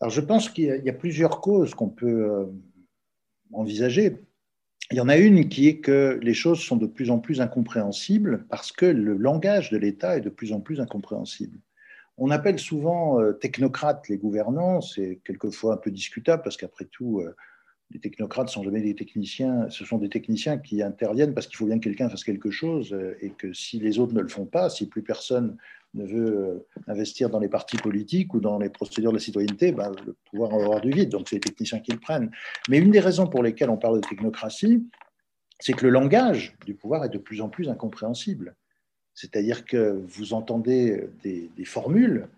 Alors 0.00 0.10
je 0.10 0.20
pense 0.20 0.50
qu'il 0.50 0.82
y, 0.84 0.90
a 0.90 0.92
plusieurs 0.92 1.40
causes 1.40 1.74
qu'on 1.74 1.88
peut 1.88 2.30
euh, 2.30 2.44
envisager. 3.52 4.18
Il 4.90 4.98
y 4.98 5.00
en 5.00 5.08
a 5.08 5.16
une 5.16 5.48
qui 5.48 5.68
est 5.68 5.80
que 5.80 6.20
les 6.22 6.34
choses 6.34 6.60
sont 6.60 6.76
de 6.76 6.86
plus 6.86 7.10
en 7.10 7.18
plus 7.18 7.40
incompréhensibles 7.40 8.46
parce 8.48 8.72
que 8.72 8.86
le 8.86 9.16
langage 9.16 9.70
de 9.70 9.78
l'État 9.78 10.18
est 10.18 10.20
de 10.20 10.28
plus 10.28 10.52
en 10.52 10.60
plus 10.60 10.80
incompréhensible. 10.80 11.58
On 12.18 12.30
appelle 12.30 12.58
souvent 12.58 13.20
euh, 13.20 13.32
technocrates 13.32 14.08
les 14.08 14.16
gouvernants, 14.16 14.80
c'est 14.80 15.20
quelquefois 15.24 15.74
un 15.74 15.76
peu 15.76 15.90
discutable 15.90 16.42
parce 16.42 16.56
qu'après 16.56 16.86
tout, 16.86 17.20
euh, 17.20 17.34
les 17.90 18.00
technocrates 18.00 18.48
sont 18.48 18.62
jamais 18.62 18.80
des 18.80 18.94
techniciens, 18.94 19.68
ce 19.68 19.84
sont 19.84 19.98
des 19.98 20.08
techniciens 20.08 20.58
qui 20.58 20.82
interviennent 20.82 21.34
parce 21.34 21.46
qu'il 21.46 21.56
faut 21.56 21.66
bien 21.66 21.78
que 21.78 21.84
quelqu'un 21.84 22.08
fasse 22.08 22.24
quelque 22.24 22.50
chose 22.50 22.92
euh, 22.94 23.16
et 23.20 23.30
que 23.30 23.52
si 23.52 23.78
les 23.78 23.98
autres 23.98 24.14
ne 24.14 24.22
le 24.22 24.28
font 24.28 24.46
pas, 24.46 24.70
si 24.70 24.88
plus 24.88 25.02
personne 25.02 25.56
ne 25.92 26.06
veut 26.06 26.66
investir 26.88 27.30
dans 27.30 27.38
les 27.38 27.48
partis 27.48 27.76
politiques 27.76 28.34
ou 28.34 28.40
dans 28.40 28.58
les 28.58 28.70
procédures 28.70 29.12
de 29.12 29.16
la 29.16 29.22
citoyenneté, 29.22 29.72
ben, 29.72 29.92
le 30.04 30.16
pouvoir 30.30 30.52
en 30.52 30.62
avoir 30.62 30.80
du 30.80 30.90
vide, 30.90 31.10
donc 31.10 31.28
c'est 31.28 31.36
les 31.36 31.40
techniciens 31.40 31.80
qui 31.80 31.92
le 31.92 31.98
prennent. 31.98 32.30
Mais 32.68 32.78
une 32.78 32.90
des 32.90 33.00
raisons 33.00 33.26
pour 33.26 33.42
lesquelles 33.42 33.70
on 33.70 33.78
parle 33.78 34.00
de 34.00 34.06
technocratie, 34.06 34.86
c'est 35.60 35.72
que 35.72 35.84
le 35.84 35.90
langage 35.90 36.56
du 36.66 36.74
pouvoir 36.74 37.04
est 37.04 37.08
de 37.08 37.18
plus 37.18 37.40
en 37.40 37.48
plus 37.48 37.68
incompréhensible. 37.68 38.56
C'est-à-dire 39.16 39.64
que 39.64 40.04
vous 40.08 40.34
entendez 40.34 41.08
des, 41.24 41.64
formules 41.64 42.28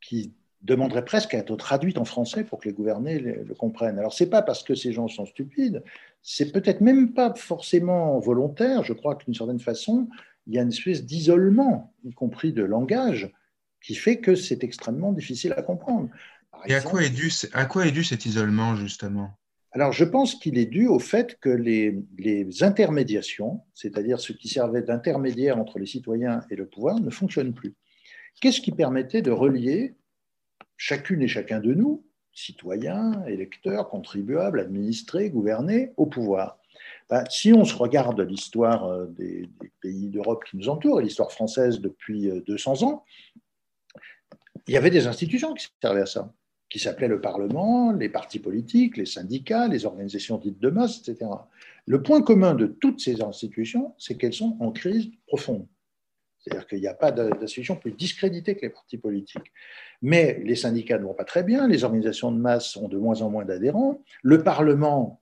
qui 0.00 0.32
demanderaient 0.62 1.04
presque 1.04 1.34
à 1.34 1.38
être 1.38 1.54
traduites 1.54 1.98
en 1.98 2.06
français 2.06 2.44
pour 2.44 2.58
que 2.58 2.66
les 2.66 2.74
gouvernés 2.74 3.18
le, 3.18 3.54
comprennent. 3.54 3.98
Alors, 3.98 4.14
ce 4.14 4.24
n'est 4.24 4.30
pas 4.30 4.40
parce 4.40 4.62
que 4.62 4.74
ces 4.74 4.90
gens 4.90 5.06
sont 5.06 5.26
stupides, 5.26 5.84
c'est 6.22 6.50
peut-être 6.50 6.80
même 6.80 7.12
pas 7.12 7.34
forcément 7.34 8.18
volontaire. 8.20 8.82
Je 8.84 8.94
crois 8.94 9.16
que 9.16 9.26
d'une 9.26 9.34
certaine 9.34 9.60
façon, 9.60 10.08
il 10.46 10.54
y 10.54 10.58
a 10.58 10.62
une 10.62 10.70
espèce 10.70 11.04
d'isolement, 11.04 11.92
y 12.04 12.12
compris 12.14 12.54
de 12.54 12.64
langage, 12.64 13.30
qui 13.82 13.94
fait 13.94 14.16
que 14.16 14.34
c'est 14.34 14.64
extrêmement 14.64 15.12
difficile 15.12 15.52
à 15.58 15.62
comprendre. 15.62 16.08
Et 16.64 16.74
à, 16.74 16.80
quoi 16.80 17.04
est 17.04 17.10
dû, 17.10 17.30
à 17.52 17.66
quoi 17.66 17.86
est 17.86 17.92
dû 17.92 18.02
cet 18.02 18.24
isolement, 18.24 18.76
justement? 18.76 19.38
Alors, 19.72 19.92
je 19.92 20.04
pense 20.04 20.34
qu'il 20.34 20.56
est 20.56 20.66
dû 20.66 20.86
au 20.86 20.98
fait 20.98 21.38
que 21.40 21.50
les, 21.50 22.02
intermédiations, 22.62 23.60
c'est-à-dire 23.74 24.18
ce 24.18 24.32
qui 24.32 24.48
servait 24.48 24.82
d'intermédiaire 24.82 25.58
entre 25.58 25.78
les 25.78 25.86
citoyens 25.86 26.40
et 26.50 26.56
le 26.56 26.66
pouvoir, 26.66 26.98
ne 27.00 27.10
fonctionnent 27.10 27.52
plus. 27.52 27.74
Qu'est-ce 28.40 28.60
qui 28.60 28.72
permettait 28.72 29.20
de 29.20 29.30
relier 29.30 29.94
chacune 30.76 31.22
et 31.22 31.28
chacun 31.28 31.60
de 31.60 31.74
nous, 31.74 32.04
citoyens, 32.32 33.24
électeurs, 33.26 33.88
contribuables, 33.88 34.60
administrés, 34.60 35.28
gouvernés, 35.28 35.92
au 35.96 36.06
pouvoir? 36.06 36.58
Ben, 37.10 37.24
Si 37.28 37.52
on 37.52 37.64
se 37.64 37.74
regarde 37.74 38.20
l'histoire 38.20 38.84
euh, 38.86 39.06
des, 39.06 39.50
des 39.60 39.72
pays 39.82 40.08
d'Europe 40.08 40.44
qui 40.44 40.56
nous 40.56 40.68
entourent, 40.68 41.00
et 41.00 41.04
l'histoire 41.04 41.32
française 41.32 41.80
depuis 41.80 42.30
200 42.46 42.82
euh, 42.82 42.86
ans, 42.86 43.04
il 44.66 44.74
y 44.74 44.76
avait 44.76 44.90
des 44.90 45.06
institutions 45.06 45.52
qui 45.54 45.66
servaient 45.82 46.02
à 46.02 46.06
ça 46.06 46.32
qui 46.70 46.78
s'appelait 46.78 47.08
le 47.08 47.20
Parlement, 47.20 47.92
les 47.92 48.08
partis 48.08 48.38
politiques, 48.38 48.96
les 48.96 49.06
syndicats, 49.06 49.68
les 49.68 49.86
organisations 49.86 50.38
dites 50.38 50.60
de 50.60 50.70
masse, 50.70 50.98
etc. 51.06 51.30
Le 51.86 52.02
point 52.02 52.22
commun 52.22 52.54
de 52.54 52.66
toutes 52.66 53.00
ces 53.00 53.22
institutions, 53.22 53.94
c'est 53.98 54.16
qu'elles 54.16 54.34
sont 54.34 54.56
en 54.60 54.70
crise 54.70 55.10
profonde. 55.26 55.66
C'est-à-dire 56.38 56.66
qu'il 56.66 56.80
n'y 56.80 56.86
a 56.86 56.94
pas 56.94 57.10
d'institution 57.10 57.76
plus 57.76 57.92
discréditée 57.92 58.54
que 58.54 58.62
les 58.62 58.70
partis 58.70 58.98
politiques. 58.98 59.52
Mais 60.02 60.40
les 60.44 60.54
syndicats 60.54 60.98
ne 60.98 61.04
vont 61.04 61.14
pas 61.14 61.24
très 61.24 61.42
bien, 61.42 61.66
les 61.66 61.84
organisations 61.84 62.30
de 62.30 62.38
masse 62.38 62.76
ont 62.76 62.88
de 62.88 62.96
moins 62.96 63.22
en 63.22 63.30
moins 63.30 63.44
d'adhérents, 63.44 64.02
le 64.22 64.42
Parlement 64.42 65.20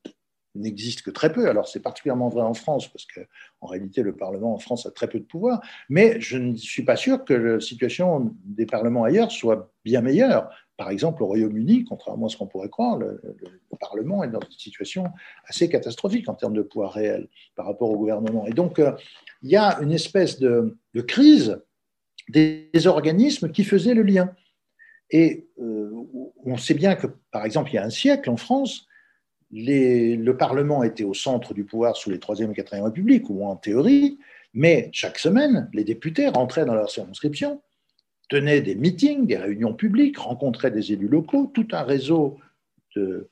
n'existe 0.57 1.03
que 1.03 1.11
très 1.11 1.33
peu. 1.33 1.49
Alors 1.49 1.69
c'est 1.69 1.81
particulièrement 1.81 2.29
vrai 2.29 2.43
en 2.43 2.55
France, 2.55 2.89
parce 2.89 3.07
qu'en 3.07 3.67
réalité, 3.67 4.03
le 4.03 4.15
Parlement 4.15 4.55
en 4.55 4.59
France 4.59 4.87
a 4.87 4.91
très 4.91 5.09
peu 5.09 5.19
de 5.19 5.25
pouvoir, 5.25 5.61
mais 5.89 6.21
je 6.21 6.39
ne 6.39 6.55
suis 6.55 6.85
pas 6.85 6.97
sûr 6.97 7.25
que 7.25 7.35
la 7.35 7.61
situation 7.61 8.35
des 8.45 8.67
parlements 8.67 9.05
ailleurs 9.05 9.31
soit 9.31 9.73
bien 9.85 10.01
meilleure. 10.01 10.51
Par 10.77 10.91
exemple, 10.91 11.23
au 11.23 11.27
Royaume-Uni, 11.27 11.85
contrairement 11.85 12.27
à 12.27 12.29
ce 12.29 12.37
qu'on 12.37 12.47
pourrait 12.47 12.69
croire, 12.69 12.99
le, 12.99 13.21
Parlement 13.79 14.25
est 14.25 14.31
dans 14.31 14.41
une 14.41 14.59
situation 14.59 15.05
assez 15.47 15.69
catastrophique 15.69 16.31
en 16.31 16.35
termes 16.35 16.55
de 16.55 16.63
pouvoir 16.63 16.93
réel 16.93 17.29
par 17.57 17.67
rapport 17.67 17.91
au 17.91 17.97
gouvernement. 17.99 18.47
Et 18.47 18.53
donc, 18.53 18.79
euh, 18.79 18.93
il 19.43 19.51
y 19.51 19.57
a 19.57 19.79
une 19.83 19.93
espèce 19.93 20.39
de, 20.39 20.79
crise 21.07 21.61
des, 22.31 22.71
organismes 22.87 23.51
qui 23.51 23.65
faisaient 23.65 23.93
le 23.93 24.03
lien. 24.03 24.31
Et 25.11 25.47
euh, 25.61 25.91
on 26.45 26.57
sait 26.57 26.73
bien 26.73 26.95
que, 26.95 27.07
par 27.31 27.45
exemple, 27.45 27.71
il 27.71 27.75
y 27.75 27.79
a 27.79 27.85
un 27.85 27.91
siècle 27.91 28.31
en 28.31 28.39
France, 28.39 28.87
le 29.51 30.33
Parlement 30.33 30.83
était 30.83 31.05
au 31.05 31.15
centre 31.15 31.53
du 31.53 31.65
pouvoir 31.65 31.97
sous 31.97 32.11
les 32.11 32.19
3e 32.19 32.51
et 32.51 32.55
4e 32.55 32.83
Républiques, 32.83 33.29
ou 33.29 33.45
en 33.45 33.57
théorie, 33.57 34.19
mais 34.55 34.89
chaque 34.93 35.19
semaine, 35.19 35.69
les 35.75 35.85
députés 35.85 36.29
rentraient 36.29 36.65
dans 36.65 36.75
leur 36.75 36.91
circonscription, 36.91 37.61
tenaient 38.29 38.61
des 38.61 38.75
meetings, 38.75 39.27
des 39.27 39.37
réunions 39.37 39.75
publiques, 39.75 40.19
rencontraient 40.19 40.71
des 40.71 40.93
élus 40.93 41.09
locaux, 41.09 41.51
tout 41.53 41.69
un 41.73 41.83
réseau 41.83 42.39
de, 42.95 43.29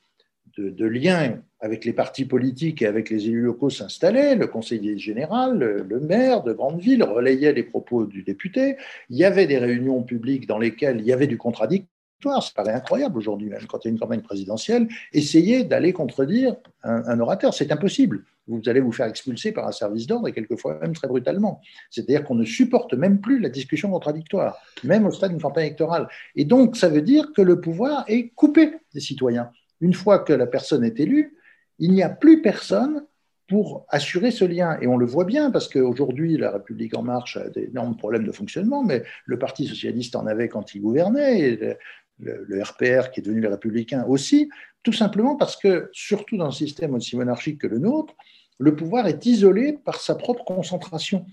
de, 0.59 0.87
liens 0.87 1.41
avec 1.61 1.85
les 1.85 1.93
partis 1.93 2.25
politiques 2.25 2.83
et 2.83 2.87
avec 2.87 3.11
les 3.11 3.27
élus 3.27 3.43
locaux 3.43 3.71
s'installait, 3.71 4.35
le 4.37 4.47
conseiller 4.47 4.99
général, 4.99 5.59
le, 5.59 6.01
maire 6.01 6.43
de 6.43 6.53
grande 6.53 6.81
ville 6.81 7.03
relayait 7.03 7.53
les 7.53 7.63
propos 7.63 8.07
du 8.07 8.23
député, 8.23 8.77
il 9.11 9.17
y 9.17 9.25
avait 9.25 9.47
des 9.47 9.59
réunions 9.59 10.03
publiques 10.03 10.47
dans 10.47 10.59
lesquelles 10.59 11.01
il 11.01 11.07
y 11.07 11.13
avait 11.13 11.27
du 11.27 11.39
contradictoire, 11.39 11.94
ça 12.41 12.51
paraît 12.55 12.73
incroyable 12.73 13.19
aujourd'hui, 13.19 13.49
même 13.49 13.67
quand 13.67 13.85
il 13.85 13.89
y 13.89 13.91
a 13.91 13.93
une 13.93 13.99
campagne 13.99 14.21
présidentielle, 14.21 14.89
essayer 15.13 15.65
d'aller 15.65 15.93
contredire 15.93 16.57
un, 16.83 17.19
orateur. 17.21 17.55
C'est 17.55 17.73
impossible. 17.73 18.25
Vous 18.47 18.61
allez 18.67 18.81
vous 18.81 18.93
faire 18.93 19.07
expulser 19.07 19.53
par 19.53 19.67
un 19.67 19.73
service 19.73 20.07
d'ordre 20.07 20.29
et 20.29 20.33
quelquefois 20.33 20.79
même 20.81 20.93
très 20.93 21.09
brutalement. 21.09 21.61
C'est-à-dire 21.91 22.25
qu'on 22.25 22.35
ne 22.35 22.45
supporte 22.45 22.93
même 22.95 23.21
plus 23.21 23.39
la 23.39 23.49
discussion 23.49 23.91
contradictoire, 23.91 24.59
même 24.83 25.07
au 25.07 25.11
stade 25.11 25.31
d'une 25.31 25.41
campagne 25.41 25.67
électorale. 25.67 26.09
Et 26.37 26.45
donc, 26.45 26.77
ça 26.77 26.89
veut 26.89 27.03
dire 27.03 27.33
que 27.35 27.41
le 27.43 27.61
pouvoir 27.61 28.05
est 28.09 28.29
coupé 28.31 28.73
des 28.93 29.01
citoyens. 29.01 29.51
Une 29.81 29.95
fois 29.95 30.19
que 30.19 30.33
la 30.33 30.47
personne 30.47 30.85
est 30.85 31.01
élue, 31.01 31.37
il 31.79 31.93
n'y 31.93 32.03
a 32.03 32.11
plus 32.11 32.43
personne 32.43 33.05
pour 33.49 33.87
assurer 33.89 34.31
ce 34.31 34.45
lien. 34.45 34.79
Et 34.81 34.87
on 34.87 34.97
le 34.97 35.07
voit 35.07 35.25
bien, 35.25 35.51
parce 35.51 35.69
qu'aujourd'hui, 35.69 36.37
la 36.37 36.51
République 36.51 36.97
en 36.97 37.03
marche 37.03 37.37
a 37.37 37.49
d'énormes 37.51 37.97
problèmes 37.97 38.25
de 38.25 38.33
fonctionnement, 38.33 38.83
mais 38.83 39.03
le 39.27 39.39
Parti 39.39 39.67
socialiste 39.67 40.17
en 40.17 40.27
avait 40.27 40.49
quand 40.49 40.75
il 40.75 40.81
gouvernait, 40.81 41.77
le, 42.19 42.63
RPR 42.63 43.11
qui 43.11 43.21
est 43.21 43.23
devenu 43.23 43.41
les 43.41 43.49
Républicains 43.49 44.05
aussi, 44.07 44.49
tout 44.83 44.93
simplement 44.93 45.37
parce 45.37 45.57
que, 45.57 45.89
surtout 45.93 46.37
dans 46.37 46.47
un 46.47 46.53
système 46.53 46.95
aussi 46.95 47.17
monarchique 47.17 47.61
que 47.61 47.67
le 47.67 47.79
nôtre, 47.79 48.15
le 48.59 48.77
pouvoir 48.77 49.07
est 49.07 49.27
isolé 49.27 49.79
par 49.85 50.01
sa 50.01 50.15
propre 50.15 50.45
concentration. 50.45 51.27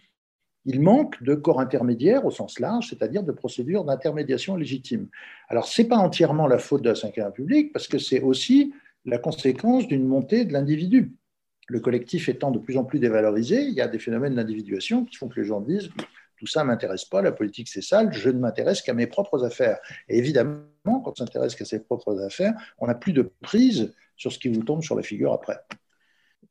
Il 0.66 0.82
manque 0.82 1.22
de 1.24 1.36
corps 1.36 1.60
intermédiaires 1.60 2.26
au 2.26 2.32
sens 2.32 2.60
large, 2.60 2.90
c'est-à-dire 2.90 3.24
de 3.24 3.32
procédures 3.32 3.84
d'intermédiation 3.84 4.56
légitime. 4.56 5.08
Alors, 5.50 5.68
ce 5.68 5.82
n'est 5.82 5.88
pas 5.88 5.98
entièrement 5.98 6.48
la 6.48 6.58
faute 6.58 6.84
de 6.84 6.90
la 6.90 6.94
Ve 6.94 7.26
République, 7.26 7.74
parce 7.74 7.88
que 7.88 7.98
c'est 7.98 8.22
aussi 8.22 8.74
la 9.06 9.18
conséquence 9.18 9.88
d'une 9.88 10.06
montée 10.06 10.46
de 10.46 10.54
l'individu. 10.54 11.14
Le 11.68 11.80
collectif 11.80 12.30
étant 12.30 12.52
de 12.52 12.60
plus 12.60 12.78
en 12.78 12.84
plus 12.84 13.00
dévalorisé, 13.00 13.64
il 13.64 13.74
y 13.74 13.82
a 13.82 13.88
des 13.88 14.00
phénomènes 14.00 14.36
d'individuation 14.36 15.06
qui 15.06 15.16
font 15.16 15.30
que 15.30 15.40
les 15.40 15.48
gens 15.48 15.62
disent 15.62 15.90
tout 16.42 16.48
ça 16.48 16.64
ne 16.64 16.70
m'intéresse 16.70 17.06
pas, 17.06 17.22
la 17.22 17.32
politique 17.32 17.68
c'est 17.70 17.84
sale, 17.84 18.12
je 18.12 18.28
ne 18.32 18.40
m'intéresse 18.40 18.82
qu'à 18.82 18.96
mes 18.96 19.06
propres 19.06 19.46
affaires. 19.46 19.78
Et 20.10 20.18
évidemment, 20.18 20.62
quand 20.84 21.04
on 21.06 21.16
s'intéresse 21.16 21.56
qu'à 21.56 21.66
ses 21.66 21.80
propres 21.80 22.22
affaires, 22.22 22.54
on 22.78 22.88
n'a 22.88 22.96
plus 22.96 23.14
de 23.14 23.32
prise 23.42 23.94
sur 24.16 24.32
ce 24.32 24.40
qui 24.40 24.50
vous 24.50 24.64
tombe 24.64 24.84
sur 24.84 24.96
la 24.96 25.04
figure 25.04 25.34
après. 25.34 25.60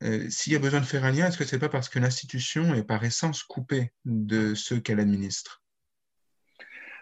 Euh, 0.03 0.27
s'il 0.29 0.53
y 0.53 0.55
a 0.55 0.59
besoin 0.59 0.79
de 0.79 0.85
faire 0.85 1.05
un 1.05 1.11
lien, 1.11 1.27
est-ce 1.27 1.37
que 1.37 1.45
ce 1.45 1.55
n'est 1.55 1.59
pas 1.59 1.69
parce 1.69 1.89
que 1.89 1.99
l'institution 1.99 2.73
est 2.73 2.83
par 2.83 3.03
essence 3.03 3.43
coupée 3.43 3.91
de 4.05 4.55
ceux 4.55 4.79
qu'elle 4.79 4.99
administre? 4.99 5.61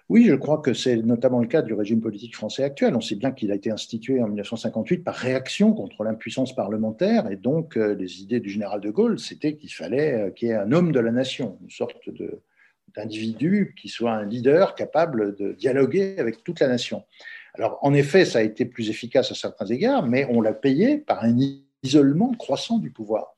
Oui, 0.10 0.26
je 0.26 0.34
crois 0.34 0.58
que 0.58 0.74
c'est 0.74 0.98
notamment 0.98 1.40
le 1.40 1.48
cas 1.48 1.62
du 1.62 1.74
régime 1.74 2.02
politique 2.02 2.36
français 2.36 2.64
actuel. 2.64 2.96
On 2.96 3.02
sait 3.02 3.16
bien 3.16 3.32
qu'il 3.32 3.52
a 3.52 3.56
été 3.56 3.70
institué 3.70 4.22
en 4.24 4.28
1958 4.28 5.04
par 5.04 5.14
réaction 5.14 5.72
contre 5.74 6.04
l'impuissance 6.04 6.56
parlementaire, 6.56 7.30
et 7.30 7.36
donc 7.36 7.78
euh, 7.78 7.94
les 7.94 8.22
idées 8.22 8.40
du 8.40 8.50
général 8.50 8.82
de 8.82 8.90
Gaulle, 8.90 9.20
c'était 9.20 9.56
qu'il 9.56 9.72
fallait 9.72 10.14
euh, 10.14 10.32
qu'il 10.32 10.48
y 10.48 10.52
ait 10.52 10.56
un 10.56 10.72
homme 10.72 10.92
de 10.92 11.00
la 11.00 11.12
nation, 11.12 11.60
une 11.62 11.70
sorte 11.70 12.10
de, 12.10 12.42
d'individu 12.96 13.76
qui 13.80 13.90
soit 13.90 14.12
un 14.12 14.26
leader 14.26 14.76
capable 14.76 15.36
de 15.36 15.54
dialoguer 15.54 16.16
avec 16.18 16.44
toute 16.44 16.60
la 16.60 16.68
nation. 16.68 17.04
Alors, 17.56 17.80
en 17.82 17.94
effet, 17.94 18.26
ça 18.26 18.40
a 18.40 18.42
été 18.42 18.66
plus 18.66 18.90
efficace 18.90 19.32
à 19.32 19.36
certains 19.36 19.66
égards, 19.66 20.06
mais 20.06 20.26
on 20.30 20.42
l'a 20.42 20.54
payé 20.54 20.98
par 20.98 21.24
un 21.24 21.36
isolement 21.84 22.34
croissant 22.34 22.78
du 22.78 22.92
pouvoir. 22.92 23.36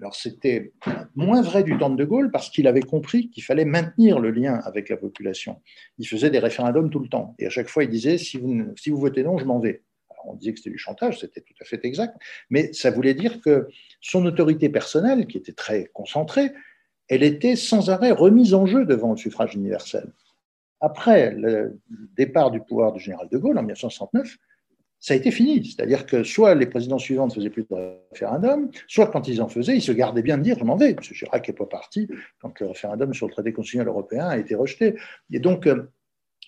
Alors, 0.00 0.14
c'était 0.14 0.72
moins 1.14 1.42
vrai 1.42 1.62
du 1.62 1.76
temps 1.76 1.90
de 1.90 1.96
De 1.96 2.04
Gaulle 2.04 2.30
parce 2.30 2.48
qu'il 2.48 2.66
avait 2.66 2.80
compris 2.80 3.28
qu'il 3.28 3.42
fallait 3.42 3.66
maintenir 3.66 4.18
le 4.18 4.30
lien 4.30 4.54
avec 4.64 4.88
la 4.88 4.96
population. 4.96 5.60
Il 5.98 6.08
faisait 6.08 6.30
des 6.30 6.38
référendums 6.38 6.88
tout 6.88 7.00
le 7.00 7.08
temps. 7.08 7.34
Et 7.38 7.46
à 7.46 7.50
chaque 7.50 7.68
fois, 7.68 7.84
il 7.84 7.90
disait 7.90 8.16
si 8.16 8.38
vous, 8.38 8.64
si 8.76 8.88
vous 8.88 8.96
votez 8.96 9.22
non, 9.22 9.36
je 9.36 9.44
m'en 9.44 9.58
vais. 9.58 9.82
on 10.24 10.34
disait 10.34 10.52
que 10.52 10.58
c'était 10.58 10.70
du 10.70 10.78
chantage, 10.78 11.20
c'était 11.20 11.42
tout 11.42 11.52
à 11.60 11.64
fait 11.66 11.84
exact. 11.84 12.16
Mais 12.48 12.72
ça 12.72 12.90
voulait 12.90 13.12
dire 13.12 13.42
que 13.42 13.68
son 14.00 14.24
autorité 14.24 14.70
personnelle, 14.70 15.26
qui 15.26 15.36
était 15.36 15.52
très 15.52 15.90
concentrée, 15.92 16.50
elle 17.10 17.24
était 17.24 17.56
sans 17.56 17.90
arrêt 17.90 18.12
remise 18.12 18.54
en 18.54 18.64
jeu 18.66 18.86
devant 18.86 19.10
le 19.10 19.16
suffrage 19.16 19.54
universel. 19.54 20.12
Après 20.80 21.32
le 21.32 21.78
départ 22.16 22.50
du 22.50 22.60
pouvoir 22.60 22.92
du 22.92 23.00
général 23.00 23.28
de 23.28 23.36
Gaulle 23.36 23.58
en 23.58 23.62
1969, 23.62 24.38
ça 25.00 25.14
a 25.14 25.16
été 25.16 25.30
fini. 25.30 25.64
C'est-à-dire 25.64 26.06
que 26.06 26.22
soit 26.22 26.54
les 26.54 26.66
présidents 26.66 26.98
suivants 26.98 27.26
ne 27.26 27.32
faisaient 27.32 27.50
plus 27.50 27.66
de 27.68 27.76
référendum, 28.12 28.70
soit 28.86 29.08
quand 29.08 29.26
ils 29.28 29.42
en 29.42 29.48
faisaient, 29.48 29.74
ils 29.74 29.82
se 29.82 29.92
gardaient 29.92 30.22
bien 30.22 30.38
de 30.38 30.42
dire 30.42 30.56
je 30.58 30.64
m'en 30.64 30.76
vais. 30.76 30.90
M. 30.90 31.00
Chirac 31.00 31.48
n'est 31.48 31.54
pas 31.54 31.66
parti 31.66 32.08
quand 32.40 32.58
le 32.60 32.68
référendum 32.68 33.12
sur 33.12 33.26
le 33.26 33.32
traité 33.32 33.52
constitutionnel 33.52 33.88
européen 33.88 34.28
a 34.28 34.38
été 34.38 34.54
rejeté. 34.54 34.94
Et 35.32 35.40
donc, 35.40 35.66
euh, 35.66 35.90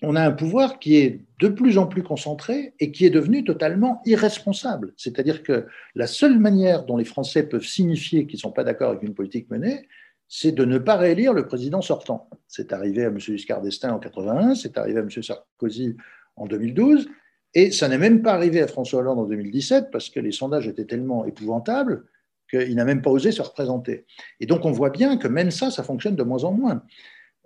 on 0.02 0.16
a 0.16 0.22
un 0.22 0.32
pouvoir 0.32 0.78
qui 0.78 0.96
est 0.96 1.20
de 1.40 1.48
plus 1.48 1.78
en 1.78 1.86
plus 1.86 2.02
concentré 2.02 2.74
et 2.78 2.92
qui 2.92 3.06
est 3.06 3.10
devenu 3.10 3.44
totalement 3.44 4.02
irresponsable. 4.04 4.92
C'est-à-dire 4.96 5.42
que 5.42 5.66
la 5.94 6.06
seule 6.06 6.38
manière 6.38 6.84
dont 6.84 6.96
les 6.96 7.04
Français 7.04 7.44
peuvent 7.44 7.64
signifier 7.64 8.26
qu'ils 8.26 8.36
ne 8.36 8.40
sont 8.42 8.52
pas 8.52 8.64
d'accord 8.64 8.90
avec 8.90 9.02
une 9.02 9.14
politique 9.14 9.48
menée, 9.50 9.88
c'est 10.34 10.52
de 10.52 10.64
ne 10.64 10.78
pas 10.78 10.96
réélire 10.96 11.34
le 11.34 11.46
président 11.46 11.82
sortant. 11.82 12.30
C'est 12.48 12.72
arrivé 12.72 13.04
à 13.04 13.08
M. 13.08 13.18
Giscard 13.18 13.60
d'Estaing 13.60 13.92
en 13.92 13.98
81, 13.98 14.54
c'est 14.54 14.78
arrivé 14.78 14.98
à 14.98 15.02
M. 15.02 15.10
Sarkozy 15.10 15.94
en 16.36 16.46
2012, 16.46 17.10
et 17.52 17.70
ça 17.70 17.86
n'est 17.86 17.98
même 17.98 18.22
pas 18.22 18.32
arrivé 18.32 18.62
à 18.62 18.66
François 18.66 19.00
Hollande 19.00 19.18
en 19.18 19.26
2017 19.26 19.90
parce 19.92 20.08
que 20.08 20.20
les 20.20 20.32
sondages 20.32 20.66
étaient 20.66 20.86
tellement 20.86 21.26
épouvantables 21.26 22.06
qu'il 22.48 22.74
n'a 22.76 22.86
même 22.86 23.02
pas 23.02 23.10
osé 23.10 23.30
se 23.30 23.42
représenter. 23.42 24.06
Et 24.40 24.46
donc 24.46 24.64
on 24.64 24.72
voit 24.72 24.88
bien 24.88 25.18
que 25.18 25.28
même 25.28 25.50
ça, 25.50 25.70
ça 25.70 25.82
fonctionne 25.82 26.16
de 26.16 26.22
moins 26.22 26.44
en 26.44 26.52
moins. 26.52 26.82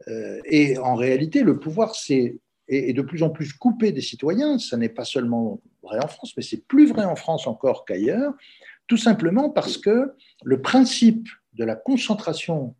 Euh, 0.06 0.38
et 0.44 0.78
en 0.78 0.94
réalité, 0.94 1.42
le 1.42 1.58
pouvoir 1.58 1.92
est, 2.08 2.38
est 2.68 2.92
de 2.92 3.02
plus 3.02 3.24
en 3.24 3.30
plus 3.30 3.52
coupé 3.52 3.90
des 3.90 4.00
citoyens. 4.00 4.60
Ça 4.60 4.76
n'est 4.76 4.88
pas 4.88 5.04
seulement 5.04 5.60
vrai 5.82 5.98
en 5.98 6.06
France, 6.06 6.34
mais 6.36 6.44
c'est 6.44 6.64
plus 6.68 6.86
vrai 6.86 7.04
en 7.04 7.16
France 7.16 7.48
encore 7.48 7.84
qu'ailleurs, 7.84 8.32
tout 8.86 8.96
simplement 8.96 9.50
parce 9.50 9.78
que 9.78 10.12
le 10.44 10.62
principe 10.62 11.28
de 11.54 11.64
la 11.64 11.74
concentration 11.74 12.74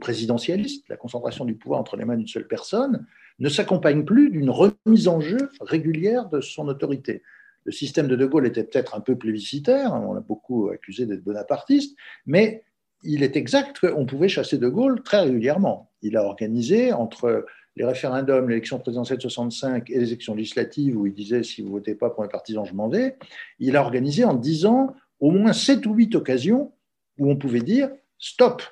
présidentialiste, 0.00 0.88
la 0.88 0.96
concentration 0.96 1.44
du 1.44 1.54
pouvoir 1.54 1.80
entre 1.80 1.96
les 1.96 2.04
mains 2.04 2.16
d'une 2.16 2.26
seule 2.26 2.46
personne, 2.46 3.06
ne 3.38 3.48
s'accompagne 3.48 4.04
plus 4.04 4.30
d'une 4.30 4.50
remise 4.50 5.08
en 5.08 5.20
jeu 5.20 5.50
régulière 5.60 6.28
de 6.28 6.40
son 6.40 6.68
autorité. 6.68 7.22
Le 7.64 7.72
système 7.72 8.08
de 8.08 8.16
De 8.16 8.26
Gaulle 8.26 8.46
était 8.46 8.64
peut-être 8.64 8.94
un 8.94 9.00
peu 9.00 9.16
plébiscitaire, 9.16 9.92
on 9.92 10.14
l'a 10.14 10.20
beaucoup 10.20 10.68
accusé 10.70 11.04
d'être 11.04 11.24
bonapartiste, 11.24 11.96
mais 12.24 12.64
il 13.02 13.22
est 13.22 13.36
exact 13.36 13.80
qu'on 13.80 14.06
pouvait 14.06 14.28
chasser 14.28 14.58
De 14.58 14.68
Gaulle 14.68 15.02
très 15.02 15.20
régulièrement. 15.20 15.90
Il 16.02 16.16
a 16.16 16.24
organisé 16.24 16.92
entre 16.92 17.44
les 17.76 17.84
référendums, 17.84 18.48
l'élection 18.48 18.78
présidentielle 18.78 19.18
de 19.18 19.22
65 19.22 19.90
et 19.90 19.98
les 19.98 20.06
élections 20.06 20.34
législatives 20.34 20.96
où 20.96 21.06
il 21.06 21.12
disait 21.12 21.42
si 21.42 21.60
vous 21.60 21.68
ne 21.68 21.72
votez 21.74 21.94
pas 21.94 22.08
pour 22.08 22.24
un 22.24 22.28
partisan, 22.28 22.64
je 22.64 22.72
m'en 22.72 22.88
vais, 22.88 23.16
il 23.58 23.76
a 23.76 23.82
organisé 23.82 24.24
en 24.24 24.34
10 24.34 24.66
ans 24.66 24.94
au 25.20 25.30
moins 25.30 25.52
7 25.52 25.86
ou 25.86 25.94
8 25.94 26.14
occasions 26.14 26.72
où 27.18 27.30
on 27.30 27.36
pouvait 27.36 27.60
dire 27.60 27.90
stop, 28.18 28.62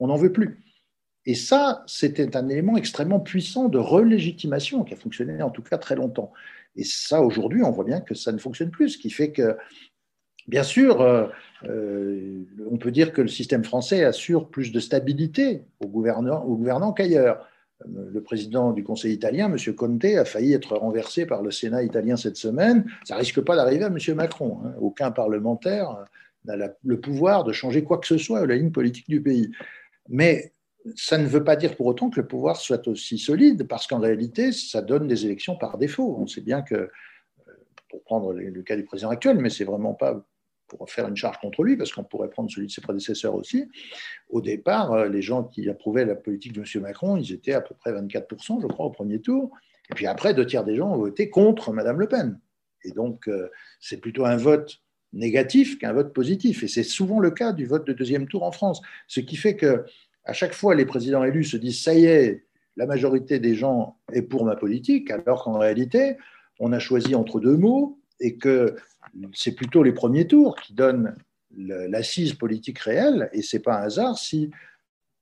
on 0.00 0.08
n'en 0.08 0.16
veut 0.16 0.32
plus. 0.32 0.60
Et 1.26 1.34
ça, 1.34 1.82
c'était 1.86 2.36
un 2.36 2.48
élément 2.48 2.76
extrêmement 2.76 3.20
puissant 3.20 3.68
de 3.68 3.78
relégitimation 3.78 4.84
qui 4.84 4.92
a 4.94 4.96
fonctionné 4.96 5.42
en 5.42 5.50
tout 5.50 5.62
cas 5.62 5.78
très 5.78 5.96
longtemps. 5.96 6.32
Et 6.76 6.84
ça, 6.84 7.22
aujourd'hui, 7.22 7.62
on 7.62 7.70
voit 7.70 7.84
bien 7.84 8.00
que 8.00 8.14
ça 8.14 8.32
ne 8.32 8.38
fonctionne 8.38 8.70
plus, 8.70 8.90
ce 8.90 8.98
qui 8.98 9.10
fait 9.10 9.30
que, 9.30 9.56
bien 10.48 10.64
sûr, 10.64 11.00
euh, 11.00 11.28
euh, 11.64 12.44
on 12.70 12.76
peut 12.76 12.90
dire 12.90 13.12
que 13.12 13.22
le 13.22 13.28
système 13.28 13.64
français 13.64 14.04
assure 14.04 14.48
plus 14.48 14.72
de 14.72 14.80
stabilité 14.80 15.62
aux 15.80 15.88
gouvernants 15.88 16.92
qu'ailleurs. 16.92 17.48
Le 17.92 18.20
président 18.22 18.72
du 18.72 18.82
Conseil 18.82 19.12
italien, 19.12 19.52
M. 19.52 19.74
Conte, 19.74 20.04
a 20.04 20.24
failli 20.24 20.52
être 20.52 20.76
renversé 20.76 21.26
par 21.26 21.42
le 21.42 21.50
Sénat 21.50 21.82
italien 21.82 22.16
cette 22.16 22.36
semaine. 22.36 22.84
Ça 23.04 23.16
risque 23.16 23.40
pas 23.40 23.56
d'arriver 23.56 23.84
à 23.84 23.88
M. 23.88 23.98
Macron. 24.14 24.60
Hein. 24.64 24.74
Aucun 24.80 25.10
parlementaire 25.10 26.04
n'a 26.44 26.74
le 26.84 27.00
pouvoir 27.00 27.44
de 27.44 27.52
changer 27.52 27.84
quoi 27.84 27.98
que 27.98 28.06
ce 28.06 28.18
soit 28.18 28.40
à 28.40 28.46
la 28.46 28.56
ligne 28.56 28.70
politique 28.70 29.08
du 29.08 29.22
pays. 29.22 29.50
Mais 30.08 30.52
ça 30.96 31.18
ne 31.18 31.26
veut 31.26 31.44
pas 31.44 31.56
dire 31.56 31.76
pour 31.76 31.86
autant 31.86 32.10
que 32.10 32.20
le 32.20 32.26
pouvoir 32.26 32.56
soit 32.56 32.86
aussi 32.88 33.18
solide, 33.18 33.66
parce 33.66 33.86
qu'en 33.86 34.00
réalité, 34.00 34.52
ça 34.52 34.82
donne 34.82 35.06
des 35.06 35.24
élections 35.24 35.56
par 35.56 35.78
défaut. 35.78 36.16
On 36.18 36.26
sait 36.26 36.42
bien 36.42 36.62
que, 36.62 36.74
euh, 36.74 36.88
pour 37.88 38.02
prendre 38.02 38.32
le 38.32 38.62
cas 38.62 38.76
du 38.76 38.84
président 38.84 39.10
actuel, 39.10 39.38
mais 39.38 39.50
c'est 39.50 39.64
vraiment 39.64 39.94
pas 39.94 40.24
pour 40.68 40.90
faire 40.90 41.08
une 41.08 41.16
charge 41.16 41.38
contre 41.38 41.62
lui, 41.62 41.76
parce 41.76 41.92
qu'on 41.92 42.04
pourrait 42.04 42.30
prendre 42.30 42.50
celui 42.50 42.66
de 42.66 42.72
ses 42.72 42.80
prédécesseurs 42.80 43.34
aussi. 43.34 43.68
Au 44.30 44.40
départ, 44.40 44.92
euh, 44.92 45.08
les 45.08 45.22
gens 45.22 45.44
qui 45.44 45.68
approuvaient 45.68 46.04
la 46.04 46.14
politique 46.14 46.52
de 46.52 46.60
M. 46.60 46.82
Macron, 46.82 47.16
ils 47.16 47.32
étaient 47.32 47.52
à 47.52 47.60
peu 47.60 47.74
près 47.74 47.92
24%, 47.92 48.60
je 48.62 48.66
crois, 48.66 48.86
au 48.86 48.90
premier 48.90 49.20
tour. 49.20 49.50
Et 49.90 49.94
puis 49.94 50.06
après, 50.06 50.34
deux 50.34 50.46
tiers 50.46 50.64
des 50.64 50.76
gens 50.76 50.92
ont 50.92 50.98
voté 50.98 51.30
contre 51.30 51.72
Mme 51.72 52.00
Le 52.00 52.08
Pen. 52.08 52.40
Et 52.84 52.90
donc, 52.90 53.28
euh, 53.28 53.50
c'est 53.80 53.98
plutôt 53.98 54.24
un 54.24 54.36
vote 54.36 54.80
négatif 55.12 55.78
qu'un 55.78 55.92
vote 55.92 56.12
positif. 56.12 56.62
Et 56.62 56.68
c'est 56.68 56.82
souvent 56.82 57.20
le 57.20 57.30
cas 57.30 57.52
du 57.52 57.66
vote 57.66 57.86
de 57.86 57.92
deuxième 57.92 58.26
tour 58.26 58.42
en 58.42 58.52
France. 58.52 58.82
Ce 59.06 59.20
qui 59.20 59.36
fait 59.36 59.56
que 59.56 59.84
à 60.24 60.32
chaque 60.32 60.54
fois, 60.54 60.74
les 60.74 60.86
présidents 60.86 61.22
élus 61.22 61.44
se 61.44 61.56
disent 61.56 61.82
ça 61.82 61.94
y 61.94 62.06
est, 62.06 62.46
la 62.76 62.86
majorité 62.86 63.38
des 63.38 63.54
gens 63.54 63.98
est 64.12 64.22
pour 64.22 64.44
ma 64.44 64.56
politique, 64.56 65.10
alors 65.10 65.44
qu'en 65.44 65.58
réalité, 65.58 66.16
on 66.58 66.72
a 66.72 66.78
choisi 66.78 67.14
entre 67.14 67.40
deux 67.40 67.56
mots 67.56 67.98
et 68.24 68.36
que 68.36 68.76
c'est 69.34 69.54
plutôt 69.54 69.82
les 69.82 69.92
premiers 69.92 70.26
tours 70.26 70.56
qui 70.56 70.72
donnent 70.72 71.14
l'assise 71.56 72.32
politique 72.32 72.78
réelle. 72.78 73.28
Et 73.32 73.42
ce 73.42 73.56
n'est 73.56 73.62
pas 73.62 73.76
un 73.80 73.82
hasard 73.82 74.18
si 74.18 74.50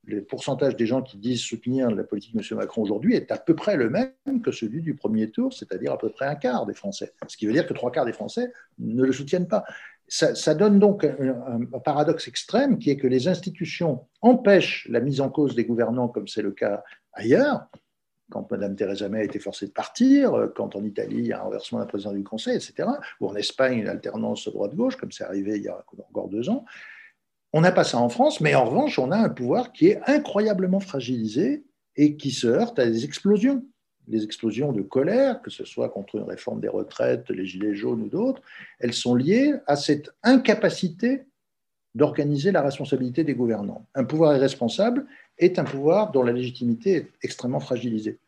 le 0.04 0.24
pourcentage 0.24 0.76
des 0.76 0.86
gens 0.86 1.02
qui 1.02 1.18
disent 1.18 1.40
soutenir 1.40 1.90
la 1.90 2.04
politique 2.04 2.34
de 2.34 2.40
M. 2.40 2.58
Macron 2.58 2.82
aujourd'hui 2.82 3.14
est 3.14 3.30
à 3.30 3.38
peu 3.38 3.54
près 3.54 3.76
le 3.76 3.90
même 3.90 4.42
que 4.42 4.52
celui 4.52 4.82
du 4.82 4.94
premier 4.94 5.30
tour, 5.30 5.52
c'est-à-dire 5.52 5.92
à 5.92 5.98
peu 5.98 6.10
près 6.10 6.26
un 6.26 6.36
quart 6.36 6.64
des 6.64 6.74
Français. 6.74 7.12
Ce 7.26 7.36
qui 7.36 7.46
veut 7.46 7.52
dire 7.52 7.66
que 7.66 7.74
trois 7.74 7.90
quarts 7.90 8.06
des 8.06 8.12
Français 8.12 8.52
ne 8.78 9.02
le 9.02 9.12
soutiennent 9.12 9.48
pas. 9.48 9.64
Ça, 10.08 10.54
donne 10.54 10.78
donc 10.78 11.04
un, 11.04 11.64
paradoxe 11.80 12.28
extrême 12.28 12.78
qui 12.78 12.90
est 12.90 12.98
que 12.98 13.06
les 13.06 13.28
institutions 13.28 14.06
empêchent 14.20 14.86
la 14.90 15.00
mise 15.00 15.20
en 15.20 15.30
cause 15.30 15.54
des 15.54 15.64
gouvernants, 15.64 16.08
comme 16.08 16.28
c'est 16.28 16.42
le 16.42 16.52
cas 16.52 16.82
ailleurs, 17.14 17.66
quand 18.32 18.50
Mme 18.50 18.74
Theresa 18.74 19.08
May 19.08 19.20
a 19.20 19.24
été 19.24 19.38
forcée 19.38 19.66
de 19.66 19.72
partir, 19.72 20.48
quand 20.56 20.74
en 20.74 20.82
Italie 20.84 21.18
il 21.18 21.26
y 21.26 21.32
a 21.32 21.40
un 21.40 21.42
renversement 21.42 21.80
d'un 21.80 21.86
président 21.86 22.12
du 22.12 22.24
Conseil, 22.24 22.56
etc., 22.56 22.88
ou 23.20 23.28
en 23.28 23.36
Espagne 23.36 23.78
une 23.78 23.88
alternance 23.88 24.48
droite-gauche, 24.48 24.96
comme 24.96 25.12
c'est 25.12 25.24
arrivé 25.24 25.56
il 25.56 25.62
y 25.62 25.68
a 25.68 25.84
encore 26.10 26.28
deux 26.28 26.48
ans. 26.48 26.64
On 27.52 27.60
n'a 27.60 27.72
pas 27.72 27.84
ça 27.84 27.98
en 27.98 28.08
France, 28.08 28.40
mais 28.40 28.54
en 28.54 28.64
revanche, 28.64 28.98
on 28.98 29.10
a 29.10 29.16
un 29.18 29.28
pouvoir 29.28 29.72
qui 29.72 29.88
est 29.88 30.00
incroyablement 30.06 30.80
fragilisé 30.80 31.64
et 31.96 32.16
qui 32.16 32.30
se 32.30 32.46
heurte 32.46 32.78
à 32.78 32.86
des 32.86 33.04
explosions. 33.04 33.62
Les 34.08 34.24
explosions 34.24 34.72
de 34.72 34.80
colère, 34.80 35.42
que 35.42 35.50
ce 35.50 35.64
soit 35.64 35.90
contre 35.90 36.16
une 36.16 36.24
réforme 36.24 36.60
des 36.60 36.68
retraites, 36.68 37.28
les 37.28 37.44
gilets 37.44 37.74
jaunes 37.74 38.02
ou 38.02 38.08
d'autres, 38.08 38.40
elles 38.80 38.94
sont 38.94 39.14
liées 39.14 39.52
à 39.66 39.76
cette 39.76 40.10
incapacité 40.22 41.24
d'organiser 41.94 42.52
la 42.52 42.62
responsabilité 42.62 43.22
des 43.22 43.34
gouvernants. 43.34 43.86
Un 43.94 44.04
pouvoir 44.04 44.34
irresponsable 44.34 45.06
est 45.38 45.58
un 45.58 45.64
pouvoir 45.64 46.10
dont 46.10 46.22
la 46.22 46.32
légitimité 46.32 46.96
est 46.96 47.10
extrêmement 47.22 47.60
fragilisée. 47.60 48.18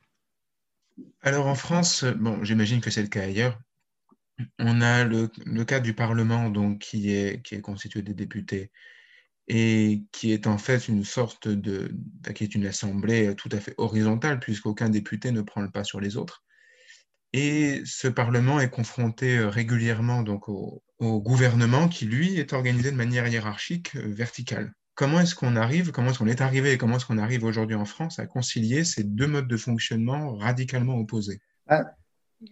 Alors 1.23 1.47
en 1.47 1.55
France, 1.55 2.05
bon, 2.05 2.45
j'imagine 2.45 2.81
que 2.81 2.91
c'est 2.91 3.03
le 3.03 3.09
cas 3.09 3.23
ailleurs. 3.23 3.59
On 4.59 4.81
a 4.81 5.05
le, 5.05 5.29
cas 5.65 5.81
du 5.81 5.95
Parlement 5.95 6.51
donc, 6.51 6.81
qui, 6.81 7.11
est, 7.11 7.61
constitué 7.63 8.03
des 8.03 8.15
députés 8.15 8.71
et 9.47 10.05
qui 10.13 10.33
est 10.33 10.47
en 10.47 10.59
fait 10.59 10.89
une 10.89 11.05
sorte 11.05 11.49
de, 11.49 11.95
qui 12.35 12.45
est 12.45 12.55
une 12.55 12.67
assemblée 12.67 13.35
tout 13.37 13.51
à 13.53 13.61
fait 13.61 13.75
horizontale 13.77 14.41
puisqu'aucun 14.41 14.89
député 14.89 15.33
ne 15.33 15.43
prend 15.43 15.61
le 15.61 15.71
pas 15.71 15.85
sur 15.85 16.01
les 16.01 16.17
autres. 16.17 16.45
Et 17.33 17.83
ce 17.85 18.07
Parlement 18.07 18.61
est 18.61 18.71
confronté 18.71 19.39
euh, 19.39 19.49
régulièrement 19.49 20.23
donc 20.23 20.49
au, 20.49 20.83
gouvernement 21.01 21.89
qui, 21.89 22.07
lui, 22.07 22.39
est 22.39 22.53
organisé 22.53 22.93
de 22.93 22.97
manière 22.97 23.27
hiérarchique 23.27 23.97
euh, 23.97 24.07
verticale. 24.07 24.73
Comment 24.95 25.21
est-ce 25.21 25.35
qu'on 25.35 25.57
arrive, 25.57 25.91
comment 25.91 26.11
est-ce 26.11 26.19
qu'on 26.19 26.29
est 26.29 26.41
arrivé 26.41 26.73
et 26.73 26.79
comment 26.79 26.97
est-ce 26.97 27.07
qu'on 27.07 27.19
arrive 27.19 27.45
aujourd'hui 27.45 27.77
en 27.77 27.85
France 27.85 28.19
à 28.19 28.27
concilier 28.27 28.85
ces 28.85 29.03
deux 29.03 29.27
modes 29.27 29.49
de 29.49 29.57
fonctionnement 29.57 30.35
radicalement 30.35 30.97
opposés? 30.97 31.41
Ah, 31.67 31.95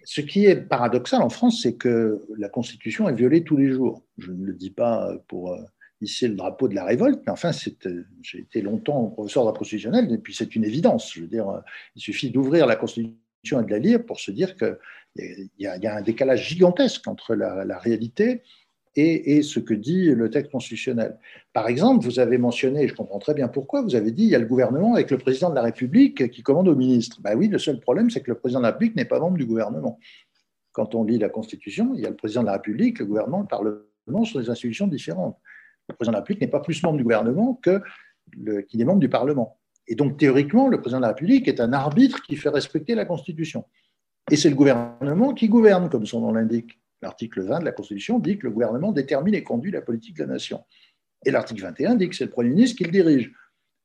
Ce 0.05 0.21
qui 0.21 0.47
est 0.47 0.57
paradoxal 0.57 1.23
en 1.23 1.29
France, 1.29 1.61
c'est 1.63 1.77
que 1.77 2.25
la 2.37 2.49
Constitution 2.49 3.09
est 3.09 3.15
violée 3.15 3.45
tous 3.45 3.57
les 3.57 3.71
jours. 3.71 4.03
Je 4.19 4.33
ne 4.33 4.45
le 4.45 4.55
dis 4.55 4.71
pas 4.71 5.17
pour 5.29 5.53
euh, 5.53 5.59
ici 6.03 6.29
le 6.29 6.35
drapeau 6.35 6.69
de 6.69 6.75
la 6.75 6.85
révolte, 6.85 7.23
mais 7.27 7.33
enfin, 7.33 7.53
euh, 7.87 8.05
j'ai 8.23 8.39
été 8.41 8.61
longtemps 8.61 9.07
professeur 9.07 9.45
droit 9.45 9.55
constitutionnel, 9.55 10.13
et 10.13 10.19
puis 10.19 10.35
c'est 10.35 10.55
une 10.55 10.65
évidence. 10.65 11.13
Je 11.15 11.21
veux 11.21 11.29
dire, 11.29 11.49
euh, 11.49 11.61
il 11.97 12.03
suffit 12.03 12.31
d'ouvrir 12.31 12.67
la 12.67 12.77
Constitution 12.77 13.61
et 13.61 13.65
de 13.65 13.71
la 13.71 13.79
lire 13.79 14.05
pour 14.05 14.21
se 14.21 14.31
dire 14.31 14.57
qu'il 14.57 14.77
y, 15.59 15.67
a 15.67 15.97
un 15.97 16.03
décalage 16.03 16.49
gigantesque 16.49 17.07
entre 17.09 17.35
la, 17.35 17.79
réalité 17.79 18.43
et, 18.95 19.43
ce 19.43 19.59
que 19.59 19.75
dit 19.75 20.07
le 20.07 20.31
texte 20.31 20.53
constitutionnel. 20.53 21.19
Par 21.53 21.69
exemple, 21.69 22.05
vous 22.05 22.19
avez 22.19 22.39
mentionné, 22.39 22.83
et 22.83 22.89
je 22.89 22.95
comprends 22.95 23.19
très 23.19 23.35
bien 23.35 23.49
pourquoi, 23.49 23.83
vous 23.83 23.95
avez 23.95 24.11
dit 24.11 24.25
il 24.25 24.31
y 24.31 24.35
a 24.35 24.39
le 24.39 24.47
gouvernement 24.47 24.95
avec 24.95 25.11
le 25.11 25.19
président 25.19 25.51
de 25.51 25.55
la 25.55 25.63
République 25.63 26.31
qui 26.31 26.43
commande 26.43 26.69
au 26.69 26.77
ministre. 26.77 27.21
Ben 27.23 27.37
oui, 27.37 27.49
le 27.49 27.59
seul 27.59 27.81
problème, 27.81 28.11
c'est 28.11 28.21
que 28.21 28.31
le 28.31 28.39
président 28.39 28.61
de 28.61 28.65
la 28.65 28.73
République 28.73 28.97
n'est 28.97 29.07
pas 29.07 29.19
membre 29.19 29.39
du 29.39 29.47
gouvernement. 29.47 29.99
Quand 30.73 30.95
on 30.95 31.05
lit 31.05 31.19
la 31.19 31.29
Constitution, 31.29 31.93
il 31.95 32.01
y 32.01 32.07
a 32.07 32.11
le 32.11 32.17
président 32.17 32.43
de 32.43 32.47
la 32.47 32.55
République, 32.55 32.99
le 32.99 33.07
gouvernement, 33.07 33.41
le 33.41 33.47
Parlement 33.47 34.25
sont 34.25 34.41
des 34.41 34.51
institutions 34.51 34.87
différentes 34.87 35.37
le 35.89 35.95
président 35.95 36.13
de 36.13 36.17
la 36.17 36.21
République 36.21 36.41
n'est 36.41 36.49
pas 36.49 36.61
plus 36.61 36.83
membre 36.83 36.99
du 36.99 37.05
gouvernement 37.05 37.61
qu'il 37.63 38.81
est 38.81 38.85
membre 38.85 39.01
du 39.01 39.09
Parlement. 39.09 39.59
Et 39.89 39.95
donc, 39.95 40.17
théoriquement, 40.17 40.69
le 40.69 40.81
président 40.81 40.99
de 40.99 41.03
la 41.03 41.09
République 41.09 41.49
est 41.49 41.61
un 41.61 41.73
arbitre 41.73 42.23
qui 42.23 42.37
fait 42.37 42.49
respecter 42.49 42.95
la 42.95 43.05
Constitution. 43.05 43.65
Et 44.31 44.37
c'est 44.37 44.49
le 44.49 44.55
gouvernement 44.55 45.35
qui 45.35 45.49
gouverne, 45.49 45.89
comme 45.91 46.07
son 46.07 46.21
nom 46.21 46.33
l'indique. 46.33 46.81
L'article 47.03 47.43
20 47.43 47.61
de 47.61 47.65
la 47.65 47.73
Constitution 47.73 48.19
dit 48.19 48.39
que 48.39 48.47
le 48.47 48.53
gouvernement 48.53 48.93
détermine 48.93 49.35
et 49.35 49.43
conduit 49.43 49.73
la 49.73 49.83
politique 49.83 50.17
de 50.17 50.23
la 50.25 50.35
nation. 50.35 50.65
Et 51.25 51.31
l'article 51.31 51.63
21 51.63 51.97
dit 51.97 52.09
que 52.09 52.17
c'est 52.17 52.25
le 52.25 52.31
Premier 52.31 52.51
ministre 52.51 52.77
qui 52.77 52.85
le 52.85 52.91
dirige. 52.91 53.33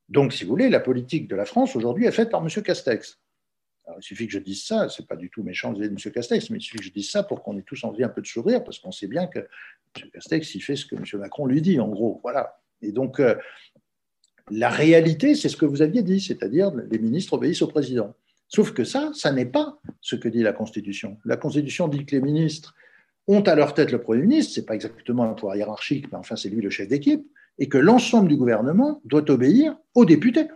Donc, 0.10 0.34
si 0.34 0.44
vous 0.44 0.52
voulez, 0.52 0.70
la 0.70 0.80
politique 0.80 1.28
de 1.28 1.36
la 1.36 1.46
France 1.46 1.76
aujourd'hui 1.76 2.06
est 2.06 2.12
faite 2.12 2.30
par 2.30 2.42
M. 2.42 2.64
Castex 2.64 3.20
il 3.96 4.04
suffit 4.04 4.28
que 4.28 4.34
je 4.34 4.40
dise 4.40 4.64
ça, 4.64 4.90
c'est 4.90 5.08
pas 5.08 5.16
du 5.16 5.30
tout 5.30 5.44
méchant 5.44 5.74
de 5.74 5.84
M. 5.84 5.96
Castex, 5.96 6.50
mais 6.50 6.58
il 6.58 6.62
suffit 6.62 6.78
que 6.78 6.84
je 6.84 6.92
dise 6.92 7.10
ça 7.10 7.24
pour 7.24 7.42
qu'on 7.42 7.58
ait 7.58 7.64
tous 7.64 7.84
envie 7.84 8.04
un 8.04 8.10
peu 8.10 8.22
de 8.22 8.28
sourire, 8.28 8.64
parce 8.64 8.80
qu'on 8.80 8.92
sait 8.92 9.08
bien 9.08 9.28
que 9.28 9.40
M. 9.40 10.10
Castex, 10.14 10.56
il 10.56 10.62
fait 10.62 10.76
ce 10.76 10.86
que 10.86 10.96
M. 10.96 11.04
Macron 11.20 11.46
lui 11.46 11.62
dit, 11.62 11.80
en 11.80 11.88
gros. 11.88 12.20
Voilà. 12.24 12.60
Et 12.82 12.92
donc, 12.92 13.20
euh, 13.20 13.36
la 14.52 14.70
réalité, 14.70 15.36
c'est 15.36 15.50
ce 15.50 15.58
que 15.58 15.66
vous 15.66 15.82
aviez 15.82 16.04
dit, 16.04 16.20
c'est-à-dire 16.20 16.72
les 16.72 17.00
ministres 17.00 17.34
obéissent 17.34 17.62
au 17.62 17.68
président. 17.68 18.16
Sauf 18.50 18.72
que 18.72 18.84
ça, 18.84 19.12
ça 19.14 19.32
n'est 19.32 19.46
pas 19.46 19.80
ce 20.02 20.16
que 20.16 20.30
dit 20.30 20.42
la 20.42 20.54
Constitution. 20.54 21.18
La 21.26 21.38
Constitution 21.38 21.88
dit 21.88 22.06
que 22.06 22.16
les 22.16 22.22
ministres 22.22 22.76
ont 23.28 23.42
à 23.42 23.56
leur 23.56 23.74
tête 23.74 23.92
le 23.92 24.02
Premier 24.02 24.22
ministre, 24.22 24.54
ce 24.54 24.60
n'est 24.60 24.66
pas 24.66 24.76
exactement 24.76 25.24
un 25.24 25.34
pouvoir 25.34 25.56
hiérarchique, 25.56 26.12
mais 26.12 26.18
enfin 26.18 26.36
c'est 26.36 26.50
lui 26.50 26.62
le 26.62 26.70
chef 26.70 26.88
d'équipe, 26.88 27.26
et 27.60 27.68
que 27.68 27.78
l'ensemble 27.78 28.30
du 28.30 28.38
gouvernement 28.38 29.02
doit 29.06 29.30
obéir 29.30 29.76
aux 29.96 30.06
députés 30.06 30.48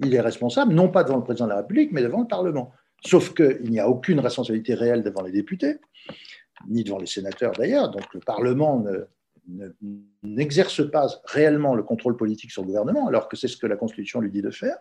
il 0.00 0.14
est 0.14 0.20
responsable, 0.20 0.74
non 0.74 0.88
pas 0.88 1.04
devant 1.04 1.16
le 1.16 1.22
président 1.22 1.46
de 1.46 1.50
la 1.50 1.56
République, 1.58 1.92
mais 1.92 2.02
devant 2.02 2.20
le 2.20 2.26
Parlement. 2.26 2.72
Sauf 3.04 3.34
qu'il 3.34 3.70
n'y 3.70 3.80
a 3.80 3.88
aucune 3.88 4.20
responsabilité 4.20 4.74
réelle 4.74 5.02
devant 5.02 5.22
les 5.22 5.32
députés, 5.32 5.76
ni 6.68 6.84
devant 6.84 6.98
les 6.98 7.06
sénateurs 7.06 7.52
d'ailleurs. 7.52 7.90
Donc 7.90 8.02
le 8.12 8.20
Parlement 8.20 8.84
n'exerce 10.22 10.88
pas 10.90 11.06
réellement 11.24 11.74
le 11.74 11.82
contrôle 11.82 12.16
politique 12.16 12.50
sur 12.50 12.62
le 12.62 12.68
gouvernement, 12.68 13.06
alors 13.06 13.28
que 13.28 13.36
c'est 13.36 13.48
ce 13.48 13.56
que 13.56 13.66
la 13.66 13.76
Constitution 13.76 14.20
lui 14.20 14.30
dit 14.30 14.42
de 14.42 14.50
faire, 14.50 14.76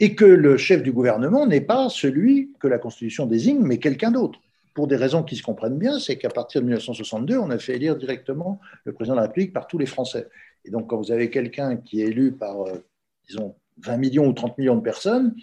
et 0.00 0.14
que 0.14 0.24
le 0.24 0.56
chef 0.56 0.82
du 0.82 0.92
gouvernement 0.92 1.46
n'est 1.46 1.60
pas 1.60 1.88
celui 1.88 2.52
que 2.60 2.68
la 2.68 2.78
Constitution 2.78 3.26
désigne, 3.26 3.60
mais 3.60 3.78
quelqu'un 3.78 4.10
d'autre. 4.10 4.40
Pour 4.78 4.86
des 4.86 4.94
raisons 4.94 5.24
qui 5.24 5.34
se 5.34 5.42
comprennent 5.42 5.76
bien, 5.76 5.98
c'est 5.98 6.18
qu'à 6.18 6.28
partir 6.28 6.60
de 6.60 6.66
1962, 6.66 7.36
on 7.36 7.50
a 7.50 7.58
fait 7.58 7.74
élire 7.74 7.96
directement 7.96 8.60
le 8.84 8.92
président 8.92 9.16
de 9.16 9.20
la 9.22 9.26
République 9.26 9.52
par 9.52 9.66
tous 9.66 9.76
les 9.76 9.86
Français. 9.86 10.28
Et 10.64 10.70
donc, 10.70 10.88
quand 10.88 10.96
vous 10.96 11.10
avez 11.10 11.30
quelqu'un 11.30 11.78
qui 11.78 12.00
est 12.00 12.04
élu 12.04 12.30
par, 12.30 12.60
euh, 12.60 12.86
disons, 13.26 13.56
20 13.78 13.96
millions 13.96 14.28
ou 14.28 14.32
30 14.32 14.56
millions 14.56 14.76
de 14.76 14.80
personnes, 14.80 15.34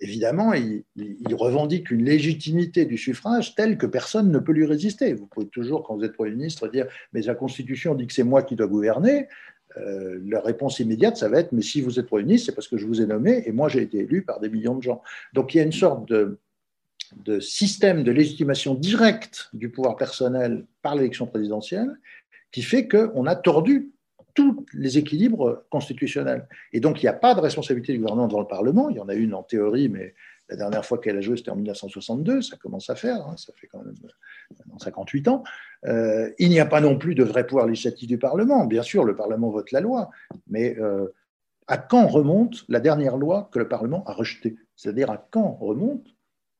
évidemment, 0.00 0.54
il, 0.54 0.82
revendique 1.36 1.92
une 1.92 2.04
légitimité 2.04 2.84
du 2.84 2.98
suffrage 2.98 3.54
telle 3.54 3.78
que 3.78 3.86
personne 3.86 4.32
ne 4.32 4.40
peut 4.40 4.50
lui 4.50 4.66
résister. 4.66 5.12
Vous 5.12 5.28
pouvez 5.28 5.46
toujours, 5.46 5.84
quand 5.84 5.94
vous 5.94 6.02
êtes 6.02 6.14
Premier 6.14 6.32
ministre, 6.32 6.66
dire 6.66 6.88
Mais 7.12 7.20
la 7.20 7.36
Constitution 7.36 7.94
dit 7.94 8.08
que 8.08 8.12
c'est 8.12 8.24
moi 8.24 8.42
qui 8.42 8.56
dois 8.56 8.66
gouverner. 8.66 9.28
Euh, 9.76 10.18
la 10.26 10.40
réponse 10.40 10.80
immédiate, 10.80 11.16
ça 11.16 11.28
va 11.28 11.38
être 11.38 11.52
Mais 11.52 11.62
si 11.62 11.80
vous 11.80 12.00
êtes 12.00 12.08
Premier 12.08 12.24
ministre, 12.24 12.46
c'est 12.46 12.56
parce 12.56 12.66
que 12.66 12.76
je 12.76 12.88
vous 12.88 13.00
ai 13.00 13.06
nommé 13.06 13.44
et 13.46 13.52
moi 13.52 13.68
j'ai 13.68 13.82
été 13.82 13.98
élu 13.98 14.22
par 14.22 14.40
des 14.40 14.48
millions 14.48 14.74
de 14.74 14.82
gens. 14.82 15.00
Donc 15.32 15.54
il 15.54 15.58
y 15.58 15.60
a 15.60 15.64
une 15.64 15.70
sorte 15.70 16.08
de, 16.08 16.40
de 17.24 17.40
système 17.40 18.02
de 18.02 18.10
légitimation 18.10 18.74
directe 18.74 19.50
du 19.52 19.70
pouvoir 19.70 19.96
personnel 19.96 20.66
par 20.82 20.94
l'élection 20.94 21.26
présidentielle 21.26 21.90
qui 22.52 22.62
fait 22.62 22.88
qu'on 22.88 23.26
a 23.26 23.36
tordu 23.36 23.90
tous 24.34 24.66
les 24.72 24.98
équilibres 24.98 25.64
constitutionnels. 25.70 26.48
Et 26.72 26.80
donc, 26.80 27.02
il 27.02 27.06
n'y 27.06 27.10
a 27.10 27.14
pas 27.14 27.34
de 27.34 27.40
responsabilité 27.40 27.92
du 27.92 27.98
gouvernement 27.98 28.26
devant 28.26 28.40
le 28.40 28.46
Parlement. 28.46 28.90
Il 28.90 28.96
y 28.96 29.00
en 29.00 29.08
a 29.08 29.14
une 29.14 29.32
en 29.32 29.42
théorie, 29.42 29.88
mais 29.88 30.14
la 30.48 30.56
dernière 30.56 30.84
fois 30.84 30.98
qu'elle 30.98 31.16
a 31.16 31.20
joué, 31.20 31.36
c'était 31.36 31.50
en 31.50 31.56
1962. 31.56 32.42
Ça 32.42 32.56
commence 32.56 32.90
à 32.90 32.96
faire, 32.96 33.26
hein. 33.26 33.36
ça 33.36 33.52
fait 33.56 33.68
quand 33.68 33.82
même 33.82 33.94
58 34.78 35.28
ans. 35.28 35.44
Euh, 35.86 36.30
il 36.38 36.50
n'y 36.50 36.60
a 36.60 36.66
pas 36.66 36.80
non 36.80 36.98
plus 36.98 37.14
de 37.14 37.24
vrai 37.24 37.46
pouvoir 37.46 37.66
législatif 37.66 38.08
du 38.08 38.18
Parlement. 38.18 38.66
Bien 38.66 38.82
sûr, 38.82 39.04
le 39.04 39.16
Parlement 39.16 39.50
vote 39.50 39.70
la 39.70 39.80
loi, 39.80 40.10
mais 40.48 40.76
euh, 40.78 41.06
à 41.66 41.78
quand 41.78 42.06
remonte 42.06 42.64
la 42.68 42.80
dernière 42.80 43.16
loi 43.16 43.48
que 43.52 43.58
le 43.58 43.68
Parlement 43.68 44.04
a 44.04 44.12
rejetée? 44.12 44.56
C'est-à-dire 44.76 45.10
à 45.10 45.28
quand 45.30 45.56
remonte 45.60 46.06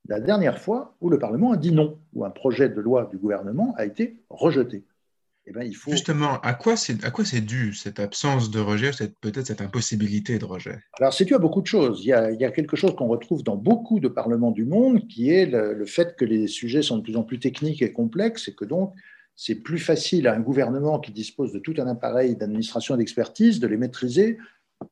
la 0.08 0.20
dernière 0.20 0.58
fois 0.58 0.94
où 1.00 1.10
le 1.10 1.18
Parlement 1.18 1.52
a 1.52 1.56
dit 1.56 1.72
non, 1.72 1.98
où 2.12 2.24
un 2.24 2.30
projet 2.30 2.68
de 2.68 2.80
loi 2.80 3.08
du 3.10 3.18
gouvernement 3.18 3.74
a 3.76 3.84
été 3.84 4.22
rejeté 4.30 4.84
eh 5.46 5.52
ben, 5.52 5.62
il 5.62 5.74
faut... 5.74 5.90
Justement, 5.90 6.40
à 6.40 6.54
quoi 6.54 6.76
c'est 6.76 7.40
dû 7.40 7.74
cette 7.74 8.00
absence 8.00 8.50
de 8.50 8.60
rejet, 8.60 8.90
peut-être 9.20 9.46
cette 9.46 9.60
impossibilité 9.60 10.38
de 10.38 10.44
rejet? 10.44 10.78
Alors, 10.98 11.12
c'est 11.12 11.26
dû 11.26 11.34
à 11.34 11.38
beaucoup 11.38 11.60
de 11.60 11.66
choses. 11.66 12.00
Il 12.02 12.08
y 12.08 12.12
a, 12.14 12.30
il 12.30 12.40
y 12.40 12.44
a 12.46 12.50
quelque 12.50 12.76
chose 12.76 12.96
qu'on 12.96 13.08
retrouve 13.08 13.42
dans 13.42 13.56
beaucoup 13.56 14.00
de 14.00 14.08
parlements 14.08 14.52
du 14.52 14.64
monde, 14.64 15.06
qui 15.06 15.30
est 15.30 15.44
le, 15.44 15.74
le, 15.74 15.84
fait 15.84 16.16
que 16.16 16.24
les 16.24 16.46
sujets 16.46 16.80
sont 16.80 16.96
de 16.96 17.02
plus 17.02 17.16
en 17.16 17.24
plus 17.24 17.38
techniques 17.38 17.82
et 17.82 17.92
complexes, 17.92 18.48
et 18.48 18.54
que 18.54 18.64
donc 18.64 18.94
c'est 19.36 19.56
plus 19.56 19.78
facile 19.78 20.28
à 20.28 20.34
un 20.34 20.40
gouvernement 20.40 20.98
qui 20.98 21.12
dispose 21.12 21.52
de 21.52 21.58
tout 21.58 21.74
un 21.76 21.88
appareil 21.88 22.36
d'administration 22.36 22.94
et 22.94 22.98
d'expertise 22.98 23.60
de 23.60 23.66
les 23.66 23.76
maîtriser 23.76 24.38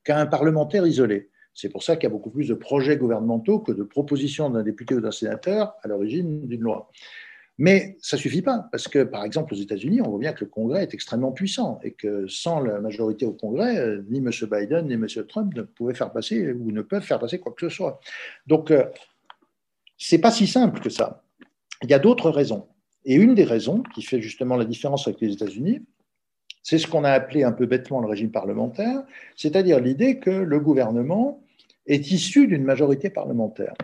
qu'à 0.04 0.18
un 0.18 0.26
parlementaire 0.26 0.86
isolé. 0.86 1.30
C'est 1.54 1.68
pour 1.68 1.82
ça 1.82 1.96
qu'il 1.96 2.04
y 2.04 2.06
a 2.06 2.10
beaucoup 2.10 2.30
plus 2.30 2.48
de 2.48 2.54
projets 2.54 2.96
gouvernementaux 2.96 3.58
que 3.58 3.72
de 3.72 3.82
propositions 3.82 4.50
d'un 4.50 4.62
député 4.62 4.94
ou 4.94 5.00
d'un 5.00 5.10
sénateur 5.10 5.74
à 5.82 5.88
l'origine 5.88 6.46
d'une 6.46 6.62
loi. 6.62 6.90
Mais 7.58 7.96
ça 8.00 8.16
ne 8.16 8.22
suffit 8.22 8.42
pas, 8.42 8.66
parce 8.72 8.88
que, 8.88 9.04
par 9.04 9.24
exemple, 9.24 9.52
aux 9.52 9.56
États-Unis, 9.56 10.00
on 10.00 10.08
voit 10.08 10.18
bien 10.18 10.32
que 10.32 10.44
le 10.44 10.50
Congrès 10.50 10.82
est 10.82 10.94
extrêmement 10.94 11.32
puissant 11.32 11.78
et 11.82 11.92
que 11.92 12.26
sans 12.26 12.60
la 12.60 12.80
majorité 12.80 13.26
au 13.26 13.32
Congrès, 13.32 13.76
euh, 13.78 14.02
ni 14.08 14.18
M. 14.18 14.30
Biden 14.50 14.86
ni 14.86 14.94
M. 14.94 15.06
Trump 15.28 15.54
ne 15.54 15.62
pouvaient 15.62 15.94
faire 15.94 16.12
passer 16.12 16.52
ou 16.52 16.72
ne 16.72 16.82
peuvent 16.82 17.02
faire 17.02 17.18
passer 17.18 17.38
quoi 17.38 17.52
que 17.52 17.68
ce 17.68 17.74
soit. 17.74 18.00
Donc, 18.46 18.70
euh, 18.70 18.84
ce 19.98 20.16
n'est 20.16 20.20
pas 20.20 20.30
si 20.30 20.46
simple 20.46 20.80
que 20.80 20.90
ça. 20.90 21.22
Il 21.82 21.90
y 21.90 21.94
a 21.94 21.98
d'autres 21.98 22.30
raisons. 22.30 22.66
Et 23.04 23.14
une 23.14 23.34
des 23.34 23.44
raisons 23.44 23.82
qui 23.94 24.02
fait 24.02 24.20
justement 24.20 24.56
la 24.56 24.64
différence 24.64 25.06
avec 25.06 25.20
les 25.20 25.32
États-Unis, 25.32 25.82
c'est 26.62 26.78
ce 26.78 26.86
qu'on 26.86 27.04
a 27.04 27.10
appelé 27.10 27.42
un 27.42 27.52
peu 27.52 27.66
bêtement 27.66 28.00
le 28.00 28.08
régime 28.08 28.30
parlementaire, 28.30 29.02
c'est-à-dire 29.36 29.80
l'idée 29.80 30.18
que 30.18 30.30
le 30.30 30.60
gouvernement 30.60 31.42
est 31.86 32.10
issu 32.10 32.46
d'une 32.46 32.64
majorité 32.64 33.10
parlementaire. 33.10 33.74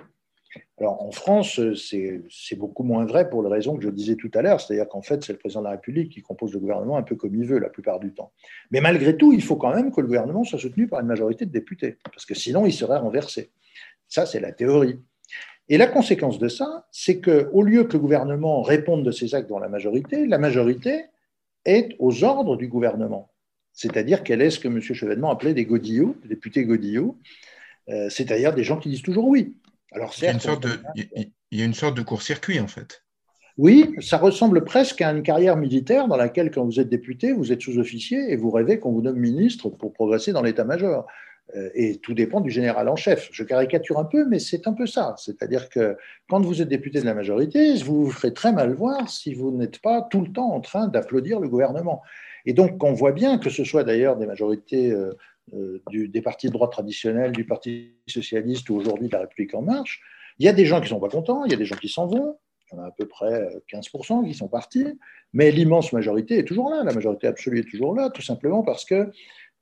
Alors 0.78 1.02
en 1.02 1.10
France, 1.10 1.60
c'est 1.74 2.56
beaucoup 2.56 2.84
moins 2.84 3.04
vrai 3.04 3.28
pour 3.28 3.42
les 3.42 3.48
raisons 3.48 3.76
que 3.76 3.82
je 3.82 3.90
disais 3.90 4.14
tout 4.14 4.30
à 4.34 4.42
l'heure, 4.42 4.60
c'est-à-dire 4.60 4.88
qu'en 4.88 5.02
fait, 5.02 5.24
c'est 5.24 5.32
le 5.32 5.38
président 5.38 5.60
de 5.60 5.64
la 5.64 5.72
République 5.72 6.12
qui 6.12 6.22
compose 6.22 6.52
le 6.52 6.60
gouvernement 6.60 6.96
un 6.96 7.02
peu 7.02 7.16
comme 7.16 7.34
il 7.34 7.44
veut 7.44 7.58
la 7.58 7.68
plupart 7.68 7.98
du 7.98 8.14
temps. 8.14 8.32
Mais 8.70 8.80
malgré 8.80 9.16
tout, 9.16 9.32
il 9.32 9.42
faut 9.42 9.56
quand 9.56 9.74
même 9.74 9.92
que 9.92 10.00
le 10.00 10.06
gouvernement 10.06 10.44
soit 10.44 10.58
soutenu 10.58 10.86
par 10.86 11.00
une 11.00 11.06
majorité 11.06 11.46
de 11.46 11.50
députés, 11.50 11.98
parce 12.04 12.24
que 12.24 12.34
sinon, 12.34 12.64
il 12.64 12.72
serait 12.72 12.98
renversé. 12.98 13.50
Ça, 14.06 14.24
c'est 14.24 14.40
la 14.40 14.52
théorie. 14.52 15.00
Et 15.68 15.78
la 15.78 15.86
conséquence 15.86 16.38
de 16.38 16.48
ça, 16.48 16.86
c'est 16.92 17.20
qu'au 17.20 17.62
lieu 17.62 17.84
que 17.84 17.94
le 17.94 17.98
gouvernement 17.98 18.62
réponde 18.62 19.04
de 19.04 19.10
ses 19.10 19.34
actes 19.34 19.50
dans 19.50 19.58
la 19.58 19.68
majorité, 19.68 20.26
la 20.26 20.38
majorité 20.38 21.06
est 21.68 21.96
aux 21.98 22.24
ordres 22.24 22.56
du 22.56 22.68
gouvernement. 22.68 23.30
C'est-à-dire 23.72 24.24
qu'elle 24.24 24.42
est 24.42 24.50
ce 24.50 24.58
que 24.58 24.68
M. 24.68 24.80
Chevènement 24.80 25.30
appelait 25.30 25.54
des 25.54 25.64
godillots, 25.64 26.16
des 26.22 26.28
députés 26.28 26.64
godillots, 26.64 27.18
euh, 27.88 28.10
c'est-à-dire 28.10 28.54
des 28.54 28.64
gens 28.64 28.78
qui 28.78 28.88
disent 28.88 29.02
toujours 29.02 29.28
oui. 29.28 29.56
Alors, 29.92 30.12
il, 30.18 30.24
y 30.24 30.26
a 30.26 30.32
une 30.32 30.40
sorte 30.40 30.64
de, 30.64 30.70
il 30.96 31.58
y 31.58 31.62
a 31.62 31.64
une 31.64 31.74
sorte 31.74 31.96
de 31.96 32.02
court-circuit, 32.02 32.60
en 32.60 32.66
fait. 32.66 33.04
Oui, 33.56 33.94
ça 34.00 34.18
ressemble 34.18 34.64
presque 34.64 35.00
à 35.00 35.10
une 35.10 35.22
carrière 35.22 35.56
militaire 35.56 36.06
dans 36.06 36.16
laquelle, 36.16 36.50
quand 36.50 36.64
vous 36.64 36.78
êtes 36.78 36.88
député, 36.88 37.32
vous 37.32 37.50
êtes 37.52 37.60
sous-officier 37.60 38.30
et 38.30 38.36
vous 38.36 38.50
rêvez 38.50 38.78
qu'on 38.78 38.92
vous 38.92 39.02
nomme 39.02 39.18
ministre 39.18 39.68
pour 39.68 39.92
progresser 39.92 40.32
dans 40.32 40.42
l'état-major. 40.42 41.06
Euh, 41.56 41.70
et 41.74 41.96
tout 41.96 42.14
dépend 42.14 42.40
du 42.40 42.50
général 42.50 42.88
en 42.88 42.96
chef. 42.96 43.28
Je 43.32 43.42
caricature 43.42 43.98
un 43.98 44.04
peu, 44.04 44.26
mais 44.26 44.38
c'est 44.38 44.66
un 44.66 44.74
peu 44.74 44.86
ça. 44.86 45.14
C'est-à-dire 45.16 45.68
que 45.68 45.96
quand 46.28 46.40
vous 46.40 46.60
êtes 46.60 46.68
député 46.68 47.00
de 47.00 47.06
la 47.06 47.14
majorité, 47.14 47.74
vous 47.76 48.04
vous 48.04 48.10
ferez 48.10 48.34
très 48.34 48.52
mal 48.52 48.74
voir 48.74 49.08
si 49.08 49.34
vous 49.34 49.50
n'êtes 49.50 49.80
pas 49.80 50.02
tout 50.02 50.20
le 50.20 50.30
temps 50.30 50.52
en 50.52 50.60
train 50.60 50.88
d'applaudir 50.88 51.40
le 51.40 51.48
gouvernement. 51.48 52.02
Et 52.44 52.52
donc, 52.52 52.82
on 52.84 52.92
voit 52.92 53.12
bien 53.12 53.38
que 53.38 53.50
ce 53.50 53.64
soit 53.64 53.84
d'ailleurs 53.84 54.16
des 54.16 54.26
majorités 54.26 54.90
euh, 54.90 55.14
euh, 55.54 55.80
des 55.92 56.20
partis 56.20 56.48
de 56.48 56.52
droite 56.52 56.72
traditionnels, 56.72 57.32
du 57.32 57.44
Parti 57.44 57.92
socialiste 58.06 58.68
ou 58.68 58.76
aujourd'hui 58.76 59.08
de 59.08 59.12
la 59.12 59.20
République 59.20 59.54
en 59.54 59.62
marche, 59.62 60.02
il 60.38 60.44
y 60.44 60.48
a 60.48 60.52
des 60.52 60.66
gens 60.66 60.76
qui 60.76 60.84
ne 60.84 60.88
sont 60.88 61.00
pas 61.00 61.08
contents, 61.08 61.44
il 61.46 61.50
y 61.50 61.54
a 61.54 61.56
des 61.56 61.64
gens 61.64 61.76
qui 61.76 61.88
s'en 61.88 62.06
vont, 62.06 62.36
il 62.70 62.76
y 62.76 62.78
en 62.78 62.84
a 62.84 62.88
à 62.88 62.90
peu 62.90 63.06
près 63.06 63.48
15% 63.72 64.26
qui 64.26 64.34
sont 64.34 64.48
partis, 64.48 64.86
mais 65.32 65.50
l'immense 65.50 65.92
majorité 65.94 66.38
est 66.38 66.44
toujours 66.44 66.70
là, 66.70 66.84
la 66.84 66.92
majorité 66.92 67.26
absolue 67.26 67.60
est 67.60 67.70
toujours 67.70 67.94
là, 67.94 68.10
tout 68.10 68.22
simplement 68.22 68.62
parce 68.62 68.84
que 68.84 69.10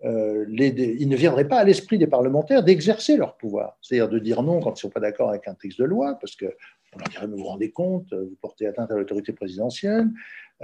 euh, 0.05 0.45
il 0.49 1.09
ne 1.09 1.17
viendrait 1.17 1.49
pas 1.49 1.59
à 1.59 1.65
l'esprit 1.65 1.99
des 1.99 2.07
parlementaires 2.07 2.63
d'exercer 2.63 3.17
leur 3.17 3.37
pouvoir, 3.37 3.79
c'est-à-dire 3.81 4.09
de 4.09 4.19
dire 4.19 4.43
non 4.43 4.61
quand 4.61 4.71
ils 4.71 4.75
ne 4.75 4.79
sont 4.79 4.91
pas 4.91 5.01
d'accord 5.01 5.31
avec 5.31 5.49
un 5.49 5.55
texte 5.55 5.79
de 5.79 5.85
loi, 5.85 6.19
parce 6.21 6.37
qu'on 6.37 6.99
leur 6.99 7.09
dirait, 7.09 7.27
mais 7.27 7.35
vous 7.35 7.43
vous 7.43 7.49
rendez 7.49 7.71
compte, 7.71 8.13
vous 8.13 8.37
portez 8.41 8.67
atteinte 8.67 8.91
à 8.91 8.95
l'autorité 8.95 9.33
présidentielle. 9.33 10.09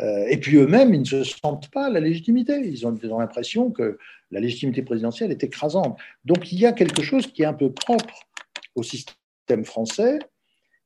Euh, 0.01 0.26
et 0.28 0.39
puis 0.39 0.57
eux-mêmes, 0.57 0.95
ils 0.95 1.01
ne 1.01 1.05
se 1.05 1.24
sentent 1.24 1.70
pas 1.70 1.91
la 1.91 2.01
légitimité. 2.01 2.61
Ils 2.64 2.87
ont, 2.87 2.99
ont 3.11 3.18
l'impression 3.18 3.70
que 3.70 3.99
la 4.30 4.41
légitimité 4.41 4.83
présidentielle 4.83 5.30
est 5.30 5.45
écrasante. 5.45 5.99
Donc 6.24 6.53
il 6.53 6.59
y 6.59 6.66
a 6.66 6.72
quelque 6.72 7.03
chose 7.03 7.26
qui 7.26 7.43
est 7.43 7.47
un 7.47 7.53
peu 7.53 7.72
propre 7.72 8.20
au 8.74 8.83
système 8.83 9.64
français 9.64 10.18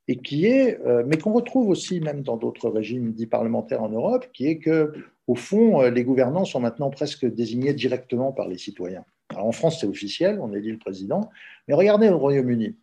et 0.09 0.16
qui 0.16 0.46
est, 0.46 0.80
euh, 0.86 1.04
mais 1.07 1.18
qu'on 1.18 1.32
retrouve 1.32 1.68
aussi 1.68 2.00
même 2.00 2.22
dans 2.22 2.36
d'autres 2.36 2.68
régimes 2.68 3.12
dits 3.12 3.26
parlementaires 3.26 3.82
en 3.82 3.88
Europe, 3.88 4.26
qui 4.32 4.46
est 4.46 4.59
que 4.59 4.92
au 5.26 5.34
fond, 5.34 5.82
euh, 5.82 5.90
les 5.90 6.04
gouvernants 6.04 6.44
sont 6.44 6.61
maintenant 6.61 6.90
presque 6.90 7.26
désignés 7.26 7.74
directement 7.74 8.32
par 8.32 8.48
les 8.48 8.59
citoyens. 8.59 9.04
Alors 9.30 9.46
en 9.46 9.52
France, 9.52 9.80
c'est 9.80 9.86
officiel, 9.86 10.38
on 10.40 10.52
élit 10.52 10.70
le 10.70 10.78
président, 10.78 11.30
mais 11.66 11.74
regardez 11.74 12.09
au 12.09 12.18
Royaume-Uni. 12.18 12.76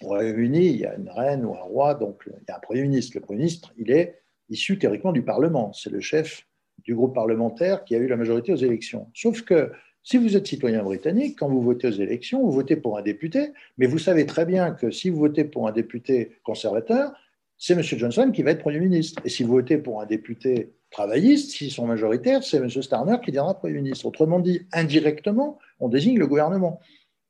Au 0.00 0.06
Royaume-Uni, 0.08 0.66
il 0.66 0.76
y 0.76 0.86
a 0.86 0.96
une 0.96 1.10
reine 1.10 1.44
ou 1.44 1.54
un 1.54 1.60
roi, 1.60 1.94
donc 1.94 2.22
il 2.26 2.32
y 2.48 2.50
a 2.50 2.56
un 2.56 2.60
Premier 2.60 2.82
ministre. 2.82 3.12
Le 3.14 3.20
Premier 3.20 3.40
ministre, 3.40 3.72
il 3.76 3.90
est 3.90 4.22
issu 4.48 4.78
théoriquement 4.78 5.12
du 5.12 5.22
Parlement. 5.22 5.72
C'est 5.72 5.90
le 5.90 6.00
chef 6.00 6.46
du 6.82 6.94
groupe 6.94 7.14
parlementaire 7.14 7.84
qui 7.84 7.94
a 7.94 7.98
eu 7.98 8.06
la 8.06 8.16
majorité 8.16 8.52
aux 8.52 8.56
élections. 8.56 9.08
Sauf 9.14 9.42
que 9.42 9.70
si 10.04 10.18
vous 10.18 10.36
êtes 10.36 10.46
citoyen 10.46 10.82
britannique, 10.82 11.38
quand 11.38 11.48
vous 11.48 11.62
votez 11.62 11.88
aux 11.88 11.92
élections, 11.92 12.42
vous 12.42 12.52
votez 12.52 12.76
pour 12.76 12.98
un 12.98 13.02
député, 13.02 13.52
mais 13.78 13.86
vous 13.86 13.98
savez 13.98 14.26
très 14.26 14.44
bien 14.44 14.72
que 14.72 14.90
si 14.90 15.08
vous 15.08 15.18
votez 15.18 15.44
pour 15.44 15.66
un 15.66 15.72
député 15.72 16.36
conservateur, 16.44 17.12
c'est 17.56 17.72
M. 17.72 17.82
Johnson 17.82 18.30
qui 18.32 18.42
va 18.42 18.50
être 18.50 18.60
Premier 18.60 18.80
ministre. 18.80 19.22
Et 19.24 19.30
si 19.30 19.42
vous 19.42 19.52
votez 19.52 19.78
pour 19.78 20.02
un 20.02 20.06
député 20.06 20.74
travaillistes, 20.90 21.52
s'ils 21.52 21.70
sont 21.70 21.86
majoritaires, 21.86 22.44
c'est 22.44 22.58
M. 22.58 22.68
Starner 22.68 23.16
qui 23.24 23.30
deviendra 23.30 23.58
Premier 23.58 23.74
ministre. 23.74 24.04
Autrement 24.04 24.40
dit, 24.40 24.66
indirectement, 24.72 25.58
on 25.80 25.88
désigne 25.88 26.18
le 26.18 26.26
gouvernement. 26.26 26.80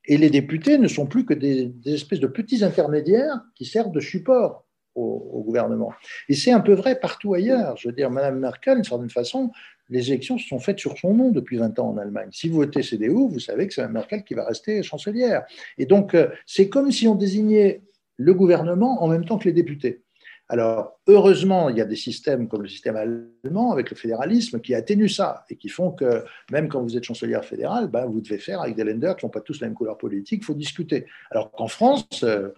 Et 0.07 0.17
les 0.17 0.29
députés 0.29 0.77
ne 0.77 0.89
sont 0.89 1.07
plus 1.07 1.25
que 1.25 1.35
des, 1.35 1.73
espèces 1.87 2.21
de 2.21 2.27
petits 2.27 2.65
intermédiaires 2.65 3.41
qui 3.55 3.65
servent 3.65 3.93
de 3.93 4.01
support 4.01 4.67
au, 4.95 5.43
gouvernement. 5.45 5.93
Et 6.29 6.35
c'est 6.35 6.53
un 6.53 6.61
peu 6.61 6.73
vrai 6.73 6.99
partout 6.99 7.35
ailleurs. 7.35 7.77
Je 7.77 7.89
veux 7.89 7.95
dire, 7.95 8.11
Mme 8.11 8.39
Merkel, 8.39 8.77
d'une 8.77 8.85
certaine 8.85 9.11
façon, 9.11 9.51
les 9.91 10.09
élections 10.11 10.39
se 10.39 10.47
sont 10.49 10.59
faites 10.59 10.79
sur 10.79 10.97
son 10.99 11.15
nom 11.15 11.31
depuis 11.31 11.57
20 11.59 11.79
ans 11.79 11.91
en 11.91 11.99
Allemagne. 11.99 12.29
Si 12.33 12.49
vous 12.49 12.57
votez 12.57 12.83
CDU, 12.83 13.29
vous 13.29 13.41
savez 13.41 13.67
que 13.67 13.75
c'est 13.75 13.87
Merkel 13.89 14.25
qui 14.25 14.35
va 14.35 14.45
rester 14.45 14.83
chancelière. 14.83 15.45
Et 15.79 15.87
donc, 15.87 16.15
euh, 16.15 16.29
c'est 16.47 16.69
comme 16.69 16.91
si 16.91 17.07
on 17.07 17.15
désignait 17.15 17.83
le 18.17 18.35
gouvernement 18.35 19.03
en 19.03 19.09
même 19.09 19.25
temps 19.25 19.39
que 19.39 19.45
les 19.45 19.53
députés. 19.53 20.03
Alors, 20.49 21.01
heureusement, 21.07 21.71
il 21.71 21.79
y 21.79 21.81
a 21.81 21.87
des 21.87 21.97
systèmes 21.97 22.49
comme 22.49 22.63
le 22.63 22.69
système 22.69 22.97
allemand 22.97 23.73
avec 23.73 23.91
le 23.91 23.97
fédéralisme 23.97 24.61
qui 24.61 24.75
atténuent 24.75 25.09
ça 25.09 25.45
et 25.49 25.57
qui 25.57 25.71
font 25.71 25.91
que 25.91 26.23
même 26.53 26.69
quand 26.69 26.83
vous 26.83 26.97
êtes 26.99 27.05
chancelière 27.05 27.45
fédérale, 27.45 27.89
ben, 27.89 28.05
vous 28.05 28.21
devez 28.21 28.39
faire 28.39 28.61
avec 28.61 28.77
des 28.77 28.85
lenders 28.85 29.17
qui 29.17 29.25
n'ont 29.25 29.31
pas 29.31 29.41
tous 29.41 29.61
la 29.63 29.69
même 29.69 29.75
couleur 29.75 29.97
politique, 29.97 30.43
il 30.43 30.45
faut 30.45 30.55
discuter. 30.55 31.07
Alors 31.31 31.51
qu'en 31.51 31.67
France, 31.67 32.25
euh, 32.25 32.51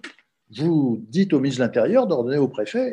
vous 0.50 1.04
dites 1.08 1.32
au 1.32 1.40
ministre 1.40 1.60
de 1.60 1.66
l'Intérieur 1.66 2.06
d'ordonner 2.06 2.38
au 2.38 2.48
préfet 2.48 2.92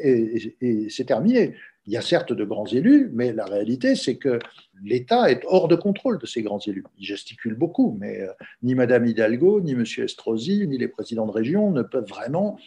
et, 0.61 0.89
c'est 0.89 1.05
terminé. 1.05 1.55
Il 1.85 1.93
y 1.93 1.97
a 1.97 2.01
certes 2.01 2.31
de 2.31 2.45
grands 2.45 2.65
élus, 2.65 3.09
mais 3.13 3.33
la 3.33 3.45
réalité, 3.45 3.95
c'est 3.95 4.17
que 4.17 4.39
l'État 4.81 5.29
est 5.29 5.43
hors 5.47 5.67
de 5.67 5.75
contrôle 5.75 6.17
de 6.17 6.25
ces 6.25 6.41
grands 6.41 6.59
élus. 6.59 6.85
Ils 6.97 7.05
gesticulent 7.05 7.57
beaucoup, 7.57 7.97
mais 7.99 8.21
euh, 8.21 8.31
ni 8.61 8.73
Madame 8.73 9.05
Hidalgo, 9.05 9.61
ni 9.61 9.75
Monsieur 9.75 10.05
Estrosi, 10.05 10.67
ni 10.67 10.77
les 10.77 10.87
présidents 10.87 11.25
de 11.25 11.31
région 11.31 11.71
ne 11.71 11.81
peuvent 11.81 12.07
vraiment 12.07 12.57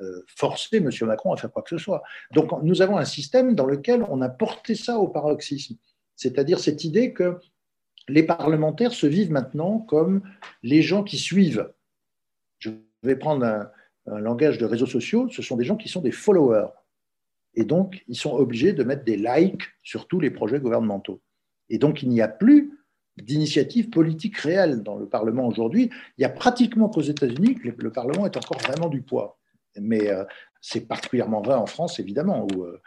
euh, 0.00 0.22
forcer 0.28 0.76
M. 0.76 0.88
Macron 1.02 1.32
à 1.32 1.36
faire 1.36 1.50
quoi 1.50 1.62
que 1.62 1.70
ce 1.70 1.78
soit. 1.78 2.02
Donc 2.32 2.50
nous 2.62 2.80
avons 2.80 2.96
un 2.96 3.04
système 3.04 3.56
dans 3.56 3.66
lequel 3.66 4.06
on 4.08 4.20
a 4.20 4.28
porté 4.28 4.76
ça 4.76 4.98
au 4.98 5.08
paroxysme, 5.08 5.74
c'est-à-dire 6.14 6.60
cette 6.60 6.84
idée 6.84 7.12
que 7.12 7.38
les 8.08 8.22
parlementaires 8.22 8.92
se 8.92 9.08
vivent 9.08 9.32
maintenant 9.32 9.78
comme 9.78 10.22
les 10.62 10.80
gens 10.80 11.02
qui 11.02 11.18
suivent. 11.18 11.72
Je 12.60 12.70
vais 13.02 13.16
prendre 13.16 13.44
un, 13.44 13.70
langage 14.06 14.58
de 14.58 14.64
réseaux 14.64 14.86
sociaux, 14.86 15.28
ce 15.30 15.42
sont 15.42 15.56
des 15.56 15.64
gens 15.64 15.76
qui 15.76 15.88
sont 15.88 16.00
des 16.00 16.12
followers. 16.12 16.68
Et 17.54 17.64
donc, 17.64 18.04
ils 18.08 18.16
sont 18.16 18.32
obligés 18.32 18.72
de 18.72 18.84
mettre 18.84 19.04
des 19.04 19.16
likes 19.16 19.64
sur 19.82 20.06
tous 20.06 20.20
les 20.20 20.30
projets 20.30 20.60
gouvernementaux. 20.60 21.20
Et 21.68 21.78
donc, 21.78 22.02
il 22.02 22.08
n'y 22.08 22.20
a 22.20 22.28
plus 22.28 22.72
d'initiative 23.16 23.90
politique 23.90 24.36
réelle 24.38 24.82
dans 24.82 24.96
le 24.96 25.08
Parlement 25.08 25.46
aujourd'hui. 25.46 25.90
Il 26.16 26.20
n'y 26.20 26.24
a 26.24 26.30
pratiquement 26.30 26.88
qu'aux 26.88 27.00
États-Unis 27.00 27.56
que 27.56 27.68
le 27.68 27.92
Parlement 27.92 28.26
est 28.26 28.36
encore 28.36 28.58
vraiment 28.58 28.88
du 28.88 29.02
poids. 29.02 29.38
Mais 29.78 30.10
euh, 30.10 30.24
c'est 30.60 30.86
particulièrement 30.86 31.42
vrai 31.42 31.54
en 31.54 31.66
France, 31.66 32.00
évidemment, 32.00 32.46
où 32.46 32.64
euh, 32.64 32.80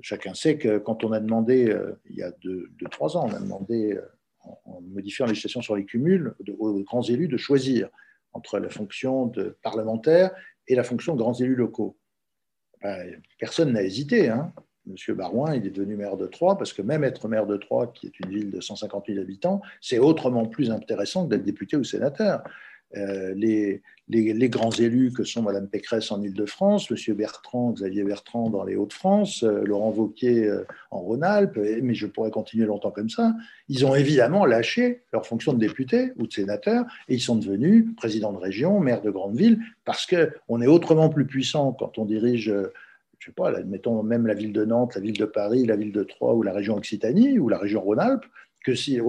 chacun 0.00 0.34
sait 0.34 0.58
que 0.58 0.78
quand 0.78 1.04
on 1.04 1.12
a 1.12 1.20
demandé, 1.20 1.68
euh, 1.70 2.00
il 2.08 2.16
y 2.16 2.22
a 2.22 2.30
deux, 2.42 2.70
trois 2.90 3.16
ans, 3.16 3.28
on 3.28 3.34
a 3.34 3.40
demandé, 3.40 3.98
en, 4.42 4.80
modifiant 4.80 5.26
la 5.26 5.32
législation 5.32 5.60
sur 5.60 5.76
les 5.76 5.84
cumuls, 5.84 6.34
aux 6.58 6.82
grands 6.82 7.02
élus 7.02 7.28
de 7.28 7.36
choisir 7.36 7.88
entre 8.32 8.58
la 8.58 8.70
fonction 8.70 9.26
de 9.26 9.58
parlementaire 9.62 10.30
et 10.66 10.74
la 10.74 10.84
fonction 10.84 11.14
de 11.14 11.18
grands 11.18 11.34
élus 11.34 11.56
locaux. 11.56 11.98
Ben, 12.82 13.20
personne 13.38 13.72
n'a 13.72 13.82
hésité. 13.82 14.28
Hein. 14.28 14.52
Monsieur 14.86 15.14
Barouin, 15.14 15.54
il 15.54 15.66
est 15.66 15.70
devenu 15.70 15.96
maire 15.96 16.16
de 16.16 16.26
Troyes, 16.26 16.56
parce 16.56 16.72
que 16.72 16.82
même 16.82 17.04
être 17.04 17.28
maire 17.28 17.46
de 17.46 17.56
Troyes, 17.56 17.88
qui 17.88 18.06
est 18.06 18.20
une 18.20 18.30
ville 18.30 18.50
de 18.50 18.60
150 18.60 19.06
000 19.08 19.20
habitants, 19.20 19.60
c'est 19.80 19.98
autrement 19.98 20.46
plus 20.46 20.70
intéressant 20.70 21.24
que 21.24 21.30
d'être 21.30 21.44
député 21.44 21.76
ou 21.76 21.84
sénateur. 21.84 22.42
Euh, 22.96 23.34
les, 23.34 23.82
grands 24.48 24.72
élus 24.72 25.12
que 25.12 25.22
sont 25.22 25.42
Mme 25.42 25.68
Pécresse 25.68 26.10
en 26.10 26.20
Ile-de-France, 26.22 26.90
M. 26.90 27.14
Bertrand, 27.14 27.72
Xavier 27.72 28.02
Bertrand 28.02 28.50
dans 28.50 28.64
les 28.64 28.74
Hauts-de-France, 28.74 29.44
euh, 29.44 29.62
Laurent 29.64 29.90
Wauquiez 29.90 30.46
euh, 30.46 30.66
en 30.90 30.98
Rhône-Alpes, 30.98 31.58
mais 31.82 31.94
je 31.94 32.06
pourrais 32.06 32.30
continuer 32.30 32.66
longtemps 32.66 32.90
comme 32.90 33.08
ça, 33.10 33.34
ils 33.68 33.86
ont 33.86 33.94
évidemment 33.94 34.44
lâché 34.44 35.02
leur 35.12 35.26
fonction 35.26 35.52
de 35.52 35.58
député 35.58 36.12
ou 36.16 36.26
de 36.26 36.32
sénateur 36.32 36.84
et 37.08 37.14
ils 37.14 37.20
sont 37.20 37.36
devenus 37.36 37.86
présidents 37.96 38.32
de 38.32 38.38
région, 38.38 38.80
maires 38.80 39.02
de 39.02 39.10
grandes 39.10 39.36
villes, 39.36 39.60
parce 39.84 40.06
qu'on 40.06 40.60
est 40.60 40.66
autrement 40.66 41.08
plus 41.08 41.26
puissant 41.26 41.72
quand 41.72 41.98
on 41.98 42.04
dirige 42.04 42.52
je 43.20 43.26
sais 43.26 43.32
pas, 43.32 43.54
admettons 43.54 44.02
même 44.02 44.26
la 44.26 44.32
ville 44.32 44.52
de 44.54 44.64
Nantes, 44.64 44.94
la 44.94 45.02
ville 45.02 45.18
de 45.18 45.26
Paris, 45.26 45.66
la 45.66 45.76
ville 45.76 45.92
de 45.92 46.02
Troyes 46.02 46.34
ou 46.34 46.42
la 46.42 46.54
région 46.54 46.76
Occitanie 46.76 47.38
ou 47.38 47.50
la 47.50 47.58
région 47.58 47.82
Rhône-Alpes, 47.82 48.24
que 48.64 48.74
si 48.74 49.00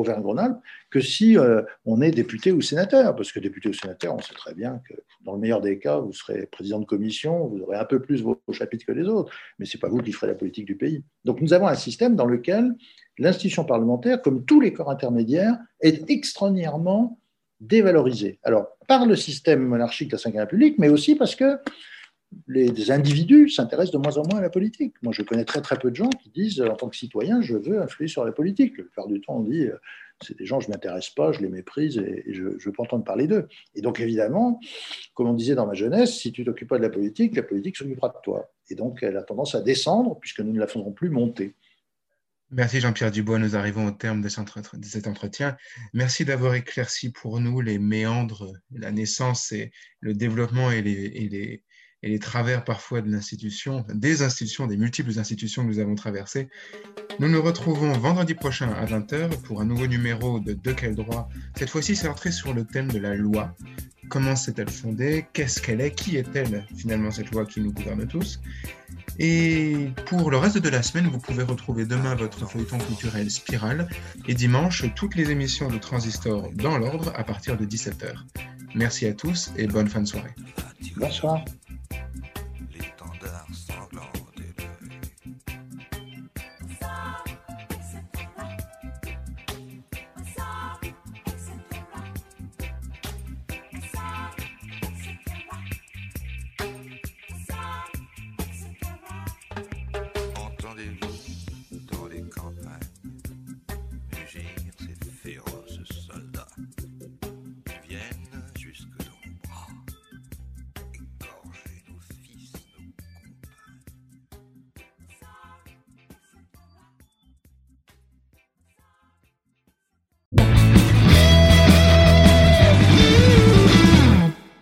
que 0.89 1.01
si 1.01 1.37
euh, 1.37 1.61
on 1.85 2.01
est 2.01 2.11
député 2.11 2.51
ou 2.51 2.61
sénateur, 2.61 3.15
parce 3.15 3.31
que 3.31 3.39
député 3.39 3.69
ou 3.69 3.73
sénateur, 3.73 4.15
on 4.15 4.19
sait 4.19 4.33
très 4.33 4.53
bien 4.53 4.81
que 4.87 4.93
dans 5.21 5.33
le 5.33 5.39
meilleur 5.39 5.61
des 5.61 5.79
cas, 5.79 5.99
vous 5.99 6.13
serez 6.13 6.45
président 6.47 6.79
de 6.79 6.85
commission, 6.85 7.47
vous 7.47 7.59
aurez 7.61 7.77
un 7.77 7.85
peu 7.85 8.01
plus 8.01 8.21
vos, 8.21 8.41
chapitres 8.51 8.85
que 8.85 8.91
les 8.91 9.07
autres, 9.07 9.33
mais 9.59 9.65
c'est 9.65 9.77
pas 9.77 9.89
vous 9.89 10.01
qui 10.01 10.11
ferez 10.11 10.27
la 10.27 10.35
politique 10.35 10.65
du 10.65 10.75
pays. 10.75 11.03
Donc 11.25 11.41
nous 11.41 11.53
avons 11.53 11.67
un 11.67 11.75
système 11.75 12.15
dans 12.15 12.25
lequel 12.25 12.75
l'institution 13.17 13.65
parlementaire, 13.65 14.21
comme 14.21 14.45
tous 14.45 14.61
les 14.61 14.73
corps 14.73 14.89
intermédiaires, 14.89 15.57
est 15.81 16.09
extraordinairement 16.09 17.19
dévalorisée. 17.59 18.39
Alors 18.43 18.67
par 18.87 19.05
le 19.05 19.15
système 19.15 19.65
monarchique 19.65 20.11
de 20.11 20.17
la 20.23 20.31
Ve 20.31 20.35
République, 20.37 20.79
mais 20.79 20.89
aussi 20.89 21.15
parce 21.15 21.35
que 21.35 21.57
les 22.47 22.91
individus 22.91 23.49
s'intéressent 23.49 23.93
de 23.93 23.97
moins 23.97 24.17
en 24.17 24.27
moins 24.27 24.39
à 24.39 24.41
la 24.41 24.49
politique. 24.49 24.93
Moi, 25.01 25.13
je 25.13 25.21
connais 25.21 25.45
très 25.45 25.61
très 25.61 25.77
peu 25.77 25.91
de 25.91 25.95
gens 25.95 26.09
qui 26.09 26.29
disent, 26.29 26.61
en 26.61 26.75
tant 26.75 26.89
que 26.89 26.95
citoyen, 26.95 27.41
je 27.41 27.55
veux 27.55 27.81
influer 27.81 28.07
sur 28.07 28.25
la 28.25 28.31
politique. 28.31 28.77
Le 28.77 28.85
plupart 28.85 29.07
du 29.07 29.21
temps, 29.21 29.37
on 29.37 29.43
dit, 29.43 29.67
euh, 29.67 29.77
c'est 30.21 30.37
des 30.37 30.45
gens, 30.45 30.59
je 30.59 30.67
ne 30.67 30.73
m'intéresse 30.73 31.09
pas, 31.09 31.31
je 31.31 31.39
les 31.39 31.49
méprise 31.49 31.97
et, 31.97 32.23
je 32.27 32.43
ne 32.43 32.49
veux 32.49 32.71
pas 32.71 32.83
entendre 32.83 33.03
parler 33.03 33.27
d'eux. 33.27 33.47
Et 33.75 33.81
donc, 33.81 33.99
évidemment, 33.99 34.59
comme 35.13 35.27
on 35.27 35.33
disait 35.33 35.55
dans 35.55 35.67
ma 35.67 35.73
jeunesse, 35.73 36.17
si 36.17 36.31
tu 36.31 36.45
t'occupes 36.45 36.69
pas 36.69 36.77
de 36.77 36.83
la 36.83 36.89
politique, 36.89 37.35
la 37.35 37.43
politique 37.43 37.77
s'occupera 37.77 38.09
de 38.09 38.15
toi. 38.23 38.51
Et 38.69 38.75
donc, 38.75 39.03
elle 39.03 39.17
a 39.17 39.23
tendance 39.23 39.55
à 39.55 39.61
descendre 39.61 40.17
puisque 40.19 40.39
nous 40.39 40.53
ne 40.53 40.59
la 40.59 40.67
ferons 40.67 40.91
plus 40.91 41.09
monter. 41.09 41.55
Merci 42.53 42.81
Jean-Pierre 42.81 43.11
Dubois, 43.11 43.39
nous 43.39 43.55
arrivons 43.55 43.87
au 43.87 43.91
terme 43.91 44.21
de 44.21 44.27
cet 44.27 45.07
entretien. 45.07 45.55
Merci 45.93 46.25
d'avoir 46.25 46.53
éclairci 46.53 47.09
pour 47.09 47.39
nous 47.39 47.61
les 47.61 47.79
méandres, 47.79 48.51
la 48.75 48.91
naissance 48.91 49.53
et 49.53 49.71
le 50.01 50.13
développement 50.13 50.69
et 50.69 50.81
les 50.81 51.63
travers 52.19 52.63
parfois 52.63 53.01
de 53.01 53.11
l'institution, 53.11 53.85
des 53.93 54.23
institutions, 54.23 54.67
des 54.67 54.77
multiples 54.77 55.17
institutions 55.19 55.63
que 55.63 55.67
nous 55.67 55.79
avons 55.79 55.95
traversées. 55.95 56.49
Nous 57.19 57.29
nous 57.29 57.41
retrouvons 57.41 57.91
vendredi 57.93 58.33
prochain 58.33 58.69
à 58.71 58.85
20h 58.85 59.41
pour 59.41 59.61
un 59.61 59.65
nouveau 59.65 59.87
numéro 59.87 60.39
de 60.39 60.53
De 60.53 60.71
quel 60.71 60.95
droit? 60.95 61.29
Cette 61.57 61.69
fois-ci, 61.69 61.95
c'est 61.95 62.07
centré 62.07 62.31
sur 62.31 62.53
le 62.53 62.65
thème 62.65 62.91
de 62.91 62.99
la 62.99 63.15
loi. 63.15 63.55
Comment 64.09 64.35
s'est-elle 64.35 64.69
fondée? 64.69 65.25
Qu'est-ce 65.31 65.61
qu'elle 65.61 65.79
est? 65.79 65.91
Qui 65.91 66.17
est-elle 66.17 66.65
finalement 66.75 67.11
cette 67.11 67.31
loi 67.31 67.45
qui 67.45 67.61
nous 67.61 67.71
gouverne 67.71 68.05
tous? 68.07 68.41
Et 69.19 69.89
pour 70.07 70.31
le 70.31 70.37
reste 70.37 70.57
de 70.57 70.69
la 70.69 70.81
semaine, 70.81 71.07
vous 71.07 71.19
pouvez 71.19 71.43
retrouver 71.43 71.85
demain 71.85 72.15
votre 72.15 72.49
feuilleton 72.49 72.77
culturel 72.79 73.29
Spirale 73.29 73.87
et 74.27 74.33
dimanche 74.33 74.85
toutes 74.95 75.15
les 75.15 75.31
émissions 75.31 75.69
de 75.69 75.77
Transistor 75.77 76.51
dans 76.55 76.77
l'ordre 76.77 77.13
à 77.15 77.23
partir 77.23 77.57
de 77.57 77.65
17h. 77.65 78.15
Merci 78.75 79.05
à 79.05 79.13
tous 79.13 79.51
et 79.57 79.67
bonne 79.67 79.87
fin 79.87 80.01
de 80.01 80.07
soirée. 80.07 80.33
Bonsoir. 80.97 81.45
Thank 81.91 82.15
you. 82.25 82.30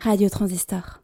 Radio 0.10 0.28
Transistor. 0.28 1.03